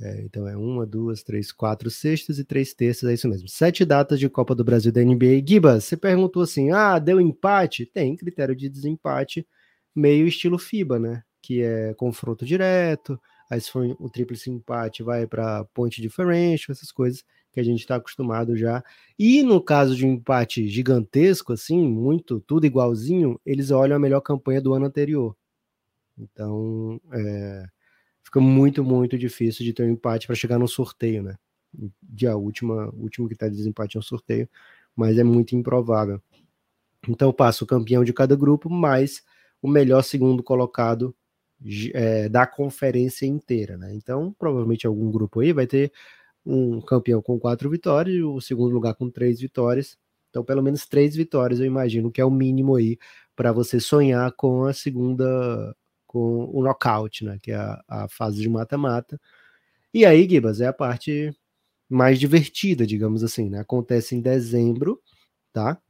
É, 0.00 0.22
então 0.22 0.46
é 0.46 0.56
uma, 0.56 0.84
duas, 0.84 1.22
três, 1.22 1.50
quatro 1.50 1.90
sextas 1.90 2.38
e 2.38 2.44
três 2.44 2.74
terças, 2.74 3.08
é 3.08 3.14
isso 3.14 3.28
mesmo. 3.28 3.48
Sete 3.48 3.84
datas 3.84 4.20
de 4.20 4.28
Copa 4.28 4.54
do 4.54 4.64
Brasil 4.64 4.92
da 4.92 5.02
NBA. 5.02 5.42
Giba, 5.46 5.80
você 5.80 5.96
perguntou 5.96 6.42
assim: 6.42 6.70
ah, 6.70 6.98
deu 6.98 7.20
empate? 7.20 7.86
Tem 7.86 8.14
critério 8.16 8.54
de 8.54 8.68
desempate, 8.68 9.46
meio 9.94 10.26
estilo 10.26 10.58
FIBA, 10.58 10.98
né? 10.98 11.22
Que 11.40 11.62
é 11.62 11.94
confronto 11.94 12.44
direto. 12.44 13.18
Aí, 13.50 13.60
se 13.60 13.70
for 13.70 13.96
o 13.98 14.10
tríplice 14.10 14.50
empate, 14.50 15.02
vai 15.02 15.26
para 15.26 15.64
point 15.66 16.02
differential, 16.02 16.72
essas 16.74 16.90
coisas 16.92 17.24
que 17.52 17.60
a 17.60 17.62
gente 17.62 17.80
está 17.80 17.96
acostumado 17.96 18.56
já. 18.56 18.84
E 19.18 19.42
no 19.42 19.62
caso 19.62 19.96
de 19.96 20.04
um 20.04 20.12
empate 20.14 20.68
gigantesco, 20.68 21.52
assim, 21.54 21.88
muito, 21.88 22.40
tudo 22.40 22.66
igualzinho, 22.66 23.40
eles 23.46 23.70
olham 23.70 23.96
a 23.96 24.00
melhor 24.00 24.20
campanha 24.20 24.60
do 24.60 24.74
ano 24.74 24.86
anterior. 24.86 25.34
Então, 26.18 27.00
é, 27.12 27.64
fica 28.26 28.40
muito, 28.40 28.82
muito 28.82 29.16
difícil 29.16 29.64
de 29.64 29.72
ter 29.72 29.84
um 29.84 29.90
empate 29.90 30.26
para 30.26 30.34
chegar 30.34 30.58
no 30.58 30.66
sorteio, 30.66 31.22
né? 31.22 31.36
De 32.02 32.26
a 32.26 32.34
última, 32.36 32.90
último 32.92 33.28
que 33.28 33.34
está 33.34 33.48
de 33.48 33.54
desempate 33.54 33.96
é 33.96 34.00
um 34.00 34.02
sorteio, 34.02 34.48
mas 34.96 35.16
é 35.16 35.22
muito 35.22 35.54
improvável. 35.54 36.20
Então 37.08 37.32
passa 37.32 37.62
o 37.62 37.66
campeão 37.66 38.02
de 38.02 38.12
cada 38.12 38.34
grupo, 38.34 38.68
mais 38.68 39.22
o 39.62 39.68
melhor 39.68 40.02
segundo 40.02 40.42
colocado 40.42 41.14
é, 41.94 42.28
da 42.28 42.46
conferência 42.48 43.26
inteira, 43.26 43.76
né? 43.76 43.94
Então, 43.94 44.34
provavelmente 44.36 44.88
algum 44.88 45.08
grupo 45.08 45.38
aí 45.40 45.52
vai 45.52 45.66
ter 45.66 45.92
um 46.44 46.80
campeão 46.80 47.22
com 47.22 47.38
quatro 47.38 47.70
vitórias 47.70 48.24
o 48.24 48.40
segundo 48.40 48.74
lugar 48.74 48.94
com 48.94 49.08
três 49.08 49.40
vitórias. 49.40 49.96
Então, 50.30 50.44
pelo 50.44 50.62
menos 50.62 50.84
três 50.86 51.14
vitórias, 51.14 51.60
eu 51.60 51.66
imagino 51.66 52.10
que 52.10 52.20
é 52.20 52.24
o 52.24 52.30
mínimo 52.30 52.74
aí 52.74 52.98
para 53.36 53.52
você 53.52 53.78
sonhar 53.78 54.32
com 54.32 54.64
a 54.64 54.72
segunda 54.72 55.76
com 56.06 56.44
o 56.52 56.62
knockout, 56.62 57.24
né? 57.24 57.38
Que 57.42 57.52
é 57.52 57.56
a, 57.56 57.82
a 57.88 58.08
fase 58.08 58.40
de 58.40 58.48
mata-mata. 58.48 59.20
E 59.92 60.04
aí, 60.04 60.28
Gibas, 60.28 60.60
é 60.60 60.66
a 60.66 60.72
parte 60.72 61.34
mais 61.88 62.18
divertida, 62.18 62.86
digamos 62.86 63.22
assim, 63.22 63.48
né? 63.48 63.60
Acontece 63.60 64.14
em 64.14 64.20
dezembro, 64.20 65.00
tá? 65.52 65.80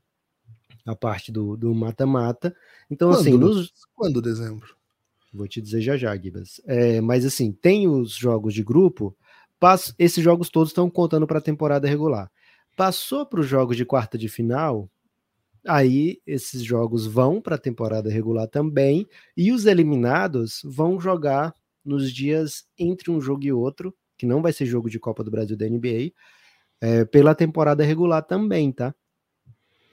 A 0.85 0.94
parte 0.94 1.33
do 1.33 1.74
mata-mata. 1.74 2.55
Então, 2.90 3.11
quando, 3.11 3.20
assim. 3.20 3.37
Nos... 3.37 3.72
Quando 3.94 4.22
dezembro? 4.22 4.76
Vou 5.33 5.48
te 5.48 5.61
dizer 5.61 5.81
já 5.81 5.96
já, 5.96 6.16
Gibas. 6.16 6.61
É, 6.66 7.00
mas 7.00 7.24
assim, 7.24 7.52
tem 7.52 7.88
os 7.88 8.12
jogos 8.12 8.55
de 8.55 8.62
grupo. 8.62 9.16
Passo, 9.59 9.94
esses 9.98 10.22
jogos 10.22 10.50
todos 10.50 10.70
estão 10.70 10.88
contando 10.88 11.26
para 11.26 11.38
a 11.38 11.42
temporada 11.42 11.88
regular. 11.88 12.31
Passou 12.76 13.26
para 13.26 13.40
os 13.40 13.46
jogos 13.46 13.76
de 13.76 13.85
quarta 13.85 14.16
de 14.18 14.29
final, 14.29 14.88
Aí 15.66 16.20
esses 16.26 16.62
jogos 16.62 17.07
vão 17.07 17.40
para 17.40 17.57
a 17.57 17.59
temporada 17.59 18.11
regular 18.11 18.48
também, 18.48 19.07
e 19.37 19.52
os 19.52 19.66
eliminados 19.66 20.61
vão 20.64 21.00
jogar 21.00 21.55
nos 21.85 22.12
dias 22.12 22.64
entre 22.79 23.11
um 23.11 23.20
jogo 23.20 23.44
e 23.44 23.52
outro, 23.52 23.94
que 24.16 24.26
não 24.26 24.42
vai 24.42 24.52
ser 24.52 24.66
jogo 24.66 24.88
de 24.88 24.98
Copa 24.98 25.22
do 25.22 25.31
Brasil 25.31 25.57
da 25.57 25.68
NBA, 25.68 26.12
é, 26.81 27.05
pela 27.05 27.35
temporada 27.35 27.85
regular 27.85 28.22
também, 28.22 28.72
tá? 28.72 28.94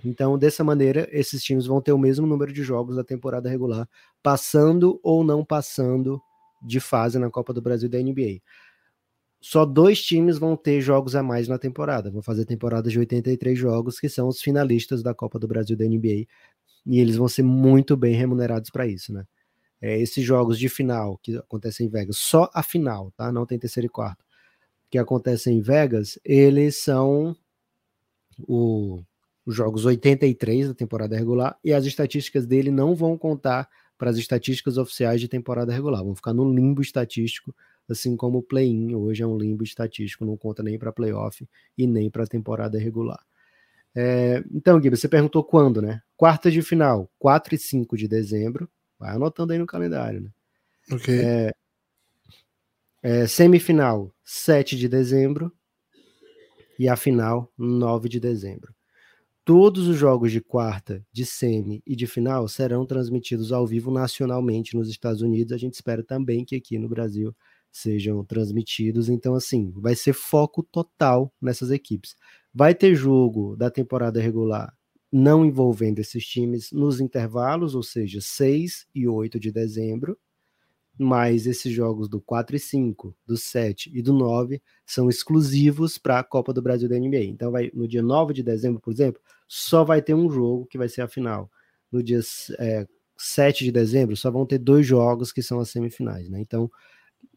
Então, 0.05 0.37
dessa 0.37 0.63
maneira, 0.63 1.07
esses 1.11 1.41
times 1.43 1.65
vão 1.65 1.81
ter 1.81 1.93
o 1.93 1.97
mesmo 1.97 2.27
número 2.27 2.51
de 2.51 2.61
jogos 2.61 2.97
da 2.97 3.03
temporada 3.03 3.49
regular, 3.49 3.87
passando 4.21 4.99
ou 5.01 5.23
não 5.23 5.45
passando 5.45 6.21
de 6.61 6.79
fase 6.79 7.17
na 7.17 7.29
Copa 7.29 7.53
do 7.53 7.61
Brasil 7.61 7.89
da 7.89 7.99
NBA 7.99 8.41
só 9.43 9.65
dois 9.65 10.01
times 10.01 10.37
vão 10.37 10.55
ter 10.55 10.79
jogos 10.79 11.17
a 11.17 11.21
mais 11.21 11.49
na 11.49 11.57
temporada. 11.57 12.09
Vão 12.09 12.21
fazer 12.21 12.45
temporada 12.45 12.89
de 12.89 12.97
83 12.97 13.59
jogos, 13.59 13.99
que 13.99 14.07
são 14.07 14.29
os 14.29 14.41
finalistas 14.41 15.03
da 15.03 15.13
Copa 15.13 15.37
do 15.37 15.49
Brasil 15.49 15.75
da 15.75 15.83
NBA. 15.83 16.25
E 16.85 16.99
eles 17.01 17.17
vão 17.17 17.27
ser 17.27 17.43
muito 17.43 17.97
bem 17.97 18.15
remunerados 18.15 18.69
para 18.69 18.87
isso, 18.87 19.11
né? 19.11 19.25
É, 19.81 19.99
esses 19.99 20.23
jogos 20.23 20.57
de 20.57 20.69
final 20.69 21.17
que 21.21 21.35
acontecem 21.35 21.87
em 21.87 21.89
Vegas, 21.89 22.15
só 22.15 22.49
a 22.53 22.63
final, 22.63 23.11
tá? 23.17 23.33
Não 23.33 23.45
tem 23.45 23.59
terceiro 23.59 23.87
e 23.87 23.89
quarto. 23.89 24.23
Que 24.89 24.97
acontecem 24.97 25.57
em 25.57 25.61
Vegas, 25.61 26.17
eles 26.23 26.77
são 26.77 27.35
o, 28.47 29.03
os 29.45 29.53
jogos 29.53 29.83
83 29.83 30.69
da 30.69 30.73
temporada 30.73 31.17
regular 31.17 31.59
e 31.61 31.73
as 31.73 31.83
estatísticas 31.83 32.45
dele 32.47 32.71
não 32.71 32.95
vão 32.95 33.17
contar 33.17 33.67
para 33.97 34.09
as 34.09 34.15
estatísticas 34.15 34.77
oficiais 34.77 35.19
de 35.19 35.27
temporada 35.27 35.73
regular, 35.73 36.01
vão 36.01 36.15
ficar 36.15 36.33
no 36.33 36.49
limbo 36.49 36.81
estatístico 36.81 37.53
assim 37.89 38.15
como 38.15 38.39
o 38.39 38.43
play-in 38.43 38.95
hoje 38.95 39.23
é 39.23 39.27
um 39.27 39.37
limbo 39.37 39.63
estatístico, 39.63 40.25
não 40.25 40.37
conta 40.37 40.63
nem 40.63 40.77
para 40.77 40.91
playoff 40.91 41.47
e 41.77 41.87
nem 41.87 42.09
para 42.09 42.25
temporada 42.27 42.79
regular. 42.79 43.23
É, 43.95 44.43
então, 44.51 44.79
Gui, 44.79 44.89
você 44.89 45.07
perguntou 45.07 45.43
quando, 45.43 45.81
né? 45.81 46.01
Quarta 46.17 46.49
de 46.49 46.61
final, 46.61 47.09
4 47.19 47.53
e 47.55 47.57
5 47.57 47.95
de 47.95 48.07
dezembro. 48.07 48.69
Vai 48.97 49.15
anotando 49.15 49.53
aí 49.53 49.59
no 49.59 49.67
calendário, 49.67 50.21
né? 50.21 50.29
Ok. 50.91 51.13
É, 51.19 51.53
É, 53.01 53.27
semifinal, 53.27 54.13
7 54.23 54.77
de 54.77 54.87
dezembro. 54.87 55.51
E 56.79 56.87
a 56.89 56.95
final, 56.95 57.51
9 57.57 58.09
de 58.09 58.19
dezembro. 58.19 58.73
Todos 59.45 59.87
os 59.89 59.97
jogos 59.97 60.31
de 60.31 60.39
quarta, 60.39 61.05
de 61.11 61.25
semi 61.25 61.83
e 61.85 61.95
de 61.95 62.07
final 62.07 62.47
serão 62.47 62.85
transmitidos 62.85 63.51
ao 63.51 63.67
vivo 63.67 63.91
nacionalmente 63.91 64.75
nos 64.75 64.89
Estados 64.89 65.21
Unidos. 65.21 65.51
A 65.51 65.57
gente 65.57 65.73
espera 65.73 66.01
também 66.01 66.45
que 66.45 66.55
aqui 66.55 66.79
no 66.79 66.87
Brasil 66.87 67.35
sejam 67.73 68.23
transmitidos. 68.23 69.09
Então, 69.09 69.35
assim, 69.35 69.73
vai 69.75 69.95
ser 69.95 70.13
foco 70.13 70.63
total 70.63 71.33
nessas 71.41 71.71
equipes. 71.71 72.15
Vai 72.53 72.73
ter 72.73 72.95
jogo 72.95 73.57
da 73.57 73.69
temporada 73.69 74.21
regular 74.21 74.73
não 75.13 75.45
envolvendo 75.45 75.99
esses 75.99 76.25
times 76.25 76.71
nos 76.71 76.99
intervalos, 76.99 77.75
ou 77.75 77.83
seja, 77.83 78.19
6 78.19 78.87
e 78.95 79.07
8 79.07 79.39
de 79.39 79.51
dezembro, 79.51 80.17
mas 80.97 81.45
esses 81.45 81.71
jogos 81.71 82.09
do 82.09 82.19
4 82.19 82.55
e 82.55 82.59
5, 82.59 83.15
do 83.23 83.37
7 83.37 83.91
e 83.93 84.01
do 84.01 84.11
9 84.11 84.59
são 84.83 85.07
exclusivos 85.09 85.99
para 85.99 86.17
a 86.17 86.23
Copa 86.23 86.51
do 86.51 86.63
Brasil 86.63 86.89
da 86.89 86.97
NBA. 86.97 87.25
Então, 87.25 87.51
vai, 87.51 87.69
no 87.75 87.87
dia 87.87 88.01
9 88.01 88.33
de 88.33 88.41
dezembro, 88.41 88.81
por 88.81 88.91
exemplo, 88.91 89.21
só 89.47 89.83
vai 89.83 90.01
ter 90.01 90.15
um 90.15 90.31
jogo 90.31 90.65
que 90.65 90.79
vai 90.79 90.89
ser 90.89 91.01
a 91.01 91.07
final. 91.07 91.47
No 91.91 92.01
dia 92.01 92.19
é, 92.57 92.87
7 93.15 93.65
de 93.65 93.71
dezembro, 93.71 94.17
só 94.17 94.31
vão 94.31 94.47
ter 94.47 94.57
dois 94.57 94.85
jogos 94.85 95.31
que 95.31 95.43
são 95.43 95.59
as 95.59 95.69
semifinais. 95.69 96.27
Né? 96.27 96.41
Então, 96.41 96.71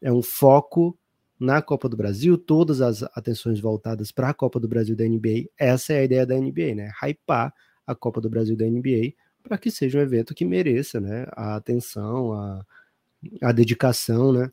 é 0.01 0.12
um 0.12 0.22
foco 0.22 0.99
na 1.39 1.61
Copa 1.61 1.89
do 1.89 1.97
Brasil, 1.97 2.39
todas 2.39 2.80
as 2.80 3.03
atenções 3.03 3.61
voltadas 3.61 4.11
para 4.11 4.30
a 4.30 4.34
Copa 4.34 4.59
do 4.59 4.68
Brasil 4.68 4.97
da 4.97 5.05
NBA. 5.05 5.51
Essa 5.59 5.93
é 5.93 5.99
a 5.99 6.05
ideia 6.05 6.26
da 6.26 6.34
NBA, 6.34 6.74
né? 6.74 6.91
Hypar 7.03 7.53
a 7.87 7.95
Copa 7.95 8.20
do 8.20 8.30
Brasil 8.30 8.57
da 8.57 8.64
NBA 8.66 9.12
para 9.43 9.57
que 9.57 9.70
seja 9.70 9.99
um 9.99 10.03
evento 10.03 10.34
que 10.34 10.45
mereça, 10.45 11.01
né? 11.01 11.26
A 11.32 11.57
atenção, 11.57 12.32
a, 12.32 12.66
a 13.43 13.53
dedicação, 13.53 14.32
né? 14.32 14.51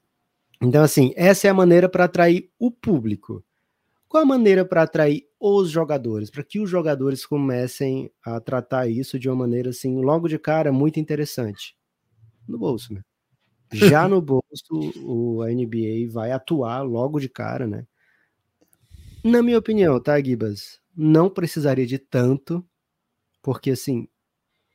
Então, 0.62 0.84
assim, 0.84 1.12
essa 1.16 1.48
é 1.48 1.50
a 1.50 1.54
maneira 1.54 1.90
para 1.90 2.06
atrair 2.06 2.50
o 2.60 2.70
público. 2.72 3.44
Qual 4.08 4.22
a 4.22 4.26
maneira 4.26 4.64
para 4.64 4.84
atrair 4.84 5.28
os 5.40 5.70
jogadores? 5.70 6.30
Para 6.30 6.44
que 6.44 6.60
os 6.60 6.70
jogadores 6.70 7.26
comecem 7.26 8.12
a 8.24 8.40
tratar 8.40 8.88
isso 8.88 9.18
de 9.18 9.28
uma 9.28 9.36
maneira, 9.36 9.72
assim, 9.72 10.00
logo 10.00 10.28
de 10.28 10.38
cara, 10.38 10.72
muito 10.72 11.00
interessante. 11.00 11.76
No 12.48 12.60
bolso, 12.60 12.94
né? 12.94 13.02
Já 13.74 14.08
no 14.10 14.22
bolso, 14.22 14.44
o, 15.04 15.42
a 15.42 15.52
NBA 15.52 16.12
vai 16.12 16.32
atuar 16.32 16.82
logo 16.82 17.20
de 17.20 17.30
cara, 17.30 17.68
né? 17.68 17.86
Na 19.24 19.42
minha 19.42 19.58
opinião, 19.58 20.00
tá, 20.00 20.22
Gibas? 20.22 20.80
Não 20.96 21.30
precisaria 21.30 21.86
de 21.86 21.98
tanto, 21.98 22.64
porque 23.42 23.72
assim, 23.72 24.08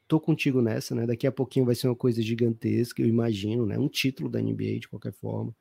tô 0.09 0.19
contigo 0.19 0.63
nessa, 0.63 0.95
né? 0.95 1.07
Daqui 1.07 1.27
a 1.27 1.33
pouquinho 1.33 1.67
vai 1.67 1.75
ser 1.75 1.87
uma 1.89 1.95
coisa 1.95 2.23
gigantesca, 2.23 3.03
eu 3.03 3.07
imagino, 3.07 3.67
né? 3.67 3.79
Um 3.79 3.89
título 3.89 4.29
da 4.29 4.41
NBA 4.41 4.81
de 4.81 4.89
qualquer 4.89 5.13
forma. 5.13 5.55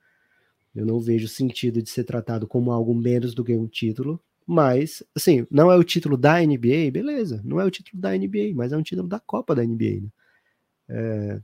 Eu 0.74 0.86
não 0.86 1.00
vejo 1.00 1.28
sentido 1.28 1.82
de 1.82 1.90
ser 1.90 2.04
tratado 2.06 2.48
como 2.48 2.72
algo 2.72 2.96
menos 2.96 3.34
do 3.34 3.44
que 3.44 3.54
um 3.56 3.68
título, 3.68 4.22
mas, 4.46 5.04
assim, 5.14 5.46
não 5.52 5.70
é 5.70 5.76
o 5.76 5.84
título 5.84 6.16
da 6.16 6.42
NBA, 6.42 6.90
beleza, 6.92 7.42
não 7.44 7.60
é 7.60 7.66
o 7.66 7.72
título 7.72 8.02
da 8.02 8.18
NBA, 8.18 8.54
mas 8.56 8.72
é 8.72 8.78
um 8.78 8.84
título 8.84 9.08
da 9.08 9.20
Copa 9.20 9.54
da 9.54 9.64
NBA, 9.66 10.02
né? 10.02 10.10
É, 10.90 11.42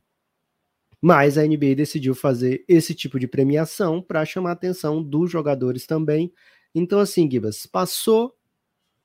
mas 1.04 1.38
a 1.38 1.45
NBA 1.45 1.76
decidiu 1.76 2.16
fazer 2.16 2.64
esse 2.66 2.95
tipo 2.95 3.20
de 3.20 3.28
premiação 3.28 4.01
para 4.01 4.24
chamar 4.24 4.51
a 4.51 4.54
atenção 4.54 5.04
dos 5.04 5.30
jogadores 5.30 5.86
também. 5.86 6.32
Então, 6.74 6.97
assim, 6.97 7.30
Gibas, 7.30 7.66
passou 7.66 8.34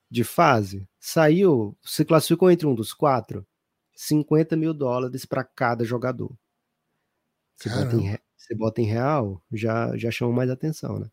de 0.09 0.23
fase, 0.23 0.87
saiu, 0.97 1.77
se 1.83 2.05
classificou 2.05 2.49
entre 2.49 2.65
um 2.65 2.73
dos 2.73 2.93
quatro, 2.93 3.45
50 3.93 4.55
mil 4.55 4.73
dólares 4.73 5.25
para 5.25 5.43
cada 5.43 5.83
jogador. 5.83 6.31
Se 7.57 7.67
bota, 7.67 7.95
em, 7.97 8.17
se 8.37 8.55
bota, 8.55 8.81
em, 8.81 8.85
real, 8.85 9.43
já, 9.51 9.97
já 9.97 10.09
chama 10.09 10.31
mais 10.31 10.49
atenção, 10.49 10.99
né? 10.99 11.11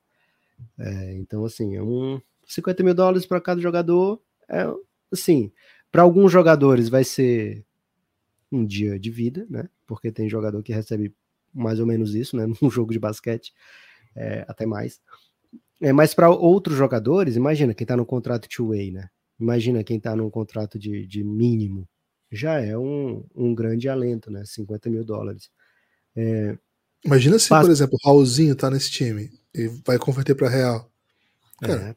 É, 0.78 1.14
então, 1.14 1.44
assim, 1.44 1.74
é 1.74 1.82
um 1.82 2.20
50 2.46 2.84
mil 2.84 2.94
dólares 2.94 3.26
para 3.26 3.40
cada 3.40 3.60
jogador. 3.60 4.22
É, 4.48 4.64
assim, 5.12 5.50
para 5.90 6.02
alguns 6.02 6.30
jogadores 6.30 6.88
vai 6.88 7.02
ser 7.02 7.66
um 8.50 8.64
dia 8.64 8.98
de 8.98 9.10
vida, 9.10 9.46
né? 9.48 9.68
Porque 9.86 10.10
tem 10.10 10.28
jogador 10.28 10.62
que 10.62 10.72
recebe 10.72 11.14
mais 11.52 11.80
ou 11.80 11.86
menos 11.86 12.14
isso, 12.14 12.36
né? 12.36 12.46
Num 12.60 12.70
jogo 12.70 12.92
de 12.92 12.98
basquete, 12.98 13.52
é, 14.14 14.44
até 14.48 14.66
mais. 14.66 15.00
É, 15.80 15.92
mas 15.92 16.14
para 16.14 16.30
outros 16.30 16.76
jogadores, 16.76 17.36
imagina 17.36 17.74
quem 17.74 17.84
está 17.84 17.96
no 17.96 18.06
contrato 18.06 18.48
two-way, 18.48 18.90
né? 18.90 19.08
Imagina 19.38 19.84
quem 19.84 19.98
está 19.98 20.16
num 20.16 20.30
contrato 20.30 20.78
de, 20.78 21.06
de 21.06 21.22
mínimo. 21.22 21.86
Já 22.32 22.58
é 22.60 22.76
um, 22.76 23.24
um 23.34 23.54
grande 23.54 23.88
alento, 23.88 24.30
né? 24.30 24.42
50 24.44 24.88
mil 24.88 25.04
dólares. 25.04 25.50
É, 26.16 26.56
imagina 27.04 27.38
se, 27.38 27.48
por 27.48 27.70
exemplo, 27.70 27.98
o 28.02 28.06
Raulzinho 28.06 28.56
tá 28.56 28.70
nesse 28.70 28.90
time 28.90 29.30
e 29.54 29.68
vai 29.84 29.98
converter 29.98 30.34
para 30.34 30.48
real. 30.48 30.90
Cara, 31.60 31.90
é, 31.90 31.94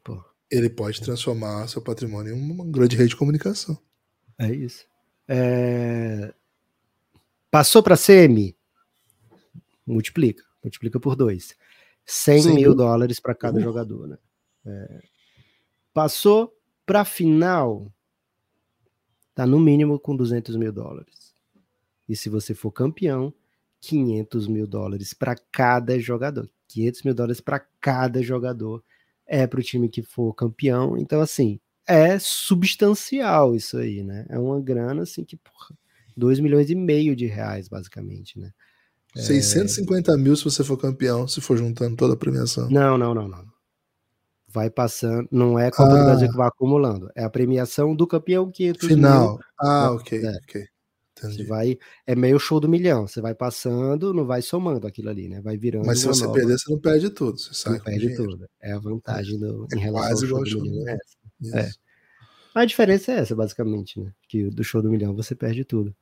ele 0.50 0.68
pode 0.68 1.00
transformar 1.00 1.66
seu 1.68 1.80
patrimônio 1.80 2.34
em 2.34 2.38
uma 2.38 2.64
grande 2.66 2.96
rede 2.96 3.10
de 3.10 3.16
comunicação. 3.16 3.78
É 4.38 4.50
isso. 4.52 4.86
É... 5.28 6.32
Passou 7.50 7.82
para 7.82 7.96
CM, 7.96 8.56
multiplica, 9.86 10.44
multiplica 10.62 11.00
por 11.00 11.16
dois. 11.16 11.56
100 12.06 12.42
Sim. 12.42 12.54
mil 12.54 12.74
dólares 12.74 13.20
para 13.20 13.34
cada 13.34 13.58
uh. 13.58 13.62
jogador, 13.62 14.08
né? 14.08 14.18
É... 14.66 15.02
Passou 15.92 16.56
para 16.86 17.04
final, 17.04 17.92
tá 19.34 19.46
no 19.46 19.58
mínimo 19.58 19.98
com 19.98 20.16
200 20.16 20.56
mil 20.56 20.72
dólares. 20.72 21.34
E 22.08 22.16
se 22.16 22.28
você 22.28 22.54
for 22.54 22.72
campeão, 22.72 23.32
500 23.80 24.46
mil 24.46 24.66
dólares 24.66 25.14
para 25.14 25.36
cada 25.50 25.98
jogador. 25.98 26.48
500 26.68 27.02
mil 27.02 27.14
dólares 27.14 27.40
para 27.40 27.60
cada 27.80 28.22
jogador 28.22 28.82
é 29.26 29.46
para 29.46 29.60
o 29.60 29.62
time 29.62 29.88
que 29.88 30.02
for 30.02 30.34
campeão. 30.34 30.96
Então, 30.96 31.20
assim, 31.20 31.58
é 31.86 32.18
substancial 32.18 33.54
isso 33.54 33.76
aí, 33.76 34.02
né? 34.02 34.26
É 34.28 34.38
uma 34.38 34.60
grana, 34.60 35.02
assim, 35.02 35.24
que, 35.24 35.36
porra, 35.36 35.76
2 36.16 36.40
milhões 36.40 36.70
e 36.70 36.74
meio 36.74 37.14
de 37.14 37.26
reais, 37.26 37.68
basicamente, 37.68 38.38
né? 38.38 38.50
650 39.16 40.12
é... 40.12 40.16
mil 40.16 40.36
se 40.36 40.44
você 40.44 40.62
for 40.62 40.76
campeão, 40.76 41.26
se 41.26 41.40
for 41.40 41.56
juntando 41.56 41.96
toda 41.96 42.14
a 42.14 42.16
premiação. 42.16 42.68
Não, 42.70 42.96
não, 42.96 43.14
não, 43.14 43.28
não. 43.28 43.44
Vai 44.48 44.68
passando, 44.68 45.28
não 45.30 45.58
é 45.58 45.68
a 45.68 45.70
Copa 45.70 45.92
ah. 45.92 45.98
do 45.98 46.04
Brasil 46.04 46.28
que 46.28 46.36
vai 46.36 46.48
acumulando, 46.48 47.08
é 47.14 47.22
a 47.22 47.30
premiação 47.30 47.94
do 47.94 48.06
campeão 48.06 48.50
500 48.50 48.88
Final. 48.88 49.32
Mil. 49.32 49.40
Ah, 49.60 49.92
ok, 49.92 50.24
é. 50.24 50.30
ok. 50.30 50.64
Você 51.28 51.44
vai, 51.44 51.78
é 52.06 52.14
meio 52.16 52.38
show 52.38 52.58
do 52.58 52.68
milhão. 52.68 53.06
Você 53.06 53.20
vai 53.20 53.34
passando, 53.34 54.14
não 54.14 54.24
vai 54.24 54.40
somando 54.40 54.86
aquilo 54.86 55.10
ali, 55.10 55.28
né? 55.28 55.40
Vai 55.40 55.56
virando. 55.56 55.86
Mas 55.86 56.00
se 56.00 56.06
você 56.06 56.22
nova... 56.22 56.34
perder, 56.34 56.58
você 56.58 56.72
não 56.72 56.80
perde 56.80 57.10
tudo. 57.10 57.38
Você 57.38 57.52
sai 57.52 57.74
não 57.74 57.80
perde 57.80 58.16
tudo. 58.16 58.48
É 58.60 58.72
a 58.72 58.78
vantagem 58.78 59.38
do, 59.38 59.66
é 59.70 59.76
em 59.76 59.80
relação 59.80 60.38
ao 60.38 60.46
show 60.46 60.62
do 60.62 60.70
milhão. 60.70 60.88
É, 60.88 61.60
é. 61.60 61.70
A 62.54 62.64
diferença 62.64 63.12
é 63.12 63.16
essa, 63.16 63.34
basicamente, 63.34 64.00
né? 64.00 64.12
Que 64.28 64.44
do 64.50 64.64
show 64.64 64.82
do 64.82 64.90
milhão 64.90 65.14
você 65.14 65.34
perde 65.34 65.64
tudo. 65.64 65.94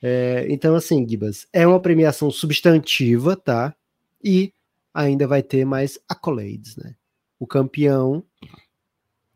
É, 0.00 0.46
então, 0.48 0.74
assim, 0.74 1.06
Gibas, 1.08 1.46
é 1.52 1.66
uma 1.66 1.80
premiação 1.80 2.30
substantiva, 2.30 3.36
tá? 3.36 3.74
E 4.22 4.52
ainda 4.94 5.26
vai 5.26 5.42
ter 5.42 5.64
mais 5.64 5.98
accolades, 6.08 6.76
né? 6.76 6.94
O 7.38 7.46
campeão, 7.46 8.24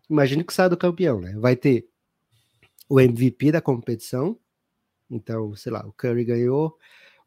imagine 0.08 0.44
que 0.44 0.52
sai 0.52 0.68
do 0.68 0.76
campeão, 0.76 1.20
né? 1.20 1.34
Vai 1.36 1.56
ter 1.56 1.86
o 2.88 3.00
MVP 3.00 3.52
da 3.52 3.60
competição. 3.60 4.38
Então, 5.10 5.54
sei 5.56 5.72
lá, 5.72 5.86
o 5.86 5.92
Curry 5.92 6.24
ganhou 6.24 6.76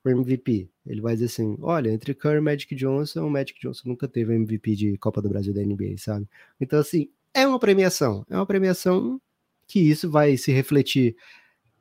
o 0.03 0.09
MVP. 0.09 0.69
Ele 0.86 1.01
vai 1.01 1.13
dizer 1.13 1.25
assim: 1.25 1.57
olha, 1.61 1.89
entre 1.89 2.13
Curry 2.13 2.38
e 2.38 2.41
Magic 2.41 2.75
Johnson, 2.75 3.25
o 3.25 3.29
Magic 3.29 3.59
Johnson 3.59 3.89
nunca 3.89 4.07
teve 4.07 4.33
MVP 4.33 4.75
de 4.75 4.97
Copa 4.97 5.21
do 5.21 5.29
Brasil 5.29 5.53
da 5.53 5.61
NBA, 5.61 5.97
sabe? 5.97 6.27
Então, 6.59 6.79
assim, 6.79 7.09
é 7.36 7.45
uma 7.45 7.59
premiação. 7.59 8.25
É 8.29 8.36
uma 8.36 8.45
premiação 8.45 9.21
que 9.67 9.79
isso 9.79 10.09
vai 10.09 10.38
se 10.38 10.51
refletir 10.51 11.15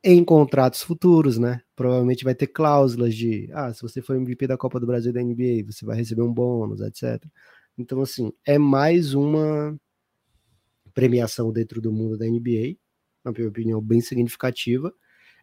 em 0.03 0.23
contratos 0.23 0.83
futuros, 0.83 1.39
né? 1.39 1.61
Provavelmente 1.75 2.23
vai 2.23 2.35
ter 2.35 2.47
cláusulas 2.47 3.15
de, 3.15 3.49
ah, 3.53 3.73
se 3.73 3.81
você 3.81 4.01
for 4.01 4.15
MVP 4.15 4.45
da 4.47 4.57
Copa 4.57 4.79
do 4.79 4.85
Brasil 4.85 5.13
da 5.13 5.23
NBA, 5.23 5.65
você 5.65 5.85
vai 5.85 5.97
receber 5.97 6.21
um 6.21 6.33
bônus, 6.33 6.81
etc. 6.81 7.23
Então, 7.77 8.01
assim, 8.01 8.31
é 8.45 8.57
mais 8.57 9.13
uma 9.13 9.75
premiação 10.93 11.51
dentro 11.51 11.81
do 11.81 11.91
mundo 11.91 12.17
da 12.17 12.25
NBA, 12.25 12.77
na 13.23 13.31
minha 13.31 13.47
opinião, 13.47 13.81
bem 13.81 14.01
significativa. 14.01 14.93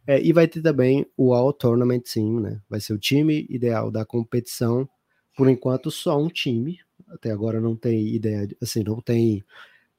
É, 0.06 0.20
e 0.22 0.32
vai 0.32 0.46
ter 0.46 0.60
também 0.62 1.06
o 1.16 1.32
All 1.32 1.52
Tournament 1.52 2.02
Team, 2.02 2.40
né? 2.40 2.60
Vai 2.68 2.80
ser 2.80 2.92
o 2.92 2.98
time 2.98 3.46
ideal 3.48 3.90
da 3.90 4.04
competição. 4.04 4.88
Por 5.36 5.48
enquanto, 5.48 5.90
só 5.90 6.20
um 6.20 6.28
time. 6.28 6.78
Até 7.08 7.30
agora 7.30 7.60
não 7.60 7.76
tem 7.76 8.14
ideia, 8.14 8.48
assim, 8.60 8.82
não 8.82 9.00
tem 9.00 9.42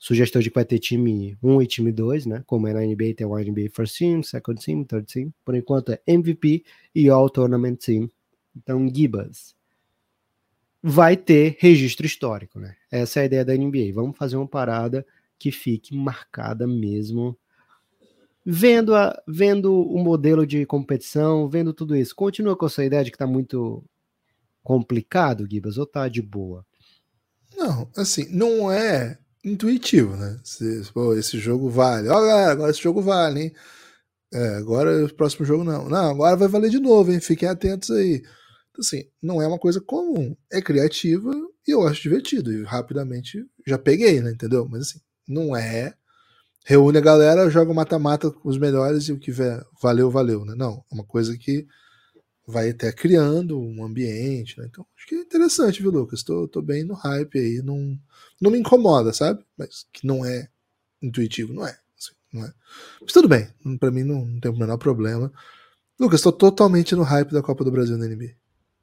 sugestão 0.04 0.42
de 0.42 0.50
que 0.50 0.56
vai 0.56 0.66
ter 0.66 0.80
time 0.80 1.38
1 1.42 1.62
e 1.62 1.66
time 1.66 1.90
2, 1.90 2.26
né? 2.26 2.44
Como 2.46 2.68
é 2.68 2.74
na 2.74 2.82
NBA, 2.82 3.14
tem 3.16 3.26
o 3.26 3.38
NBA 3.38 3.70
First 3.74 3.98
Team, 3.98 4.22
Second 4.22 4.62
Team, 4.62 4.84
Third 4.84 5.08
Team. 5.08 5.34
Por 5.46 5.56
enquanto 5.56 5.94
é 5.94 6.02
MVP 6.06 6.66
e 6.94 7.08
All 7.08 7.30
Tournament 7.30 7.78
Team. 7.78 8.10
Então, 8.54 8.86
Gibas 8.94 9.56
vai 10.84 11.16
ter 11.16 11.56
registro 11.58 12.06
histórico, 12.06 12.60
né? 12.60 12.76
Essa 12.92 13.22
é 13.22 13.24
a 13.24 13.26
ideia 13.28 13.46
da 13.46 13.56
NBA. 13.56 13.94
Vamos 13.94 14.18
fazer 14.18 14.36
uma 14.36 14.46
parada 14.46 15.08
que 15.40 15.54
fique 15.54 15.96
marcada 15.96 16.68
mesmo. 16.68 17.38
Vendo, 18.46 18.94
a, 18.94 19.18
vendo 19.26 19.74
o 19.74 20.04
modelo 20.04 20.46
de 20.46 20.66
competição, 20.66 21.48
vendo 21.48 21.74
tudo 21.74 21.96
isso, 21.96 22.14
continua 22.14 22.58
com 22.58 22.66
essa 22.66 22.84
ideia 22.84 23.06
de 23.06 23.12
que 23.12 23.18
tá 23.18 23.26
muito 23.26 23.82
complicado, 24.62 25.48
Gibas, 25.50 25.78
ou 25.78 25.86
tá 25.86 26.10
de 26.10 26.22
boa? 26.22 26.66
Não, 27.56 27.90
assim, 27.96 28.28
não 28.30 28.70
é 28.70 29.18
intuitivo, 29.44 30.16
né? 30.16 30.40
Se, 30.44 30.84
pô, 30.94 31.14
esse 31.14 31.38
jogo 31.40 31.70
vale. 31.70 32.10
Ó, 32.10 32.22
galera, 32.22 32.52
agora 32.52 32.72
esse 32.72 32.82
jogo 32.82 33.02
vale, 33.02 33.42
hein? 33.42 33.54
É, 34.34 34.56
agora 34.56 35.06
o 35.06 35.14
próximo 35.14 35.46
jogo 35.46 35.64
não. 35.64 35.90
Não, 35.90 36.12
agora 36.12 36.36
vai 36.36 36.48
valer 36.48 36.70
de 36.70 36.80
novo, 36.80 37.12
hein? 37.12 37.20
Fiquem 37.20 37.48
atentos 37.48 37.92
aí. 37.92 38.16
Então, 38.16 38.80
assim, 38.80 39.04
não 39.22 39.42
é 39.42 39.48
uma 39.48 39.60
coisa 39.60 39.80
comum. 39.82 40.36
É 40.52 40.62
criativa 40.62 41.32
e 41.68 41.72
eu 41.72 41.88
acho 41.88 42.02
divertido. 42.02 42.52
E 42.52 42.64
rapidamente 42.64 43.46
já 43.68 43.78
peguei, 43.78 44.22
né? 44.22 44.32
Entendeu? 44.32 44.68
Mas 44.70 44.82
assim, 44.84 45.00
não 45.28 45.56
é. 45.56 45.94
Reúne 46.66 46.98
a 46.98 47.02
galera, 47.02 47.50
joga 47.50 47.74
mata-mata 47.74 48.32
com 48.32 48.50
os 48.50 48.58
melhores 48.58 49.10
e 49.10 49.14
o 49.14 49.20
que 49.20 49.32
vier, 49.32 49.64
valeu, 49.82 50.10
valeu, 50.10 50.46
né? 50.46 50.56
Não, 50.56 50.84
é 50.92 50.96
uma 50.96 51.04
coisa 51.06 51.38
que 51.38 51.68
vai 52.46 52.70
até 52.70 52.92
criando 52.92 53.60
um 53.60 53.84
ambiente, 53.84 54.60
né? 54.60 54.68
Então, 54.70 54.86
acho 54.98 55.08
que 55.08 55.16
é 55.16 55.22
interessante, 55.22 55.82
viu, 55.82 55.92
Lucas? 55.92 56.24
Tô, 56.24 56.48
tô 56.48 56.62
bem 56.62 56.84
no 56.84 56.94
hype 56.94 57.40
aí, 57.40 57.62
não, 57.64 57.98
não 58.42 58.52
me 58.52 58.60
incomoda, 58.60 59.14
sabe? 59.14 59.44
Mas 59.58 59.86
que 59.92 60.06
não 60.06 60.26
é 60.26 60.48
intuitivo, 61.02 61.54
não 61.54 61.66
é. 61.66 61.78
Assim, 61.98 62.12
não 62.34 62.46
é. 62.46 62.54
Mas 63.02 63.14
tudo 63.14 63.28
bem, 63.28 63.48
para 63.80 63.92
mim 63.92 64.04
não, 64.04 64.26
não 64.26 64.40
tem 64.40 64.52
o 64.52 64.58
menor 64.58 64.78
problema. 64.78 65.32
Lucas, 66.00 66.22
tô 66.22 66.32
totalmente 66.32 66.96
no 66.96 67.04
hype 67.04 67.32
da 67.32 67.42
Copa 67.42 67.64
do 67.64 67.72
Brasil 67.72 67.98
na 67.98 68.08
NBA. 68.08 68.32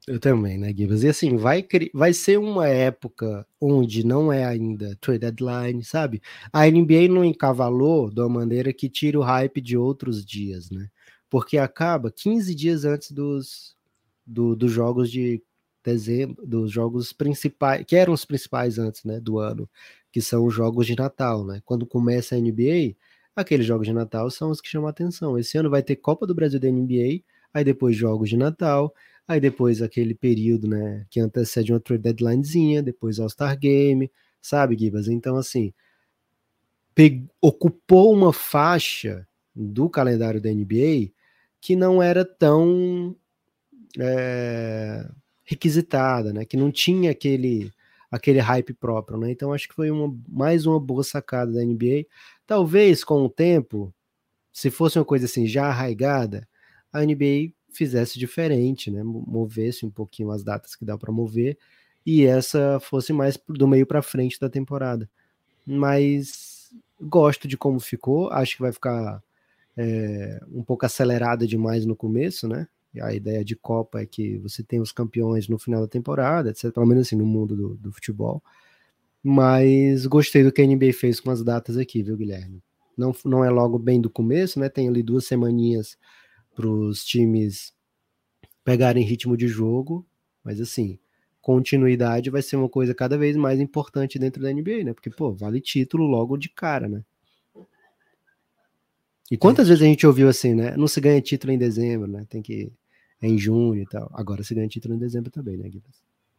Eu 0.07 0.19
também, 0.19 0.57
né, 0.57 0.73
Gibas? 0.75 1.03
E 1.03 1.09
assim, 1.09 1.37
vai, 1.37 1.63
vai 1.93 2.11
ser 2.11 2.39
uma 2.39 2.67
época 2.67 3.45
onde 3.59 4.03
não 4.03 4.33
é 4.33 4.43
ainda 4.43 4.97
trade 4.99 5.19
deadline, 5.19 5.83
sabe? 5.83 6.21
A 6.51 6.65
NBA 6.65 7.07
não 7.07 7.23
encavalou 7.23 8.09
de 8.09 8.19
uma 8.19 8.29
maneira 8.29 8.73
que 8.73 8.89
tira 8.89 9.19
o 9.19 9.21
hype 9.21 9.61
de 9.61 9.77
outros 9.77 10.25
dias, 10.25 10.71
né? 10.71 10.89
Porque 11.31 11.57
acaba 11.57 12.11
15 12.11 12.53
dias 12.53 12.85
antes 12.85 13.11
dos, 13.11 13.75
do, 14.23 14.55
dos 14.55 14.71
jogos 14.71 15.09
de 15.09 15.41
dezembro, 15.83 16.45
dos 16.45 16.71
jogos 16.71 17.11
principais, 17.11 17.83
que 17.87 17.95
eram 17.95 18.13
os 18.13 18.23
principais 18.23 18.77
antes, 18.77 19.03
né, 19.03 19.19
do 19.19 19.39
ano, 19.39 19.67
que 20.11 20.21
são 20.21 20.45
os 20.45 20.53
jogos 20.53 20.85
de 20.85 20.95
Natal, 20.95 21.43
né? 21.43 21.59
Quando 21.65 21.87
começa 21.87 22.35
a 22.35 22.37
NBA, 22.37 22.95
aqueles 23.35 23.65
jogos 23.65 23.87
de 23.87 23.93
Natal 23.93 24.29
são 24.29 24.51
os 24.51 24.61
que 24.61 24.69
chamam 24.69 24.87
a 24.87 24.91
atenção. 24.91 25.39
Esse 25.39 25.57
ano 25.57 25.71
vai 25.71 25.81
ter 25.81 25.95
Copa 25.95 26.27
do 26.27 26.35
Brasil 26.35 26.59
da 26.59 26.69
NBA, 26.69 27.23
aí 27.51 27.63
depois 27.63 27.95
jogos 27.95 28.29
de 28.29 28.37
Natal, 28.37 28.93
Aí 29.31 29.39
depois 29.39 29.81
aquele 29.81 30.13
período, 30.13 30.67
né, 30.67 31.05
que 31.09 31.17
antecede 31.17 31.71
uma 31.71 31.79
trade 31.79 32.03
deadlinezinha, 32.03 32.83
depois 32.83 33.17
All-Star 33.17 33.57
Game, 33.57 34.11
sabe, 34.41 34.77
Gibas? 34.77 35.07
Então, 35.07 35.37
assim, 35.37 35.73
ocupou 37.39 38.13
uma 38.13 38.33
faixa 38.33 39.25
do 39.55 39.89
calendário 39.89 40.41
da 40.41 40.51
NBA 40.51 41.11
que 41.61 41.75
não 41.75 42.01
era 42.01 42.25
tão 42.25 43.15
é, 43.99 45.07
requisitada, 45.43 46.33
né? 46.33 46.43
Que 46.43 46.57
não 46.57 46.71
tinha 46.71 47.11
aquele 47.11 47.71
aquele 48.09 48.39
hype 48.39 48.73
próprio, 48.73 49.17
né? 49.17 49.31
Então 49.31 49.53
acho 49.53 49.69
que 49.69 49.75
foi 49.75 49.89
uma, 49.89 50.13
mais 50.27 50.65
uma 50.65 50.79
boa 50.79 51.03
sacada 51.03 51.53
da 51.53 51.63
NBA. 51.63 52.05
Talvez 52.45 53.05
com 53.05 53.23
o 53.23 53.29
tempo, 53.29 53.93
se 54.51 54.69
fosse 54.69 54.99
uma 54.99 55.05
coisa 55.05 55.25
assim 55.25 55.47
já 55.47 55.67
arraigada, 55.67 56.45
a 56.91 57.05
NBA 57.05 57.53
fizesse 57.71 58.19
diferente, 58.19 58.91
né? 58.91 59.01
Movesse 59.03 59.85
um 59.85 59.89
pouquinho 59.89 60.31
as 60.31 60.43
datas 60.43 60.75
que 60.75 60.83
dá 60.83 60.97
para 60.97 61.11
mover 61.11 61.57
e 62.05 62.25
essa 62.25 62.79
fosse 62.81 63.13
mais 63.13 63.39
do 63.47 63.67
meio 63.67 63.85
para 63.85 64.01
frente 64.01 64.39
da 64.39 64.49
temporada. 64.49 65.09
Mas 65.65 66.69
gosto 66.99 67.47
de 67.47 67.57
como 67.57 67.79
ficou, 67.79 68.29
acho 68.31 68.55
que 68.57 68.61
vai 68.61 68.73
ficar 68.73 69.23
é, 69.77 70.39
um 70.51 70.63
pouco 70.63 70.85
acelerada 70.85 71.47
demais 71.47 71.85
no 71.85 71.95
começo, 71.95 72.47
né? 72.47 72.67
A 73.01 73.13
ideia 73.13 73.43
de 73.45 73.55
Copa 73.55 74.01
é 74.01 74.05
que 74.05 74.37
você 74.39 74.61
tem 74.63 74.81
os 74.81 74.91
campeões 74.91 75.47
no 75.47 75.57
final 75.57 75.81
da 75.81 75.87
temporada, 75.87 76.49
etc. 76.49 76.71
Pelo 76.73 76.85
menos 76.85 77.07
assim, 77.07 77.15
no 77.15 77.25
mundo 77.25 77.55
do, 77.55 77.75
do 77.75 77.91
futebol. 77.91 78.43
Mas 79.23 80.05
gostei 80.05 80.43
do 80.43 80.51
que 80.51 80.61
a 80.61 80.67
NBA 80.67 80.93
fez 80.93 81.19
com 81.19 81.31
as 81.31 81.43
datas 81.43 81.77
aqui, 81.77 82.03
viu, 82.03 82.17
Guilherme? 82.17 82.61
Não, 82.97 83.13
não 83.23 83.45
é 83.45 83.49
logo 83.49 83.79
bem 83.79 84.01
do 84.01 84.09
começo, 84.09 84.59
né? 84.59 84.67
Tem 84.67 84.89
ali 84.89 85.01
duas 85.01 85.25
semaninhas 85.25 85.97
para 86.55 86.67
os 86.67 87.05
times 87.05 87.73
pegarem 88.63 89.03
ritmo 89.03 89.37
de 89.37 89.47
jogo, 89.47 90.05
mas 90.43 90.59
assim, 90.59 90.99
continuidade 91.41 92.29
vai 92.29 92.41
ser 92.41 92.55
uma 92.57 92.69
coisa 92.69 92.93
cada 92.93 93.17
vez 93.17 93.35
mais 93.37 93.59
importante 93.59 94.19
dentro 94.19 94.41
da 94.41 94.51
NBA, 94.51 94.83
né? 94.83 94.93
Porque, 94.93 95.09
pô, 95.09 95.33
vale 95.33 95.61
título 95.61 96.05
logo 96.05 96.37
de 96.37 96.49
cara, 96.49 96.87
né? 96.87 97.03
E 99.31 99.37
quantas 99.37 99.69
vezes 99.69 99.81
a 99.81 99.85
gente 99.85 100.05
ouviu 100.05 100.27
assim, 100.27 100.53
né? 100.53 100.75
Não 100.75 100.89
se 100.89 100.99
ganha 100.99 101.21
título 101.21 101.53
em 101.53 101.57
dezembro, 101.57 102.05
né? 102.05 102.25
Tem 102.29 102.41
que. 102.41 102.69
É 103.21 103.27
em 103.27 103.37
junho 103.37 103.81
e 103.81 103.85
tal. 103.85 104.11
Agora 104.13 104.43
se 104.43 104.53
ganha 104.53 104.67
título 104.67 104.93
em 104.93 104.97
dezembro 104.97 105.31
também, 105.31 105.55
né, 105.55 105.69
Guilherme? 105.69 105.93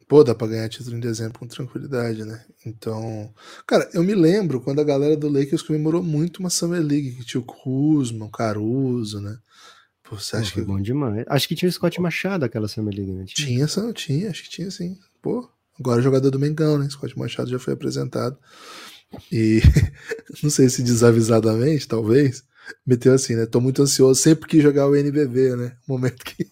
Pô, 0.07 0.23
dá 0.23 0.35
pra 0.35 0.47
ganhar 0.47 0.69
título 0.69 0.97
em 0.97 1.01
dezembro 1.01 1.39
com 1.39 1.47
tranquilidade, 1.47 2.23
né? 2.23 2.45
Então. 2.67 3.33
Cara, 3.67 3.89
eu 3.95 4.03
me 4.03 4.15
lembro 4.15 4.61
quando 4.61 4.81
a 4.81 4.85
galera 4.85 5.17
do 5.17 5.27
Lakers 5.27 5.63
comemorou 5.63 6.03
muito 6.03 6.41
uma 6.41 6.51
Summer 6.51 6.83
League, 6.83 7.13
que 7.13 7.25
tinha 7.25 7.41
o 7.41 7.45
Kuzma, 7.45 8.27
o 8.27 8.31
Caruso, 8.31 9.23
né? 9.23 9.39
Pô, 10.03 10.17
você 10.17 10.37
acha 10.37 10.53
Pô, 10.53 10.61
que. 10.61 10.67
bom 10.67 10.79
demais. 10.79 11.25
Acho 11.29 11.49
que 11.49 11.55
tinha 11.55 11.71
o 11.71 11.73
Scott 11.73 11.99
Machado 11.99 12.45
aquela 12.45 12.69
Summer 12.69 12.95
League, 12.95 13.13
né? 13.13 13.25
Tinha, 13.27 13.67
tinha, 13.67 13.93
tinha, 13.95 14.31
acho 14.31 14.43
que 14.43 14.51
tinha 14.51 14.71
sim. 14.71 14.99
Pô, 15.23 15.49
agora 15.81 16.01
o 16.01 16.03
jogador 16.03 16.31
do 16.31 16.39
Mengão, 16.39 16.77
né? 16.77 16.91
Scott 16.91 17.19
Machado 17.19 17.49
já 17.49 17.59
foi 17.59 17.73
apresentado. 17.73 18.37
E 19.31 19.63
não 20.43 20.51
sei 20.51 20.69
se 20.69 20.83
desavisadamente, 20.83 21.89
talvez, 21.89 22.45
meteu 22.87 23.15
assim, 23.15 23.35
né? 23.35 23.47
Tô 23.47 23.61
muito 23.61 23.83
ansioso, 23.83 24.21
sempre 24.21 24.49
que 24.49 24.61
jogar 24.61 24.89
o 24.89 24.97
NBB, 24.97 25.57
né? 25.57 25.77
Momento 25.87 26.25
que, 26.25 26.51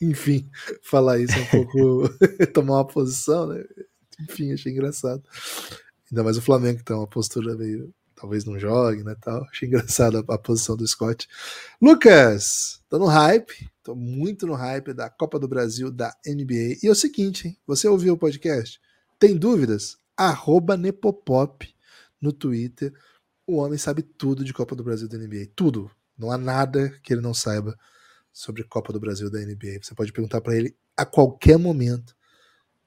enfim, 0.00 0.50
falar 0.82 1.18
isso 1.18 1.34
é 1.34 1.40
um 1.40 1.46
pouco 1.46 2.08
tomar 2.52 2.74
uma 2.74 2.86
posição, 2.86 3.46
né? 3.46 3.64
Enfim, 4.20 4.52
achei 4.52 4.72
engraçado. 4.72 5.22
Ainda 6.10 6.22
mais 6.22 6.36
o 6.36 6.42
Flamengo 6.42 6.82
tem 6.84 6.94
uma 6.94 7.06
postura 7.06 7.56
meio 7.56 7.92
talvez 8.22 8.44
não 8.44 8.56
jogue, 8.56 9.02
né, 9.02 9.16
tal. 9.20 9.42
Achei 9.50 9.66
engraçado 9.66 10.24
a, 10.28 10.34
a, 10.34 10.38
posição 10.38 10.76
do 10.76 10.86
Scott. 10.86 11.28
Lucas, 11.80 12.80
tô 12.88 12.96
no 12.96 13.06
hype, 13.06 13.68
tô 13.82 13.96
muito 13.96 14.46
no 14.46 14.54
hype 14.54 14.94
da 14.94 15.10
Copa 15.10 15.40
do 15.40 15.48
Brasil 15.48 15.90
da 15.90 16.14
NBA. 16.24 16.78
E 16.82 16.86
é 16.86 16.90
o 16.90 16.94
seguinte, 16.94 17.48
hein, 17.48 17.58
você 17.66 17.88
ouviu 17.88 18.14
o 18.14 18.18
podcast? 18.18 18.80
Tem 19.18 19.36
dúvidas? 19.36 19.96
Arroba 20.16 20.76
Nepopop 20.76 21.68
no 22.20 22.32
Twitter. 22.32 22.92
O 23.52 23.56
homem 23.56 23.76
sabe 23.76 24.02
tudo 24.02 24.42
de 24.42 24.54
Copa 24.54 24.74
do 24.74 24.82
Brasil 24.82 25.06
da 25.06 25.18
NBA, 25.18 25.48
tudo. 25.54 25.90
Não 26.16 26.30
há 26.30 26.38
nada 26.38 26.88
que 27.02 27.12
ele 27.12 27.20
não 27.20 27.34
saiba 27.34 27.76
sobre 28.32 28.64
Copa 28.64 28.94
do 28.94 28.98
Brasil 28.98 29.30
da 29.30 29.38
NBA. 29.40 29.80
Você 29.82 29.94
pode 29.94 30.10
perguntar 30.10 30.40
para 30.40 30.56
ele 30.56 30.74
a 30.96 31.04
qualquer 31.04 31.58
momento 31.58 32.16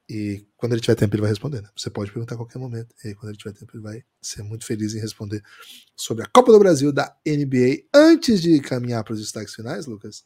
e 0.09 0.43
quando 0.57 0.71
ele 0.71 0.81
tiver 0.81 0.95
tempo, 0.95 1.13
ele 1.13 1.21
vai 1.21 1.29
responder. 1.29 1.61
Né? 1.61 1.69
Você 1.77 1.91
pode 1.91 2.11
perguntar 2.11 2.33
a 2.33 2.37
qualquer 2.37 2.57
momento. 2.57 2.95
E 3.03 3.13
quando 3.13 3.29
ele 3.29 3.37
tiver 3.37 3.53
tempo, 3.53 3.75
ele 3.75 3.83
vai 3.83 4.03
ser 4.19 4.41
muito 4.41 4.65
feliz 4.65 4.95
em 4.95 4.99
responder 4.99 5.43
sobre 5.95 6.23
a 6.23 6.27
Copa 6.27 6.51
do 6.51 6.57
Brasil 6.57 6.91
da 6.91 7.15
NBA. 7.23 7.83
Antes 7.93 8.41
de 8.41 8.59
caminhar 8.59 9.03
para 9.03 9.13
os 9.13 9.19
destaques 9.19 9.53
finais, 9.53 9.85
Lucas, 9.85 10.23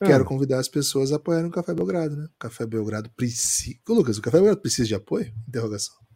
ah. 0.00 0.06
quero 0.06 0.24
convidar 0.24 0.58
as 0.58 0.68
pessoas 0.68 1.12
a 1.12 1.16
apoiarem 1.16 1.48
o 1.48 1.52
Café 1.52 1.72
Belgrado, 1.72 2.16
né? 2.16 2.24
O 2.24 2.38
Café 2.38 2.66
Belgrado 2.66 3.10
precisa. 3.10 3.78
Lucas, 3.88 4.18
o 4.18 4.22
Café 4.22 4.38
Belgrado 4.38 4.60
precisa 4.60 4.88
de 4.88 4.94
apoio? 4.96 5.32
Interrogação. 5.46 6.07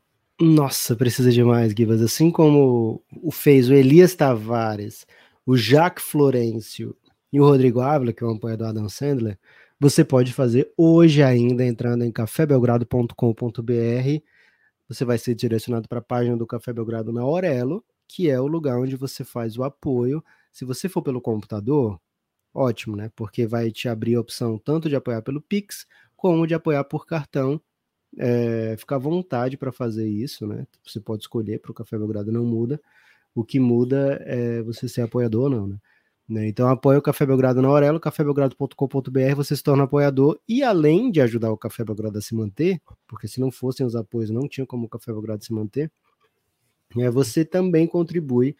Nossa, 0.44 0.96
precisa 0.96 1.30
demais, 1.30 1.72
Gibas. 1.72 2.02
Assim 2.02 2.28
como 2.28 3.00
o 3.22 3.30
fez 3.30 3.70
o 3.70 3.74
Elias 3.74 4.12
Tavares, 4.16 5.06
o 5.46 5.56
Jacques 5.56 6.04
Florencio 6.04 6.96
e 7.32 7.40
o 7.40 7.44
Rodrigo 7.44 7.80
Ávila, 7.80 8.12
que 8.12 8.24
é 8.24 8.26
um 8.26 8.34
apoiador 8.34 8.70
Adam 8.70 8.88
Sandler, 8.88 9.38
você 9.78 10.04
pode 10.04 10.32
fazer 10.32 10.72
hoje 10.76 11.22
ainda 11.22 11.64
entrando 11.64 12.04
em 12.04 12.10
cafébelgrado.com.br. 12.10 14.24
Você 14.88 15.04
vai 15.04 15.16
ser 15.16 15.36
direcionado 15.36 15.88
para 15.88 16.00
a 16.00 16.02
página 16.02 16.36
do 16.36 16.44
Café 16.44 16.72
Belgrado 16.72 17.12
na 17.12 17.22
Aurelo, 17.22 17.84
que 18.08 18.28
é 18.28 18.40
o 18.40 18.48
lugar 18.48 18.80
onde 18.80 18.96
você 18.96 19.22
faz 19.22 19.56
o 19.56 19.62
apoio. 19.62 20.24
Se 20.50 20.64
você 20.64 20.88
for 20.88 21.02
pelo 21.02 21.20
computador, 21.20 22.00
ótimo, 22.52 22.96
né? 22.96 23.12
Porque 23.14 23.46
vai 23.46 23.70
te 23.70 23.88
abrir 23.88 24.16
a 24.16 24.20
opção 24.20 24.58
tanto 24.58 24.88
de 24.88 24.96
apoiar 24.96 25.22
pelo 25.22 25.40
Pix 25.40 25.86
como 26.16 26.48
de 26.48 26.54
apoiar 26.54 26.82
por 26.82 27.06
cartão. 27.06 27.60
É, 28.18 28.76
à 28.88 28.98
vontade 28.98 29.56
para 29.56 29.72
fazer 29.72 30.06
isso, 30.06 30.46
né? 30.46 30.66
Você 30.84 31.00
pode 31.00 31.22
escolher 31.22 31.58
para 31.60 31.70
o 31.70 31.74
Café 31.74 31.98
Belgrado 31.98 32.30
não 32.30 32.44
muda. 32.44 32.80
O 33.34 33.44
que 33.44 33.58
muda 33.58 34.22
é 34.26 34.62
você 34.62 34.88
ser 34.88 35.02
apoiador 35.02 35.44
ou 35.44 35.50
não, 35.50 35.66
né? 35.66 35.78
Né? 36.28 36.48
Então 36.48 36.68
apoia 36.68 36.98
o 36.98 37.02
Café 37.02 37.26
Belgrado 37.26 37.60
na 37.60 37.68
Aurelo, 37.68 38.00
cafébelgrado.com.br, 38.00 39.34
você 39.36 39.56
se 39.56 39.62
torna 39.62 39.84
apoiador 39.84 40.40
e 40.48 40.62
além 40.62 41.10
de 41.10 41.20
ajudar 41.20 41.50
o 41.52 41.58
Café 41.58 41.84
Belgrado 41.84 42.16
a 42.16 42.22
se 42.22 42.34
manter, 42.34 42.80
porque 43.06 43.28
se 43.28 43.40
não 43.40 43.50
fossem 43.50 43.84
os 43.84 43.94
apoios 43.94 44.30
não 44.30 44.48
tinha 44.48 44.66
como 44.66 44.86
o 44.86 44.88
Café 44.88 45.12
Belgrado 45.12 45.44
se 45.44 45.52
manter, 45.52 45.90
é, 46.96 47.10
você 47.10 47.44
também 47.44 47.86
contribui, 47.86 48.56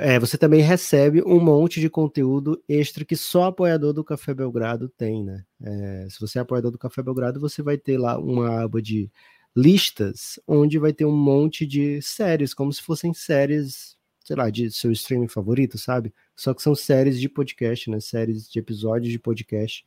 é, 0.00 0.18
você 0.18 0.36
também 0.38 0.60
recebe 0.60 1.22
um 1.22 1.40
monte 1.40 1.80
de 1.80 1.88
conteúdo 1.90 2.62
extra 2.68 3.04
que 3.04 3.16
só 3.16 3.44
apoiador 3.44 3.92
do 3.92 4.04
Café 4.04 4.34
Belgrado 4.34 4.88
tem, 4.88 5.24
né? 5.24 5.44
É, 5.60 6.06
se 6.10 6.20
você 6.20 6.38
é 6.38 6.42
apoiador 6.42 6.70
do 6.70 6.78
Café 6.78 7.02
Belgrado, 7.02 7.40
você 7.40 7.62
vai 7.62 7.78
ter 7.78 7.98
lá 7.98 8.18
uma 8.18 8.62
aba 8.62 8.80
de 8.82 9.10
listas, 9.54 10.38
onde 10.46 10.78
vai 10.78 10.92
ter 10.92 11.04
um 11.04 11.16
monte 11.16 11.66
de 11.66 12.00
séries, 12.02 12.54
como 12.54 12.72
se 12.72 12.82
fossem 12.82 13.12
séries 13.14 13.96
sei 14.24 14.36
lá, 14.36 14.50
de 14.50 14.70
seu 14.70 14.92
streaming 14.92 15.26
favorito, 15.26 15.76
sabe? 15.76 16.14
Só 16.36 16.54
que 16.54 16.62
são 16.62 16.76
séries 16.76 17.20
de 17.20 17.28
podcast, 17.28 17.90
né? 17.90 17.98
Séries 17.98 18.48
de 18.48 18.58
episódios 18.58 19.10
de 19.12 19.18
podcast. 19.18 19.84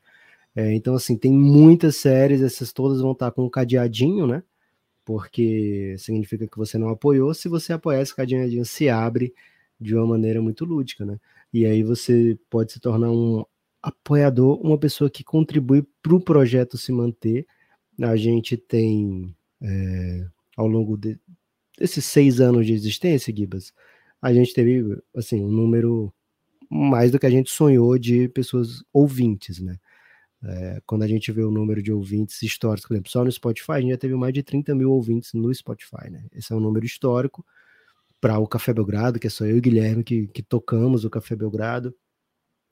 É, 0.55 0.73
então, 0.73 0.95
assim, 0.95 1.17
tem 1.17 1.31
muitas 1.31 1.95
séries, 1.97 2.41
essas 2.41 2.73
todas 2.73 3.01
vão 3.01 3.13
estar 3.13 3.31
com 3.31 3.45
um 3.45 3.49
cadeadinho, 3.49 4.27
né? 4.27 4.43
porque 5.05 5.95
significa 5.99 6.47
que 6.47 6.57
você 6.57 6.77
não 6.79 6.89
apoiou. 6.89 7.33
Se 7.33 7.47
você 7.47 7.71
apoiar, 7.73 8.01
esse 8.01 8.15
cadinho 8.15 8.65
se 8.65 8.89
abre 8.89 9.33
de 9.85 9.95
uma 9.95 10.05
maneira 10.05 10.41
muito 10.41 10.65
lúdica, 10.65 11.05
né? 11.05 11.19
E 11.53 11.65
aí 11.65 11.83
você 11.83 12.37
pode 12.49 12.73
se 12.73 12.79
tornar 12.79 13.11
um 13.11 13.45
apoiador, 13.81 14.59
uma 14.61 14.77
pessoa 14.77 15.09
que 15.09 15.23
contribui 15.23 15.83
para 16.01 16.15
o 16.15 16.19
projeto 16.19 16.77
se 16.77 16.91
manter. 16.91 17.45
A 18.01 18.15
gente 18.15 18.57
tem, 18.57 19.35
é, 19.61 20.27
ao 20.57 20.67
longo 20.67 20.97
de, 20.97 21.19
desses 21.77 22.03
seis 22.05 22.41
anos 22.41 22.65
de 22.65 22.73
existência, 22.73 23.33
Gibas, 23.35 23.73
a 24.21 24.33
gente 24.33 24.53
teve, 24.53 24.97
assim, 25.15 25.43
um 25.43 25.51
número 25.51 26.13
mais 26.69 27.11
do 27.11 27.19
que 27.19 27.25
a 27.25 27.29
gente 27.29 27.51
sonhou 27.51 27.97
de 27.97 28.27
pessoas 28.29 28.83
ouvintes, 28.91 29.59
né? 29.59 29.77
É, 30.43 30.81
quando 30.85 31.03
a 31.03 31.07
gente 31.07 31.31
vê 31.31 31.43
o 31.43 31.51
número 31.51 31.81
de 31.81 31.91
ouvintes 31.91 32.41
históricos, 32.43 32.87
por 32.87 32.93
exemplo, 32.93 33.11
só 33.11 33.23
no 33.23 33.31
Spotify, 33.31 33.71
a 33.73 33.81
gente 33.81 33.91
já 33.91 33.97
teve 33.97 34.15
mais 34.15 34.33
de 34.33 34.43
30 34.43 34.75
mil 34.75 34.91
ouvintes 34.91 35.33
no 35.33 35.53
Spotify, 35.53 36.09
né? 36.09 36.25
Esse 36.33 36.53
é 36.53 36.55
um 36.55 36.59
número 36.59 36.85
histórico 36.85 37.45
para 38.25 38.39
o 38.39 38.47
Café 38.47 38.73
Belgrado, 38.73 39.19
que 39.19 39.27
é 39.27 39.29
só 39.29 39.45
eu 39.45 39.55
e 39.55 39.61
Guilherme 39.61 40.03
que, 40.03 40.25
que 40.25 40.41
tocamos 40.41 41.05
o 41.05 41.11
Café 41.11 41.35
Belgrado. 41.35 41.95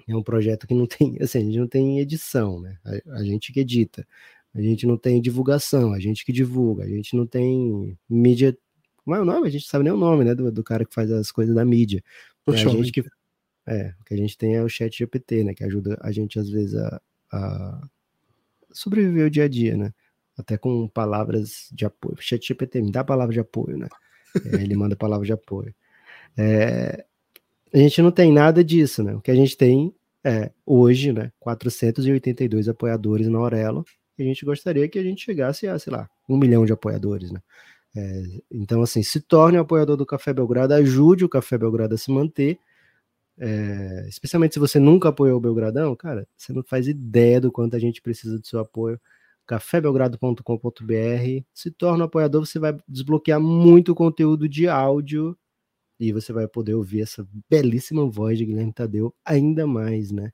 É 0.08 0.16
um 0.16 0.24
projeto 0.24 0.66
que 0.66 0.74
não 0.74 0.88
tem, 0.88 1.16
assim, 1.22 1.38
a 1.38 1.42
gente 1.42 1.60
não 1.60 1.68
tem 1.68 2.00
edição, 2.00 2.60
né? 2.60 2.80
A, 2.84 3.20
a 3.20 3.24
gente 3.24 3.54
que 3.54 3.60
edita, 3.60 4.04
a 4.52 4.60
gente 4.60 4.88
não 4.88 4.98
tem 4.98 5.22
divulgação, 5.22 5.94
a 5.94 6.00
gente 6.00 6.26
que 6.26 6.34
divulga, 6.34 6.86
a 6.86 6.88
gente 6.88 7.16
não 7.16 7.28
tem 7.28 7.96
mídia. 8.10 8.58
Como 9.04 9.16
é 9.16 9.22
o 9.22 9.26
nome? 9.26 9.48
A 9.48 9.52
gente 9.52 9.68
sabe 9.68 9.84
nem 9.84 9.94
o 9.94 9.98
nome, 9.98 10.26
né? 10.26 10.34
Do, 10.34 10.52
do 10.52 10.64
cara 10.64 10.86
que 10.86 10.94
faz 10.94 11.12
as 11.12 11.32
coisas 11.32 11.54
da 11.54 11.64
mídia. 11.64 12.04
É, 12.48 12.52
a 12.54 12.56
gente 12.56 12.92
que, 12.92 13.04
é, 13.68 13.94
o 14.02 14.04
que 14.06 14.14
a 14.16 14.18
gente 14.18 14.36
tem 14.36 14.56
é 14.56 14.64
o 14.64 14.68
chat 14.68 14.98
GPT, 14.98 15.44
né? 15.44 15.54
Que 15.54 15.64
ajuda 15.64 16.00
a 16.02 16.12
gente, 16.12 16.40
às 16.40 16.50
vezes, 16.50 16.74
a, 16.74 17.00
a 17.32 17.88
sobreviver 18.72 19.28
o 19.28 19.30
dia 19.30 19.44
a 19.44 19.48
dia, 19.48 19.78
né? 19.78 19.94
Até 20.36 20.58
com 20.58 20.88
palavras 20.88 21.70
de 21.72 21.86
apoio. 21.86 22.18
Chat 22.20 22.44
GPT 22.44 22.82
me 22.82 22.92
dá 22.92 23.04
palavra 23.04 23.32
de 23.32 23.40
apoio, 23.40 23.78
né? 23.78 23.88
É, 24.46 24.56
ele 24.62 24.76
manda 24.76 24.96
palavra 24.96 25.26
de 25.26 25.34
apoio. 25.34 25.74
É, 26.38 27.06
a 27.74 27.78
gente 27.78 28.02
não 28.02 28.12
tem 28.12 28.32
nada 28.32 28.64
disso, 28.64 29.04
né? 29.04 29.16
O 29.16 29.22
que 29.22 29.32
a 29.32 29.36
gente 29.36 29.58
tem 29.58 29.94
é, 30.24 30.52
hoje, 30.66 31.12
né, 31.12 31.32
482 31.40 32.70
apoiadores 32.70 33.28
na 33.28 33.40
Aurelo, 33.40 33.86
e 34.18 34.24
a 34.24 34.26
gente 34.26 34.46
gostaria 34.46 34.88
que 34.88 34.98
a 34.98 35.04
gente 35.04 35.26
chegasse 35.26 35.68
a, 35.68 35.78
sei 35.78 35.92
lá, 35.92 36.10
um 36.30 36.38
milhão 36.38 36.66
de 36.66 36.72
apoiadores, 36.72 37.32
né? 37.32 37.42
É, 37.96 38.24
então, 38.52 38.82
assim, 38.82 39.04
se 39.04 39.20
torne 39.22 39.58
um 39.58 39.62
apoiador 39.62 39.98
do 39.98 40.06
Café 40.06 40.34
Belgrado, 40.34 40.74
ajude 40.74 41.26
o 41.26 41.30
Café 41.30 41.58
Belgrado 41.58 41.94
a 41.94 41.98
se 41.98 42.12
manter, 42.12 42.58
é, 43.38 44.06
especialmente 44.08 44.54
se 44.54 44.60
você 44.60 44.80
nunca 44.80 45.10
apoiou 45.10 45.38
o 45.38 45.42
Belgradão, 45.42 45.96
cara, 45.96 46.28
você 46.38 46.54
não 46.54 46.64
faz 46.64 46.88
ideia 46.88 47.42
do 47.42 47.52
quanto 47.52 47.76
a 47.76 47.80
gente 47.80 48.02
precisa 48.02 48.40
do 48.40 48.46
seu 48.46 48.60
apoio. 48.60 49.00
cafébelgrado.com.br, 49.46 51.44
se 51.54 51.72
torna 51.72 52.04
um 52.04 52.08
apoiador, 52.08 52.46
você 52.46 52.60
vai 52.60 52.78
desbloquear 52.88 53.40
muito 53.42 53.94
conteúdo 53.96 54.48
de 54.48 54.68
áudio 54.68 55.38
e 56.00 56.12
você 56.12 56.34
vai 56.34 56.48
poder 56.48 56.74
ouvir 56.74 57.02
essa 57.02 57.28
belíssima 57.50 58.06
voz 58.06 58.38
de 58.38 58.46
Guilherme 58.46 58.74
Tadeu 58.74 59.14
ainda 59.26 59.68
mais, 59.68 60.12
né? 60.12 60.32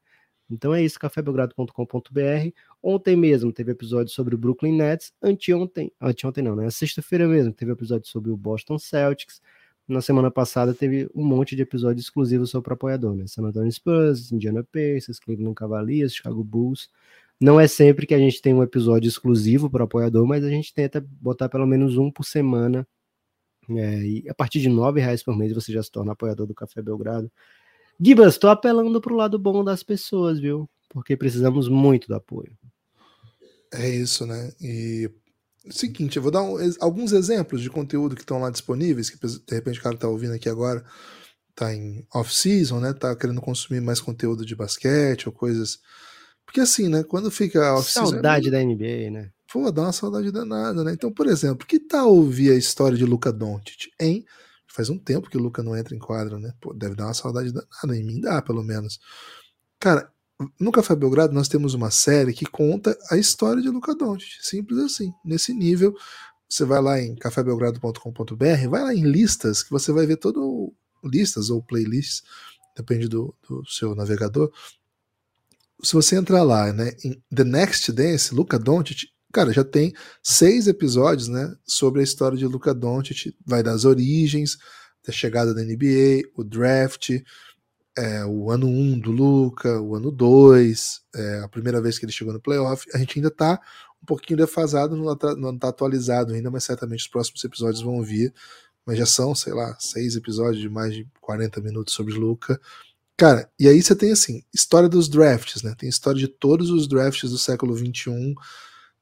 Então 0.50 0.74
é 0.74 0.84
isso, 0.84 1.00
cafébelgrado.com.br. 1.00 2.52
Ontem 2.82 3.16
mesmo 3.16 3.52
teve 3.54 3.72
episódio 3.72 4.12
sobre 4.12 4.34
o 4.34 4.38
Brooklyn 4.38 4.76
Nets, 4.76 5.14
anteontem, 5.22 5.92
anteontem 6.02 6.44
não, 6.44 6.56
né? 6.56 6.70
Sexta-feira 6.72 7.28
mesmo 7.28 7.54
teve 7.54 7.72
episódio 7.72 8.08
sobre 8.08 8.32
o 8.32 8.38
Boston 8.38 8.80
Celtics, 8.80 9.42
na 9.90 10.02
semana 10.02 10.30
passada 10.30 10.72
teve 10.72 11.10
um 11.16 11.26
monte 11.26 11.56
de 11.56 11.64
episódios 11.64 12.06
exclusivos 12.06 12.52
sobre 12.52 12.72
o 12.72 12.74
apoiador, 12.74 13.16
né? 13.16 13.26
San 13.26 13.44
Antonio 13.44 13.72
Spurs, 13.72 14.32
Indiana 14.32 14.64
Pacers, 14.64 15.20
Cleveland 15.20 15.56
Cavaliers, 15.56 16.14
Chicago 16.14 16.44
Bulls. 16.44 16.92
Não 17.40 17.60
é 17.60 17.68
sempre 17.68 18.06
que 18.06 18.14
a 18.14 18.20
gente 18.20 18.42
tem 18.42 18.54
um 18.54 18.64
episódio 18.64 19.08
exclusivo 19.08 19.70
para 19.70 19.86
apoiador, 19.86 20.26
mas 20.26 20.44
a 20.44 20.50
gente 20.50 20.74
tenta 20.74 21.06
botar 21.22 21.48
pelo 21.48 21.66
menos 21.66 21.98
um 21.98 22.12
por 22.12 22.26
semana. 22.26 22.86
É, 23.70 24.02
e 24.02 24.30
a 24.30 24.34
partir 24.34 24.60
de 24.60 24.68
nove 24.68 25.00
reais 25.00 25.24
por 25.24 25.38
mês 25.38 25.54
você 25.54 25.72
já 25.72 25.82
se 25.82 25.92
torna 25.92 26.12
apoiador 26.12 26.46
do 26.48 26.56
Café 26.56 26.82
Belgrado. 26.82 27.32
Gibas, 28.00 28.34
estou 28.34 28.50
apelando 28.50 29.00
para 29.00 29.14
o 29.14 29.16
lado 29.16 29.38
bom 29.38 29.64
das 29.64 29.84
pessoas, 29.84 30.40
viu? 30.40 30.70
Porque 30.90 31.16
precisamos 31.16 31.70
muito 31.70 32.08
do 32.08 32.16
apoio. 32.16 32.58
É 33.72 33.88
isso, 33.88 34.26
né? 34.26 34.52
E 34.60 35.12
seguinte, 35.70 36.18
eu 36.18 36.24
vou 36.24 36.32
dar 36.32 36.42
um, 36.42 36.58
alguns 36.80 37.12
exemplos 37.12 37.62
de 37.62 37.70
conteúdo 37.70 38.16
que 38.16 38.22
estão 38.22 38.40
lá 38.40 38.50
disponíveis, 38.50 39.10
que 39.10 39.18
de 39.28 39.56
repente 39.56 39.80
o 39.80 39.84
cara 39.84 39.96
está 39.96 40.08
ouvindo 40.08 40.34
aqui 40.34 40.50
agora, 40.50 40.84
tá 41.54 41.74
em 41.74 42.06
off-season, 42.14 42.80
né? 42.80 42.94
Tá 42.94 43.16
querendo 43.16 43.42
consumir 43.42 43.82
mais 43.82 44.00
conteúdo 44.00 44.46
de 44.46 44.56
basquete 44.56 45.28
ou 45.28 45.34
coisas. 45.34 45.80
Porque 46.50 46.62
assim, 46.62 46.90
né? 46.90 47.04
Quando 47.04 47.30
fica 47.30 47.80
saudade 47.84 48.50
da 48.50 48.58
NBA, 48.58 49.12
né? 49.12 49.30
Pô, 49.54 49.72
dá 49.72 49.84
uma 49.84 49.94
saudade 49.94 50.32
danada, 50.32 50.84
né? 50.84 50.94
Então, 50.94 51.14
por 51.14 51.28
exemplo, 51.28 51.68
que 51.68 51.80
tal 51.80 52.12
ouvir 52.12 52.50
a 52.50 52.56
história 52.56 52.98
de 52.98 53.06
Luca 53.06 53.32
Doncic, 53.32 53.92
hein? 54.00 54.26
Faz 54.68 54.90
um 54.90 54.98
tempo 54.98 55.30
que 55.30 55.38
o 55.38 55.40
Luca 55.40 55.62
não 55.62 55.78
entra 55.78 55.96
em 55.96 56.00
quadra, 56.00 56.40
né? 56.40 56.52
Pô, 56.60 56.74
deve 56.74 56.96
dar 56.96 57.06
uma 57.06 57.14
saudade 57.14 57.52
danada, 57.54 57.96
em 57.96 58.04
mim 58.04 58.20
dá, 58.20 58.42
pelo 58.42 58.64
menos. 58.64 59.00
Cara, 59.80 60.12
no 60.60 60.72
Café 60.72 60.96
Belgrado 60.96 61.36
nós 61.36 61.48
temos 61.48 61.76
uma 61.76 61.92
série 61.92 62.34
que 62.34 62.48
conta 62.48 62.98
a 63.12 63.18
história 63.18 63.62
de 63.62 63.70
Luca 63.70 63.94
Doncic, 63.94 64.40
simples 64.42 64.80
assim, 64.80 65.14
nesse 65.24 65.54
nível. 65.54 65.96
Você 66.50 66.66
vai 66.66 66.82
lá 66.82 67.00
em 67.00 67.14
cafébelgrado.com.br, 67.14 68.70
vai 68.72 68.82
lá 68.82 68.96
em 68.96 69.04
listas 69.04 69.62
que 69.62 69.70
você 69.70 69.92
vai 69.92 70.08
ver 70.08 70.18
todo 70.18 70.74
listas 71.04 71.52
ou 71.52 71.62
playlists, 71.62 72.24
depende 72.76 73.08
do, 73.08 73.36
do 73.48 73.64
seu 73.68 73.94
navegador. 73.94 74.52
Se 75.84 75.94
você 75.94 76.16
entrar 76.16 76.44
lá, 76.44 76.72
né, 76.74 76.92
em 77.04 77.22
The 77.34 77.44
Next 77.44 77.92
Dance, 77.92 78.34
Luca 78.34 78.60
Doncic, 78.60 79.08
cara, 79.32 79.54
já 79.54 79.64
tem 79.64 79.94
seis 80.22 80.68
episódios, 80.68 81.28
né, 81.28 81.54
sobre 81.66 82.02
a 82.02 82.04
história 82.04 82.38
de 82.38 82.46
Luca 82.46 82.74
Doncic, 82.74 83.34
vai 83.46 83.64
das 83.64 83.86
origens, 83.86 84.58
da 85.06 85.14
chegada 85.14 85.54
da 85.54 85.62
NBA, 85.62 86.30
o 86.36 86.44
draft, 86.44 87.12
é, 87.98 88.26
o 88.26 88.50
ano 88.50 88.68
1 88.68 88.70
um 88.70 89.00
do 89.00 89.12
Luca, 89.12 89.82
o 89.82 89.96
ano 89.96 90.12
2, 90.12 91.02
é, 91.16 91.40
a 91.40 91.50
primeira 91.50 91.82
vez 91.82 91.98
que 91.98 92.06
ele 92.06 92.12
chegou 92.12 92.34
no 92.34 92.42
playoff. 92.42 92.86
A 92.94 92.98
gente 92.98 93.18
ainda 93.20 93.28
está 93.30 93.60
um 94.02 94.06
pouquinho 94.06 94.38
defasado, 94.38 94.96
não 94.96 95.54
está 95.54 95.68
atualizado 95.68 96.34
ainda, 96.34 96.50
mas 96.50 96.64
certamente 96.64 97.02
os 97.02 97.08
próximos 97.08 97.44
episódios 97.44 97.82
vão 97.82 98.02
vir. 98.02 98.34
Mas 98.86 98.98
já 98.98 99.06
são, 99.06 99.36
sei 99.36 99.54
lá, 99.54 99.76
seis 99.80 100.16
episódios 100.16 100.62
de 100.62 100.70
mais 100.70 100.94
de 100.94 101.08
40 101.22 101.62
minutos 101.62 101.94
sobre 101.94 102.14
Luca. 102.14 102.60
Cara, 103.20 103.52
e 103.60 103.68
aí 103.68 103.82
você 103.82 103.94
tem 103.94 104.14
assim, 104.14 104.42
história 104.54 104.88
dos 104.88 105.10
drafts, 105.10 105.62
né? 105.62 105.76
Tem 105.78 105.90
história 105.90 106.18
de 106.18 106.30
todos 106.30 106.70
os 106.70 106.88
drafts 106.88 107.30
do 107.30 107.38
século 107.38 107.76
21, 107.76 108.34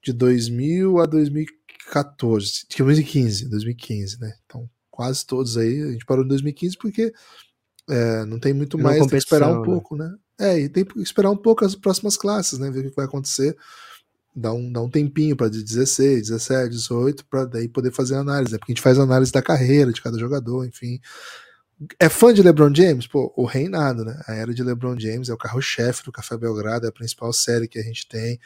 de 0.04 0.12
2000 0.12 1.00
a 1.00 1.06
2014, 1.06 2.66
de 2.68 2.78
2015, 2.78 3.48
2015, 3.48 4.20
né? 4.20 4.34
Então, 4.44 4.68
quase 4.90 5.24
todos 5.24 5.56
aí. 5.56 5.84
A 5.84 5.92
gente 5.92 6.04
parou 6.04 6.26
em 6.26 6.28
2015 6.30 6.76
porque 6.80 7.14
é, 7.88 8.26
não 8.26 8.40
tem 8.40 8.54
muito 8.54 8.76
mais, 8.80 8.98
tem 9.02 9.08
que 9.08 9.18
esperar 9.18 9.52
um 9.52 9.60
né? 9.60 9.66
pouco, 9.66 9.96
né? 9.96 10.12
É, 10.40 10.60
e 10.62 10.68
tem 10.68 10.84
que 10.84 11.00
esperar 11.00 11.30
um 11.30 11.38
pouco 11.38 11.64
as 11.64 11.76
próximas 11.76 12.18
classes, 12.18 12.58
né? 12.58 12.72
Ver 12.72 12.88
o 12.88 12.90
que 12.90 12.96
vai 12.96 13.06
acontecer. 13.06 13.56
Dá 14.36 14.52
um, 14.52 14.72
dá 14.72 14.82
um 14.82 14.90
tempinho 14.90 15.36
para 15.36 15.48
de 15.48 15.64
16, 15.64 16.30
17, 16.30 16.70
18, 16.72 17.24
para 17.28 17.46
daí 17.46 17.68
poder 17.68 17.92
fazer 17.92 18.16
análise, 18.16 18.52
né? 18.52 18.58
Porque 18.58 18.72
a 18.72 18.74
gente 18.74 18.82
faz 18.82 18.98
análise 18.98 19.32
da 19.32 19.44
carreira 19.44 19.94
de 19.94 20.02
cada 20.02 20.18
jogador, 20.18 20.66
enfim. 20.66 21.00
É 22.00 22.10
fã 22.10 22.34
de 22.34 22.42
LeBron 22.42 22.74
James? 22.74 23.06
Pô, 23.06 23.32
o 23.36 23.46
reinado, 23.46 24.04
né? 24.04 24.20
A 24.28 24.34
era 24.34 24.54
de 24.54 24.64
LeBron 24.64 25.00
James 25.00 25.30
é 25.30 25.34
o 25.34 25.38
carro-chefe 25.38 26.04
do 26.04 26.12
Café 26.12 26.36
Belgrado, 26.38 26.86
é 26.86 26.90
a 26.90 26.92
principal 26.92 27.32
série 27.32 27.68
que 27.68 27.78
a 27.78 27.84
gente 27.84 28.08
tem. 28.08 28.40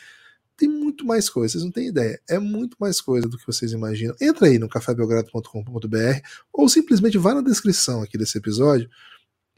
Tem 0.57 0.69
muito 0.69 1.05
mais 1.05 1.29
coisa, 1.29 1.53
vocês 1.53 1.63
não 1.63 1.71
têm 1.71 1.88
ideia. 1.88 2.21
É 2.29 2.38
muito 2.38 2.77
mais 2.79 2.99
coisa 3.01 3.27
do 3.27 3.38
que 3.38 3.47
vocês 3.47 3.71
imaginam. 3.71 4.15
Entra 4.21 4.47
aí 4.47 4.59
no 4.59 4.69
cafébelgrado.com.br 4.69 6.19
ou 6.53 6.69
simplesmente 6.69 7.17
vá 7.17 7.34
na 7.34 7.41
descrição 7.41 8.03
aqui 8.03 8.17
desse 8.17 8.38
episódio 8.38 8.89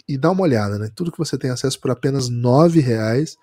e 0.08 0.18
dá 0.18 0.32
uma 0.32 0.44
olhada, 0.44 0.78
né? 0.78 0.90
Tudo 0.96 1.12
que 1.12 1.18
você 1.18 1.38
tem 1.38 1.50
acesso 1.50 1.80
por 1.80 1.92
apenas 1.92 2.30
R$ 2.30 2.80
reais. 2.80 3.36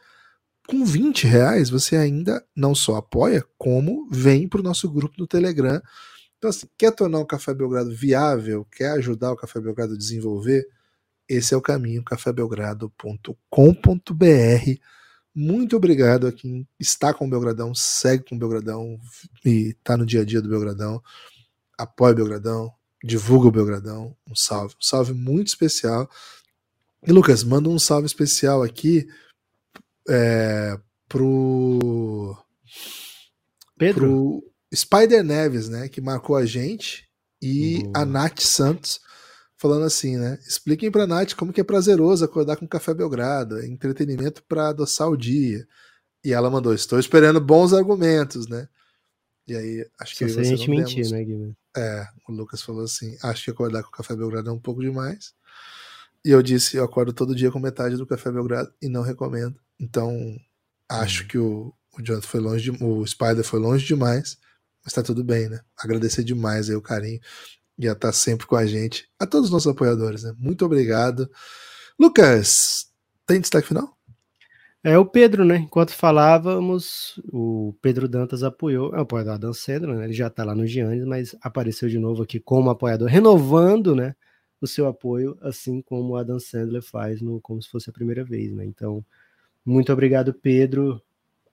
Com 0.69 0.85
20 0.85 1.27
reais 1.27 1.69
você 1.69 1.97
ainda 1.97 2.45
não 2.55 2.75
só 2.75 2.97
apoia, 2.97 3.45
como 3.59 4.09
vem 4.11 4.49
para 4.49 4.61
o 4.61 4.65
nosso 4.65 4.89
grupo 4.89 5.17
no 5.19 5.27
Telegram. 5.27 5.83
Então, 6.41 6.49
assim, 6.49 6.67
quer 6.79 6.91
tornar 6.91 7.19
o 7.19 7.27
Café 7.27 7.53
Belgrado 7.53 7.95
viável, 7.95 8.67
quer 8.73 8.93
ajudar 8.93 9.31
o 9.31 9.37
Café 9.37 9.61
Belgrado 9.61 9.93
a 9.93 9.99
desenvolver, 9.99 10.67
esse 11.29 11.53
é 11.53 11.57
o 11.57 11.61
caminho, 11.61 12.03
cafébelgrado.com.br. 12.03 14.81
Muito 15.35 15.77
obrigado 15.77 16.27
a 16.27 16.33
quem 16.33 16.67
está 16.79 17.13
com 17.13 17.27
o 17.27 17.31
Belgradão, 17.31 17.75
segue 17.75 18.25
com 18.25 18.37
o 18.37 18.39
Belgradão 18.39 18.99
e 19.45 19.77
está 19.79 19.99
no 19.99 20.07
dia 20.07 20.23
a 20.23 20.25
dia 20.25 20.41
do 20.41 20.49
Belgradão. 20.49 21.03
Apoia 21.77 22.15
o 22.15 22.17
Belgradão, 22.17 22.73
divulga 23.05 23.49
o 23.49 23.53
Belgradão. 23.53 24.17
Um 24.27 24.35
salve, 24.35 24.75
um 24.77 24.83
salve 24.83 25.13
muito 25.13 25.49
especial 25.49 26.09
e 27.07 27.13
Lucas, 27.13 27.45
manda 27.45 27.69
um 27.69 27.79
salve 27.79 28.07
especial 28.07 28.63
aqui 28.63 29.07
é, 30.09 30.81
pro. 31.07 32.35
Pedro? 33.77 34.01
Pro 34.01 34.50
Spider 34.75 35.25
Neves, 35.25 35.69
né? 35.69 35.89
Que 35.89 36.01
marcou 36.01 36.37
a 36.37 36.45
gente. 36.45 37.09
E 37.43 37.83
Boa. 37.85 38.03
a 38.03 38.05
Nath 38.05 38.41
Santos 38.41 39.01
falando 39.57 39.85
assim, 39.85 40.17
né? 40.17 40.39
Expliquem 40.47 40.91
pra 40.91 41.07
Nath 41.07 41.35
como 41.35 41.53
que 41.53 41.61
é 41.61 41.65
prazeroso 41.65 42.25
acordar 42.25 42.57
com 42.57 42.67
café 42.67 42.95
Belgrado, 42.95 43.59
é 43.59 43.67
entretenimento 43.67 44.43
para 44.45 44.69
adoçar 44.69 45.09
o 45.09 45.17
dia. 45.17 45.67
E 46.25 46.33
ela 46.33 46.51
mandou: 46.51 46.73
Estou 46.73 46.99
esperando 46.99 47.41
bons 47.41 47.73
argumentos, 47.73 48.47
né? 48.49 48.69
E 49.47 49.57
aí, 49.57 49.87
acho 50.01 50.17
que 50.17 50.29
se 50.29 50.39
a 50.39 50.43
gente 50.45 50.71
mentir, 50.71 50.97
demos. 50.97 51.13
né, 51.13 51.25
Guilherme? 51.25 51.57
É, 51.77 52.07
o 52.29 52.33
Lucas 52.33 52.63
falou 52.63 52.85
assim: 52.85 53.17
acho 53.23 53.45
que 53.45 53.51
acordar 53.51 53.83
com 53.83 53.89
o 53.89 53.93
Café 53.93 54.17
Belgrado 54.17 54.49
é 54.49 54.53
um 54.53 54.59
pouco 54.59 54.81
demais. 54.81 55.35
E 56.25 56.31
eu 56.31 56.43
disse: 56.43 56.77
eu 56.77 56.85
acordo 56.85 57.13
todo 57.13 57.35
dia 57.35 57.51
com 57.51 57.59
metade 57.59 57.97
do 57.97 58.07
Café 58.07 58.31
Belgrado 58.31 58.73
e 58.81 58.89
não 58.89 59.03
recomendo. 59.03 59.59
Então, 59.79 60.37
acho 60.89 61.25
hum. 61.25 61.27
que 61.27 61.39
o, 61.39 61.75
o 61.99 62.03
Jonathan 62.03 62.27
foi 62.27 62.41
longe, 62.41 62.71
de, 62.71 62.85
o 62.85 63.07
Spider 63.07 63.45
foi 63.45 63.61
longe 63.61 63.85
demais, 63.85 64.39
mas 64.85 64.93
tá 64.93 65.03
tudo 65.03 65.23
bem, 65.23 65.49
né? 65.49 65.61
Agradecer 65.79 66.25
demais 66.25 66.71
aí 66.71 66.77
o 66.77 66.83
carinho 66.83 67.21
e 67.79 67.89
a 67.89 67.93
estar 67.93 68.09
tá 68.09 68.13
sempre 68.13 68.47
com 68.47 68.57
a 68.57 68.67
gente. 68.67 69.09
A 69.19 69.27
todos 69.27 69.47
os 69.47 69.53
nossos 69.53 69.71
apoiadores, 69.71 70.23
né? 70.23 70.35
Muito 70.39 70.65
obrigado. 70.65 71.31
Lucas, 71.99 72.87
tem 73.27 73.41
destaque 73.41 73.69
final? 73.69 73.97
É 74.83 74.97
o 74.97 75.05
Pedro, 75.05 75.45
né? 75.45 75.57
Enquanto 75.57 75.91
falávamos, 75.91 77.21
o 77.31 77.75
Pedro 77.83 78.09
Dantas 78.09 78.43
apoiou, 78.43 78.95
é 78.95 78.99
o 78.99 79.03
apoiador 79.03 79.35
da 79.35 79.49
Dan 79.49 79.53
Sandler, 79.53 79.97
né? 79.97 80.05
Ele 80.05 80.15
já 80.15 80.31
tá 80.31 80.43
lá 80.43 80.55
no 80.55 80.67
Giannis, 80.67 81.05
mas 81.05 81.37
apareceu 81.43 81.89
de 81.89 81.99
novo 81.99 82.23
aqui 82.23 82.41
como 82.41 82.71
apoiador, 82.71 83.09
renovando, 83.09 83.95
né? 83.95 84.15
O 84.61 84.67
seu 84.67 84.87
apoio, 84.87 85.37
assim 85.43 85.83
como 85.83 86.17
a 86.17 86.23
Dan 86.23 86.39
Sandler 86.39 86.83
faz 86.83 87.21
no 87.21 87.41
como 87.43 87.61
se 87.63 87.69
fosse 87.69 87.91
a 87.91 87.93
primeira 87.93 88.25
vez, 88.25 88.53
né? 88.55 88.65
Então, 88.65 89.05
muito 89.65 89.93
obrigado, 89.93 90.33
Pedro. 90.33 91.03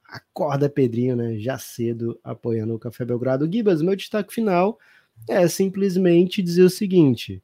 Acorda, 0.08 0.70
Pedrinho, 0.70 1.16
né? 1.16 1.38
Já 1.38 1.58
cedo 1.58 2.20
apoiando 2.24 2.74
o 2.74 2.80
Café 2.80 3.03
Belgrado. 3.03 3.51
Gibas, 3.51 3.82
meu 3.82 3.95
destaque 3.95 4.34
final 4.34 4.80
é 5.28 5.47
simplesmente 5.47 6.41
dizer 6.41 6.64
o 6.64 6.70
seguinte: 6.70 7.43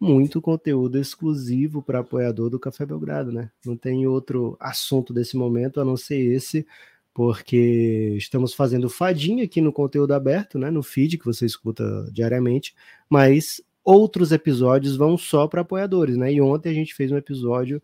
muito 0.00 0.40
conteúdo 0.40 0.98
exclusivo 0.98 1.82
para 1.82 2.00
apoiador 2.00 2.50
do 2.50 2.58
Café 2.58 2.86
Belgrado, 2.86 3.30
né? 3.30 3.50
Não 3.64 3.76
tem 3.76 4.06
outro 4.06 4.56
assunto 4.58 5.12
desse 5.12 5.36
momento 5.36 5.80
a 5.80 5.84
não 5.84 5.96
ser 5.96 6.18
esse, 6.18 6.66
porque 7.14 8.14
estamos 8.16 8.54
fazendo 8.54 8.88
fadinha 8.88 9.44
aqui 9.44 9.60
no 9.60 9.72
conteúdo 9.72 10.12
aberto, 10.14 10.58
né? 10.58 10.70
No 10.70 10.82
feed 10.82 11.18
que 11.18 11.24
você 11.24 11.46
escuta 11.46 12.08
diariamente, 12.12 12.74
mas 13.08 13.60
outros 13.84 14.32
episódios 14.32 14.96
vão 14.96 15.16
só 15.18 15.46
para 15.46 15.60
apoiadores, 15.60 16.16
né? 16.16 16.32
E 16.32 16.40
ontem 16.40 16.70
a 16.70 16.74
gente 16.74 16.94
fez 16.94 17.12
um 17.12 17.16
episódio, 17.16 17.82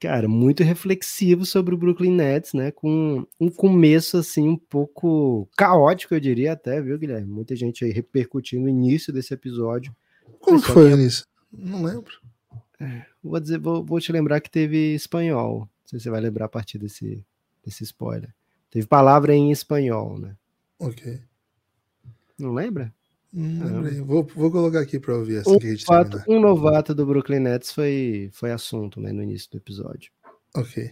cara, 0.00 0.26
muito 0.26 0.64
reflexivo 0.64 1.44
sobre 1.44 1.74
o 1.74 1.78
Brooklyn 1.78 2.12
Nets, 2.12 2.54
né? 2.54 2.70
Com 2.70 3.26
um 3.38 3.50
começo 3.50 4.16
assim 4.16 4.48
um 4.48 4.56
pouco 4.56 5.48
caótico, 5.56 6.14
eu 6.14 6.20
diria 6.20 6.52
até, 6.52 6.80
viu, 6.80 6.98
Guilherme? 6.98 7.30
Muita 7.30 7.54
gente 7.54 7.84
aí 7.84 7.92
repercutindo 7.92 8.64
o 8.64 8.68
início 8.68 9.12
desse 9.12 9.32
episódio 9.32 9.94
como 10.40 10.60
que 10.60 10.68
foi, 10.68 10.88
Vinícius? 10.88 11.26
Não 11.52 11.82
lembro. 11.82 12.12
É, 12.78 13.04
vou, 13.22 13.38
dizer, 13.38 13.58
vou, 13.58 13.84
vou, 13.84 14.00
te 14.00 14.12
lembrar 14.12 14.40
que 14.40 14.50
teve 14.50 14.94
espanhol. 14.94 15.60
Não 15.60 15.68
sei 15.84 15.98
se 15.98 16.04
você 16.04 16.10
vai 16.10 16.20
lembrar 16.20 16.46
a 16.46 16.48
partir 16.48 16.78
desse, 16.78 17.24
desse 17.64 17.84
spoiler. 17.84 18.32
Teve 18.70 18.86
palavra 18.86 19.34
em 19.34 19.50
espanhol, 19.50 20.18
né? 20.18 20.36
Ok. 20.78 21.20
Não 22.38 22.52
lembra? 22.52 22.92
Não 23.32 23.80
lembrei. 23.80 24.00
Vou, 24.00 24.26
vou 24.34 24.50
colocar 24.50 24.80
aqui 24.80 24.98
para 24.98 25.16
ouvir 25.16 25.38
assim 25.38 25.54
um, 25.54 25.58
que 25.58 25.84
fato, 25.84 26.22
um 26.28 26.40
novato 26.40 26.94
do 26.94 27.06
Brooklyn 27.06 27.40
Nets 27.40 27.72
foi, 27.72 28.30
foi 28.32 28.50
assunto 28.50 29.00
né, 29.00 29.12
no 29.12 29.22
início 29.22 29.50
do 29.50 29.58
episódio. 29.58 30.10
Ok. 30.56 30.90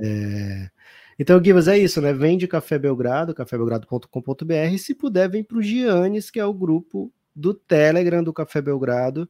É... 0.00 0.70
Então, 1.18 1.42
Givas, 1.42 1.66
é 1.66 1.76
isso, 1.76 2.00
né? 2.00 2.12
Vem 2.12 2.38
de 2.38 2.46
Café 2.46 2.78
Belgrado, 2.78 3.34
cafébelgrado.com.br. 3.34 4.78
Se 4.78 4.94
puder, 4.94 5.28
vem 5.28 5.42
para 5.42 5.58
o 5.58 5.62
Giannis, 5.62 6.30
que 6.30 6.38
é 6.38 6.44
o 6.44 6.54
grupo 6.54 7.12
do 7.34 7.52
Telegram 7.52 8.22
do 8.22 8.32
Café 8.32 8.60
Belgrado. 8.60 9.28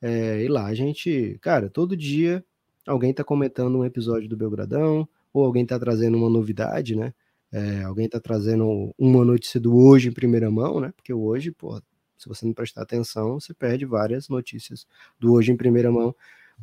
É, 0.00 0.42
e 0.42 0.48
lá 0.48 0.66
a 0.66 0.74
gente, 0.74 1.38
cara, 1.40 1.68
todo 1.68 1.96
dia 1.96 2.44
alguém 2.86 3.12
tá 3.12 3.22
comentando 3.22 3.78
um 3.78 3.84
episódio 3.84 4.28
do 4.28 4.36
Belgradão, 4.36 5.08
ou 5.32 5.44
alguém 5.44 5.64
tá 5.64 5.78
trazendo 5.78 6.16
uma 6.16 6.30
novidade, 6.30 6.96
né? 6.96 7.12
É, 7.52 7.82
alguém 7.82 8.08
tá 8.08 8.18
trazendo 8.20 8.94
uma 8.98 9.24
notícia 9.24 9.60
do 9.60 9.76
hoje 9.76 10.08
em 10.08 10.12
primeira 10.12 10.50
mão, 10.50 10.80
né? 10.80 10.92
Porque 10.96 11.12
hoje, 11.12 11.50
pô, 11.50 11.80
se 12.18 12.28
você 12.28 12.44
não 12.44 12.52
prestar 12.52 12.82
atenção, 12.82 13.40
você 13.40 13.54
perde 13.54 13.86
várias 13.86 14.28
notícias 14.28 14.86
do 15.18 15.32
hoje 15.32 15.52
em 15.52 15.56
primeira 15.56 15.90
mão. 15.90 16.14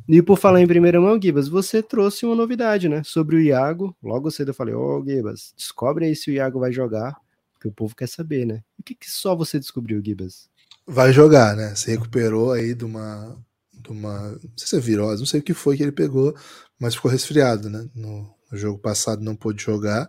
E 0.06 0.20
por 0.22 0.38
falar 0.38 0.60
em 0.60 0.66
primeira 0.66 1.00
mão, 1.00 1.18
Gibas, 1.20 1.48
você 1.48 1.82
trouxe 1.82 2.26
uma 2.26 2.36
novidade, 2.36 2.88
né? 2.88 3.02
Sobre 3.02 3.36
o 3.36 3.40
Iago. 3.40 3.96
Logo 4.02 4.30
cedo 4.30 4.50
eu 4.50 4.54
falei, 4.54 4.74
ô 4.74 4.98
oh, 4.98 5.04
Gibas, 5.04 5.54
descobre 5.56 6.04
aí 6.04 6.14
se 6.14 6.30
o 6.30 6.34
Iago 6.34 6.60
vai 6.60 6.70
jogar, 6.70 7.16
porque 7.54 7.66
o 7.66 7.72
povo 7.72 7.96
quer 7.96 8.06
saber, 8.06 8.46
né? 8.46 8.62
O 8.78 8.82
que, 8.82 8.94
que 8.94 9.10
só 9.10 9.34
você 9.34 9.58
descobriu, 9.58 10.02
Gibas? 10.04 10.50
vai 10.86 11.12
jogar, 11.12 11.56
né? 11.56 11.74
Se 11.74 11.90
recuperou 11.90 12.52
aí 12.52 12.74
de 12.74 12.84
uma, 12.84 13.36
de 13.72 13.90
uma. 13.90 14.30
Não 14.30 14.50
sei 14.56 14.68
se 14.68 14.76
é 14.76 14.80
virose, 14.80 15.20
não 15.20 15.26
sei 15.26 15.40
o 15.40 15.42
que 15.42 15.54
foi 15.54 15.76
que 15.76 15.82
ele 15.82 15.92
pegou, 15.92 16.34
mas 16.78 16.94
ficou 16.94 17.10
resfriado, 17.10 17.68
né? 17.68 17.88
No, 17.94 18.30
no 18.50 18.58
jogo 18.58 18.78
passado 18.78 19.22
não 19.22 19.34
pôde 19.34 19.62
jogar. 19.62 20.08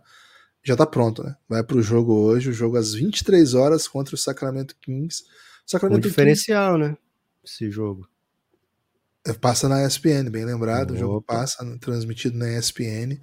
Já 0.68 0.76
tá 0.76 0.86
pronto, 0.86 1.24
né? 1.24 1.34
Vai 1.48 1.64
pro 1.64 1.82
jogo 1.82 2.14
hoje, 2.14 2.50
o 2.50 2.54
jogo 2.54 2.76
às 2.76 2.94
23 2.94 3.54
horas 3.54 3.88
contra 3.88 4.14
o 4.14 4.18
Sacramento 4.18 4.76
Kings. 4.82 5.24
Sacramento 5.66 6.00
um 6.00 6.10
diferencial, 6.10 6.74
Kings... 6.74 6.90
né? 6.90 6.98
Esse 7.42 7.72
jogo. 7.72 8.06
É, 9.26 9.32
passa 9.32 9.70
na 9.70 9.88
ESPN, 9.88 10.30
bem 10.30 10.44
lembrado. 10.44 10.92
Opa. 10.92 10.94
O 10.94 11.00
jogo 11.00 11.22
passa 11.22 11.80
transmitido 11.80 12.38
na 12.38 12.52
ESPN. 12.60 13.18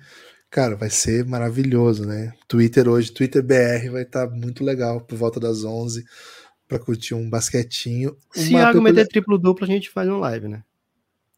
Cara, 0.49 0.75
vai 0.75 0.89
ser 0.89 1.27
maravilhoso, 1.27 2.07
né? 2.07 2.33
Twitter 2.49 2.89
hoje, 2.89 3.13
Twitter 3.13 3.43
BR 3.43 3.91
vai 3.93 4.05
estar 4.05 4.27
tá 4.27 4.35
muito 4.35 4.65
legal 4.65 5.03
por 5.03 5.19
volta 5.19 5.39
das 5.39 5.65
11 5.65 6.03
para 6.67 6.79
curtir 6.79 7.13
um 7.13 7.29
basquetinho. 7.29 8.17
Se 8.33 8.55
o 8.55 8.59
Iago 8.59 8.81
meter 8.81 9.07
triplo 9.07 9.37
duplo, 9.37 9.67
a 9.67 9.69
gente 9.69 9.91
faz 9.91 10.09
um 10.09 10.17
live, 10.17 10.49
né? 10.49 10.65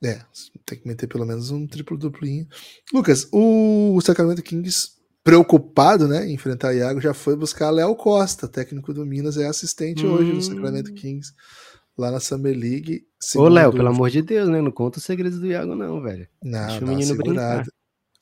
É, 0.04 0.20
tem 0.64 0.78
que 0.78 0.86
meter 0.86 1.08
pelo 1.08 1.26
menos 1.26 1.50
um 1.50 1.66
triplo 1.66 1.98
duplinho. 1.98 2.46
Lucas, 2.92 3.28
o 3.32 4.00
Sacramento 4.02 4.40
Kings, 4.40 4.95
preocupado, 5.26 6.06
né, 6.06 6.24
em 6.24 6.34
enfrentar 6.34 6.68
o 6.68 6.72
Iago, 6.72 7.00
já 7.00 7.12
foi 7.12 7.34
buscar 7.34 7.70
Léo 7.70 7.96
Costa, 7.96 8.46
técnico 8.46 8.94
do 8.94 9.04
Minas, 9.04 9.36
é 9.36 9.48
assistente 9.48 10.06
hum. 10.06 10.12
hoje 10.12 10.32
do 10.32 10.40
Sacramento 10.40 10.94
Kings, 10.94 11.32
lá 11.98 12.12
na 12.12 12.20
Summer 12.20 12.56
League. 12.56 13.04
Ô, 13.34 13.48
Léo, 13.48 13.72
pelo 13.72 13.88
amor 13.88 14.08
de 14.08 14.22
Deus, 14.22 14.48
né? 14.48 14.62
Não 14.62 14.70
conta 14.70 14.98
os 14.98 15.04
segredos 15.04 15.40
do 15.40 15.46
Iago, 15.48 15.74
não, 15.74 16.00
velho. 16.00 16.28
Não, 16.40 16.68
Deixa 16.68 16.84
o 16.84 16.88
menino 16.88 17.16
segurado. 17.16 17.64
brincar. 17.64 17.66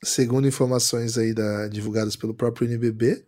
Segundo 0.03 0.49
informações 0.49 1.19
aí 1.19 1.35
da, 1.35 1.69
divulgadas 1.69 2.17
pelo 2.17 2.33
próprio 2.33 2.67
NBB, 2.67 3.23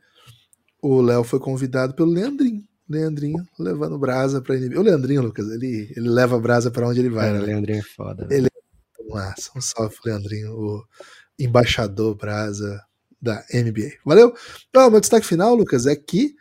o 0.80 1.02
Léo 1.02 1.22
foi 1.22 1.38
convidado 1.38 1.92
pelo 1.92 2.10
Leandrinho 2.10 2.64
Leandrinho 2.88 3.44
levando 3.58 3.98
brasa 3.98 4.40
pra 4.40 4.56
NBA. 4.56 4.78
O 4.78 4.82
Leandrinho, 4.82 5.20
Lucas, 5.20 5.50
ele, 5.50 5.92
ele 5.94 6.08
leva 6.08 6.38
brasa 6.38 6.70
para 6.70 6.88
onde 6.88 7.00
ele 7.00 7.10
vai. 7.10 7.28
É, 7.28 7.32
né? 7.32 7.40
O 7.40 7.42
Leandrinho 7.42 7.80
é 7.80 7.82
foda. 7.82 8.26
Ele 8.30 8.48
Nossa, 9.06 9.50
um 9.54 9.60
salve 9.60 9.94
pro 9.96 10.10
Leandrinho, 10.10 10.52
o 10.52 10.82
embaixador 11.38 12.14
brasa 12.14 12.80
da 13.20 13.44
NBA. 13.52 13.92
Valeu? 14.04 14.34
Então, 14.68 14.90
meu 14.90 15.00
destaque 15.00 15.26
final, 15.26 15.54
Lucas, 15.54 15.86
é 15.86 15.96
que 15.96 16.34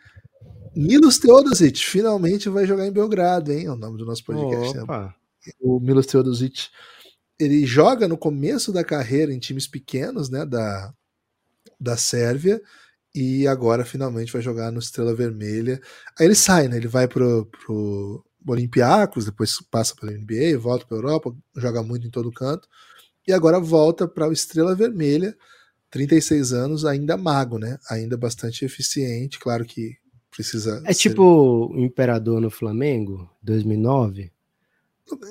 Milos 0.74 1.18
Teodosic 1.18 1.78
finalmente 1.78 2.48
vai 2.48 2.66
jogar 2.66 2.86
em 2.86 2.92
Belgrado, 2.92 3.50
hein? 3.50 3.66
É 3.66 3.70
o 3.70 3.76
nome 3.76 3.96
do 3.96 4.04
nosso 4.04 4.24
podcast. 4.24 4.76
Né? 4.76 5.14
O 5.60 5.80
Milos 5.80 6.06
Teodosic, 6.06 6.68
ele 7.38 7.64
joga 7.64 8.06
no 8.06 8.18
começo 8.18 8.72
da 8.72 8.84
carreira 8.84 9.32
em 9.32 9.38
times 9.38 9.66
pequenos, 9.66 10.28
né, 10.28 10.44
da, 10.44 10.92
da 11.80 11.96
Sérvia, 11.96 12.60
e 13.14 13.48
agora 13.48 13.86
finalmente 13.86 14.30
vai 14.30 14.42
jogar 14.42 14.70
no 14.70 14.78
Estrela 14.78 15.14
Vermelha. 15.14 15.80
Aí 16.18 16.26
ele 16.26 16.34
sai, 16.34 16.68
né? 16.68 16.76
Ele 16.76 16.88
vai 16.88 17.08
pro, 17.08 17.46
pro 17.46 18.22
Olympiacos, 18.46 19.24
depois 19.24 19.58
passa 19.70 19.94
pela 19.98 20.12
NBA, 20.12 20.58
volta 20.58 20.84
para 20.86 20.98
Europa, 20.98 21.34
joga 21.56 21.82
muito 21.82 22.06
em 22.06 22.10
todo 22.10 22.30
canto. 22.30 22.68
E 23.26 23.32
agora 23.32 23.58
volta 23.58 24.06
para 24.06 24.28
o 24.28 24.32
Estrela 24.32 24.74
Vermelha, 24.74 25.34
36 25.96 26.52
anos, 26.52 26.84
ainda 26.84 27.16
mago, 27.16 27.58
né? 27.58 27.78
Ainda 27.90 28.18
bastante 28.18 28.66
eficiente, 28.66 29.38
claro 29.38 29.64
que 29.64 29.96
precisa. 30.30 30.82
É 30.84 30.92
ser... 30.92 31.08
tipo 31.08 31.22
o 31.72 31.80
Imperador 31.80 32.38
no 32.38 32.50
Flamengo, 32.50 33.30
2009. 33.42 34.30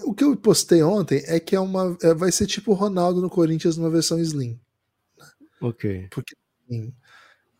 O 0.05 0.13
que 0.13 0.23
eu 0.23 0.35
postei 0.35 0.81
ontem 0.81 1.21
é 1.27 1.39
que 1.39 1.55
é 1.55 1.59
uma, 1.59 1.95
é, 2.01 2.13
vai 2.13 2.31
ser 2.31 2.47
tipo 2.47 2.71
o 2.71 2.75
Ronaldo 2.75 3.21
no 3.21 3.29
Corinthians 3.29 3.77
numa 3.77 3.89
versão 3.89 4.19
Slim. 4.19 4.59
Né? 5.17 5.27
Ok. 5.61 6.07
Porque 6.09 6.33
assim, 6.63 6.93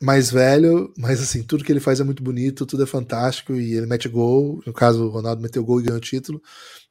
mais 0.02 0.32
velho, 0.32 0.92
mas 0.98 1.22
assim, 1.22 1.44
tudo 1.44 1.64
que 1.64 1.72
ele 1.72 1.80
faz 1.80 2.00
é 2.00 2.04
muito 2.04 2.24
bonito, 2.24 2.66
tudo 2.66 2.84
é 2.84 2.88
fantástico 2.88 3.54
e 3.54 3.74
ele 3.76 3.86
mete 3.86 4.10
gol. 4.10 4.64
No 4.66 4.74
caso, 4.74 5.06
o 5.06 5.10
Ronaldo 5.10 5.42
meteu 5.42 5.64
gol 5.64 5.82
e 5.82 5.84
ganhou 5.84 5.98
o 5.98 6.02
título. 6.02 6.42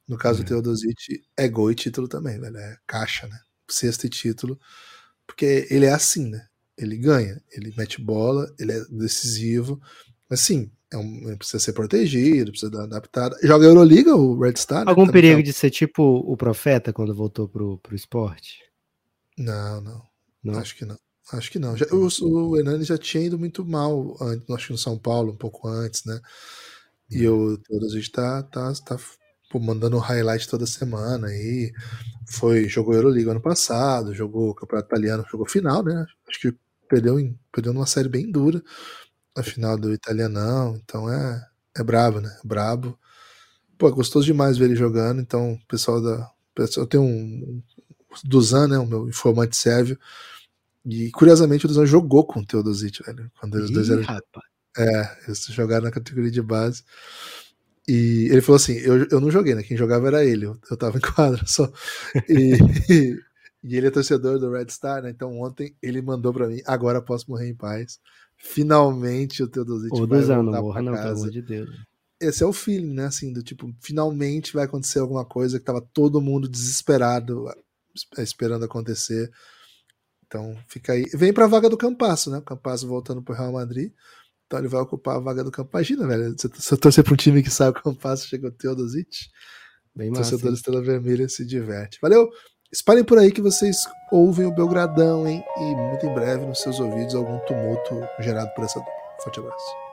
No 0.07 0.17
caso 0.17 0.37
do 0.37 0.41
uhum. 0.43 0.61
Teodosic, 0.61 1.23
é 1.35 1.49
gol 1.49 1.71
e 1.71 1.75
título 1.75 2.07
também, 2.07 2.39
velho. 2.39 2.55
É 2.55 2.77
caixa, 2.87 3.27
né? 3.27 3.37
Sexto 3.67 4.05
e 4.05 4.09
título. 4.09 4.57
Porque 5.25 5.67
ele 5.69 5.85
é 5.85 5.93
assim, 5.93 6.29
né? 6.29 6.45
Ele 6.77 6.97
ganha, 6.97 7.41
ele 7.51 7.73
mete 7.77 8.01
bola, 8.01 8.53
ele 8.59 8.73
é 8.73 8.85
decisivo. 8.89 9.81
Mas 10.29 10.41
sim, 10.41 10.71
é 10.91 10.97
um, 10.97 11.37
precisa 11.37 11.59
ser 11.59 11.73
protegido, 11.73 12.51
precisa 12.51 12.71
dar 12.71 12.83
adaptada. 12.83 13.37
Joga 13.43 13.65
Euroliga, 13.65 14.15
o 14.15 14.39
Red 14.39 14.55
Star. 14.57 14.85
Né? 14.85 14.89
Algum 14.89 15.07
perigo 15.07 15.41
de 15.41 15.53
ser 15.53 15.69
tipo 15.69 16.03
o 16.03 16.35
profeta 16.35 16.91
quando 16.91 17.15
voltou 17.15 17.47
pro, 17.47 17.77
pro 17.79 17.95
esporte? 17.95 18.59
Não, 19.37 19.81
não, 19.81 20.01
não. 20.43 20.59
Acho 20.59 20.75
que 20.75 20.85
não. 20.85 20.97
Acho 21.33 21.51
que 21.51 21.59
não. 21.59 21.75
Já, 21.75 21.87
o, 21.91 22.07
o 22.21 22.57
Hernani 22.57 22.83
já 22.83 22.97
tinha 22.97 23.23
ido 23.23 23.37
muito 23.37 23.65
mal, 23.65 24.15
antes, 24.21 24.49
acho 24.49 24.67
que 24.67 24.73
no 24.73 24.77
São 24.77 24.97
Paulo, 24.97 25.31
um 25.33 25.37
pouco 25.37 25.67
antes, 25.67 26.05
né? 26.05 26.19
E 27.09 27.27
uhum. 27.27 27.53
o 27.53 27.57
Teodosic 27.57 28.11
tá, 28.11 28.43
tá, 28.43 28.73
tá 28.85 28.97
pô, 29.55 29.59
mandando 29.59 29.97
highlight 29.97 30.47
toda 30.49 30.65
semana 30.65 31.27
aí. 31.27 31.71
Foi, 32.27 32.67
jogou 32.67 32.93
Euroliga 32.93 33.31
ano 33.31 33.41
passado, 33.41 34.13
jogou 34.13 34.53
Campeonato 34.53 34.87
Italiano, 34.89 35.25
jogou 35.31 35.47
final, 35.47 35.83
né? 35.83 36.05
Acho 36.27 36.39
que 36.39 36.57
perdeu, 36.89 37.19
em, 37.19 37.37
perdeu 37.51 37.73
numa 37.73 37.85
série 37.85 38.09
bem 38.09 38.29
dura. 38.29 38.61
na 39.37 39.43
final 39.43 39.77
do 39.77 39.93
Italianão, 39.93 40.79
então 40.83 41.09
é, 41.11 41.45
é 41.77 41.83
brabo, 41.83 42.21
né? 42.21 42.37
Brabo. 42.43 42.97
Pô, 43.77 43.89
é 43.89 43.91
gostoso 43.91 44.25
demais 44.25 44.57
ver 44.57 44.65
ele 44.65 44.75
jogando, 44.75 45.21
então 45.21 45.53
o 45.53 45.67
pessoal 45.67 46.01
da. 46.01 46.29
Eu 46.77 46.87
tenho 46.87 47.03
um. 47.03 47.61
Duzan, 48.23 48.67
né? 48.69 48.77
O 48.79 48.87
meu 48.87 49.09
informante 49.09 49.57
sérvio. 49.57 49.99
E 50.85 51.11
curiosamente 51.11 51.65
o 51.65 51.67
Duzan 51.67 51.85
jogou 51.85 52.25
com 52.25 52.39
o 52.41 52.45
Teodosic, 52.45 53.03
velho. 53.03 53.31
Quando 53.39 53.57
eles 53.57 53.69
Ih, 53.69 53.73
dois 53.73 53.89
eram. 53.89 54.03
Rapaz. 54.03 54.45
É, 54.77 55.17
eles 55.27 55.45
jogaram 55.47 55.85
na 55.85 55.91
categoria 55.91 56.31
de 56.31 56.41
base. 56.41 56.83
E 57.87 58.27
ele 58.31 58.41
falou 58.41 58.57
assim: 58.57 58.73
eu, 58.73 59.07
eu 59.09 59.19
não 59.19 59.29
joguei, 59.29 59.53
né? 59.53 59.63
Quem 59.63 59.77
jogava 59.77 60.07
era 60.07 60.25
ele, 60.25 60.45
eu, 60.45 60.57
eu 60.69 60.77
tava 60.77 60.97
em 60.97 61.01
quadra 61.01 61.43
só. 61.45 61.71
E, 62.27 62.57
e, 62.89 63.19
e, 63.63 63.77
ele 63.77 63.87
é 63.87 63.91
torcedor 63.91 64.39
do 64.39 64.51
Red 64.51 64.69
Star, 64.69 65.03
né? 65.03 65.11
Então 65.11 65.39
ontem 65.39 65.75
ele 65.81 66.01
mandou 66.01 66.33
para 66.33 66.47
mim: 66.47 66.61
agora 66.65 67.01
posso 67.01 67.29
morrer 67.29 67.49
em 67.49 67.55
paz. 67.55 67.99
Finalmente 68.37 69.41
o 69.43 69.47
Teodosic 69.47 69.91
vai 69.91 70.21
voltar 70.21 70.43
não 70.43 70.61
morra, 70.61 70.81
não, 70.81 70.93
pelo 70.93 71.07
amor 71.09 71.29
de 71.29 71.41
Deus. 71.41 71.69
Esse 72.19 72.43
é 72.43 72.45
o 72.45 72.53
feeling, 72.53 72.93
né? 72.93 73.05
Assim, 73.05 73.31
do 73.31 73.43
tipo, 73.43 73.73
finalmente 73.79 74.53
vai 74.53 74.65
acontecer 74.65 74.99
alguma 74.99 75.25
coisa 75.25 75.59
que 75.59 75.65
tava 75.65 75.81
todo 75.81 76.21
mundo 76.21 76.47
desesperado 76.47 77.45
esperando 78.17 78.65
acontecer. 78.65 79.31
Então 80.25 80.57
fica 80.67 80.93
aí. 80.93 81.03
Vem 81.13 81.33
pra 81.33 81.47
vaga 81.47 81.69
do 81.69 81.77
Campasso, 81.77 82.31
né? 82.31 82.39
O 82.39 82.41
Campasso 82.41 82.87
voltando 82.87 83.21
pro 83.21 83.35
Real 83.35 83.51
Madrid. 83.51 83.91
Então 84.45 84.59
ele 84.59 84.67
vai 84.67 84.81
ocupar 84.81 85.15
a 85.15 85.19
vaga 85.19 85.43
do 85.43 85.51
campo. 85.51 85.69
Imagina, 85.73 86.07
velho. 86.07 86.35
Você, 86.37 86.47
você 86.47 86.77
torcer 86.77 87.03
para 87.03 87.13
um 87.13 87.17
time 87.17 87.41
que 87.41 87.49
sai 87.49 87.69
o 87.69 87.73
Campasso, 87.73 88.27
chega 88.27 88.47
o 88.47 88.51
Teodosic. 88.51 89.27
Bem 89.95 90.09
massa. 90.09 90.31
Torcedor 90.31 90.53
Estrela 90.53 90.81
Vermelha 90.81 91.27
se 91.29 91.45
diverte. 91.45 91.97
Valeu! 92.01 92.29
Espalhem 92.71 93.05
por 93.05 93.17
aí 93.17 93.31
que 93.31 93.41
vocês 93.41 93.77
ouvem 94.11 94.45
o 94.45 94.53
Belgradão, 94.53 95.27
hein? 95.27 95.41
E 95.57 95.75
muito 95.75 96.05
em 96.05 96.13
breve 96.13 96.45
nos 96.45 96.61
seus 96.61 96.79
ouvidos 96.79 97.15
algum 97.15 97.39
tumulto 97.45 98.01
gerado 98.19 98.53
por 98.53 98.65
essa 98.65 98.79
dupla. 98.79 98.93
Forte 99.23 99.39
abraço. 99.39 99.84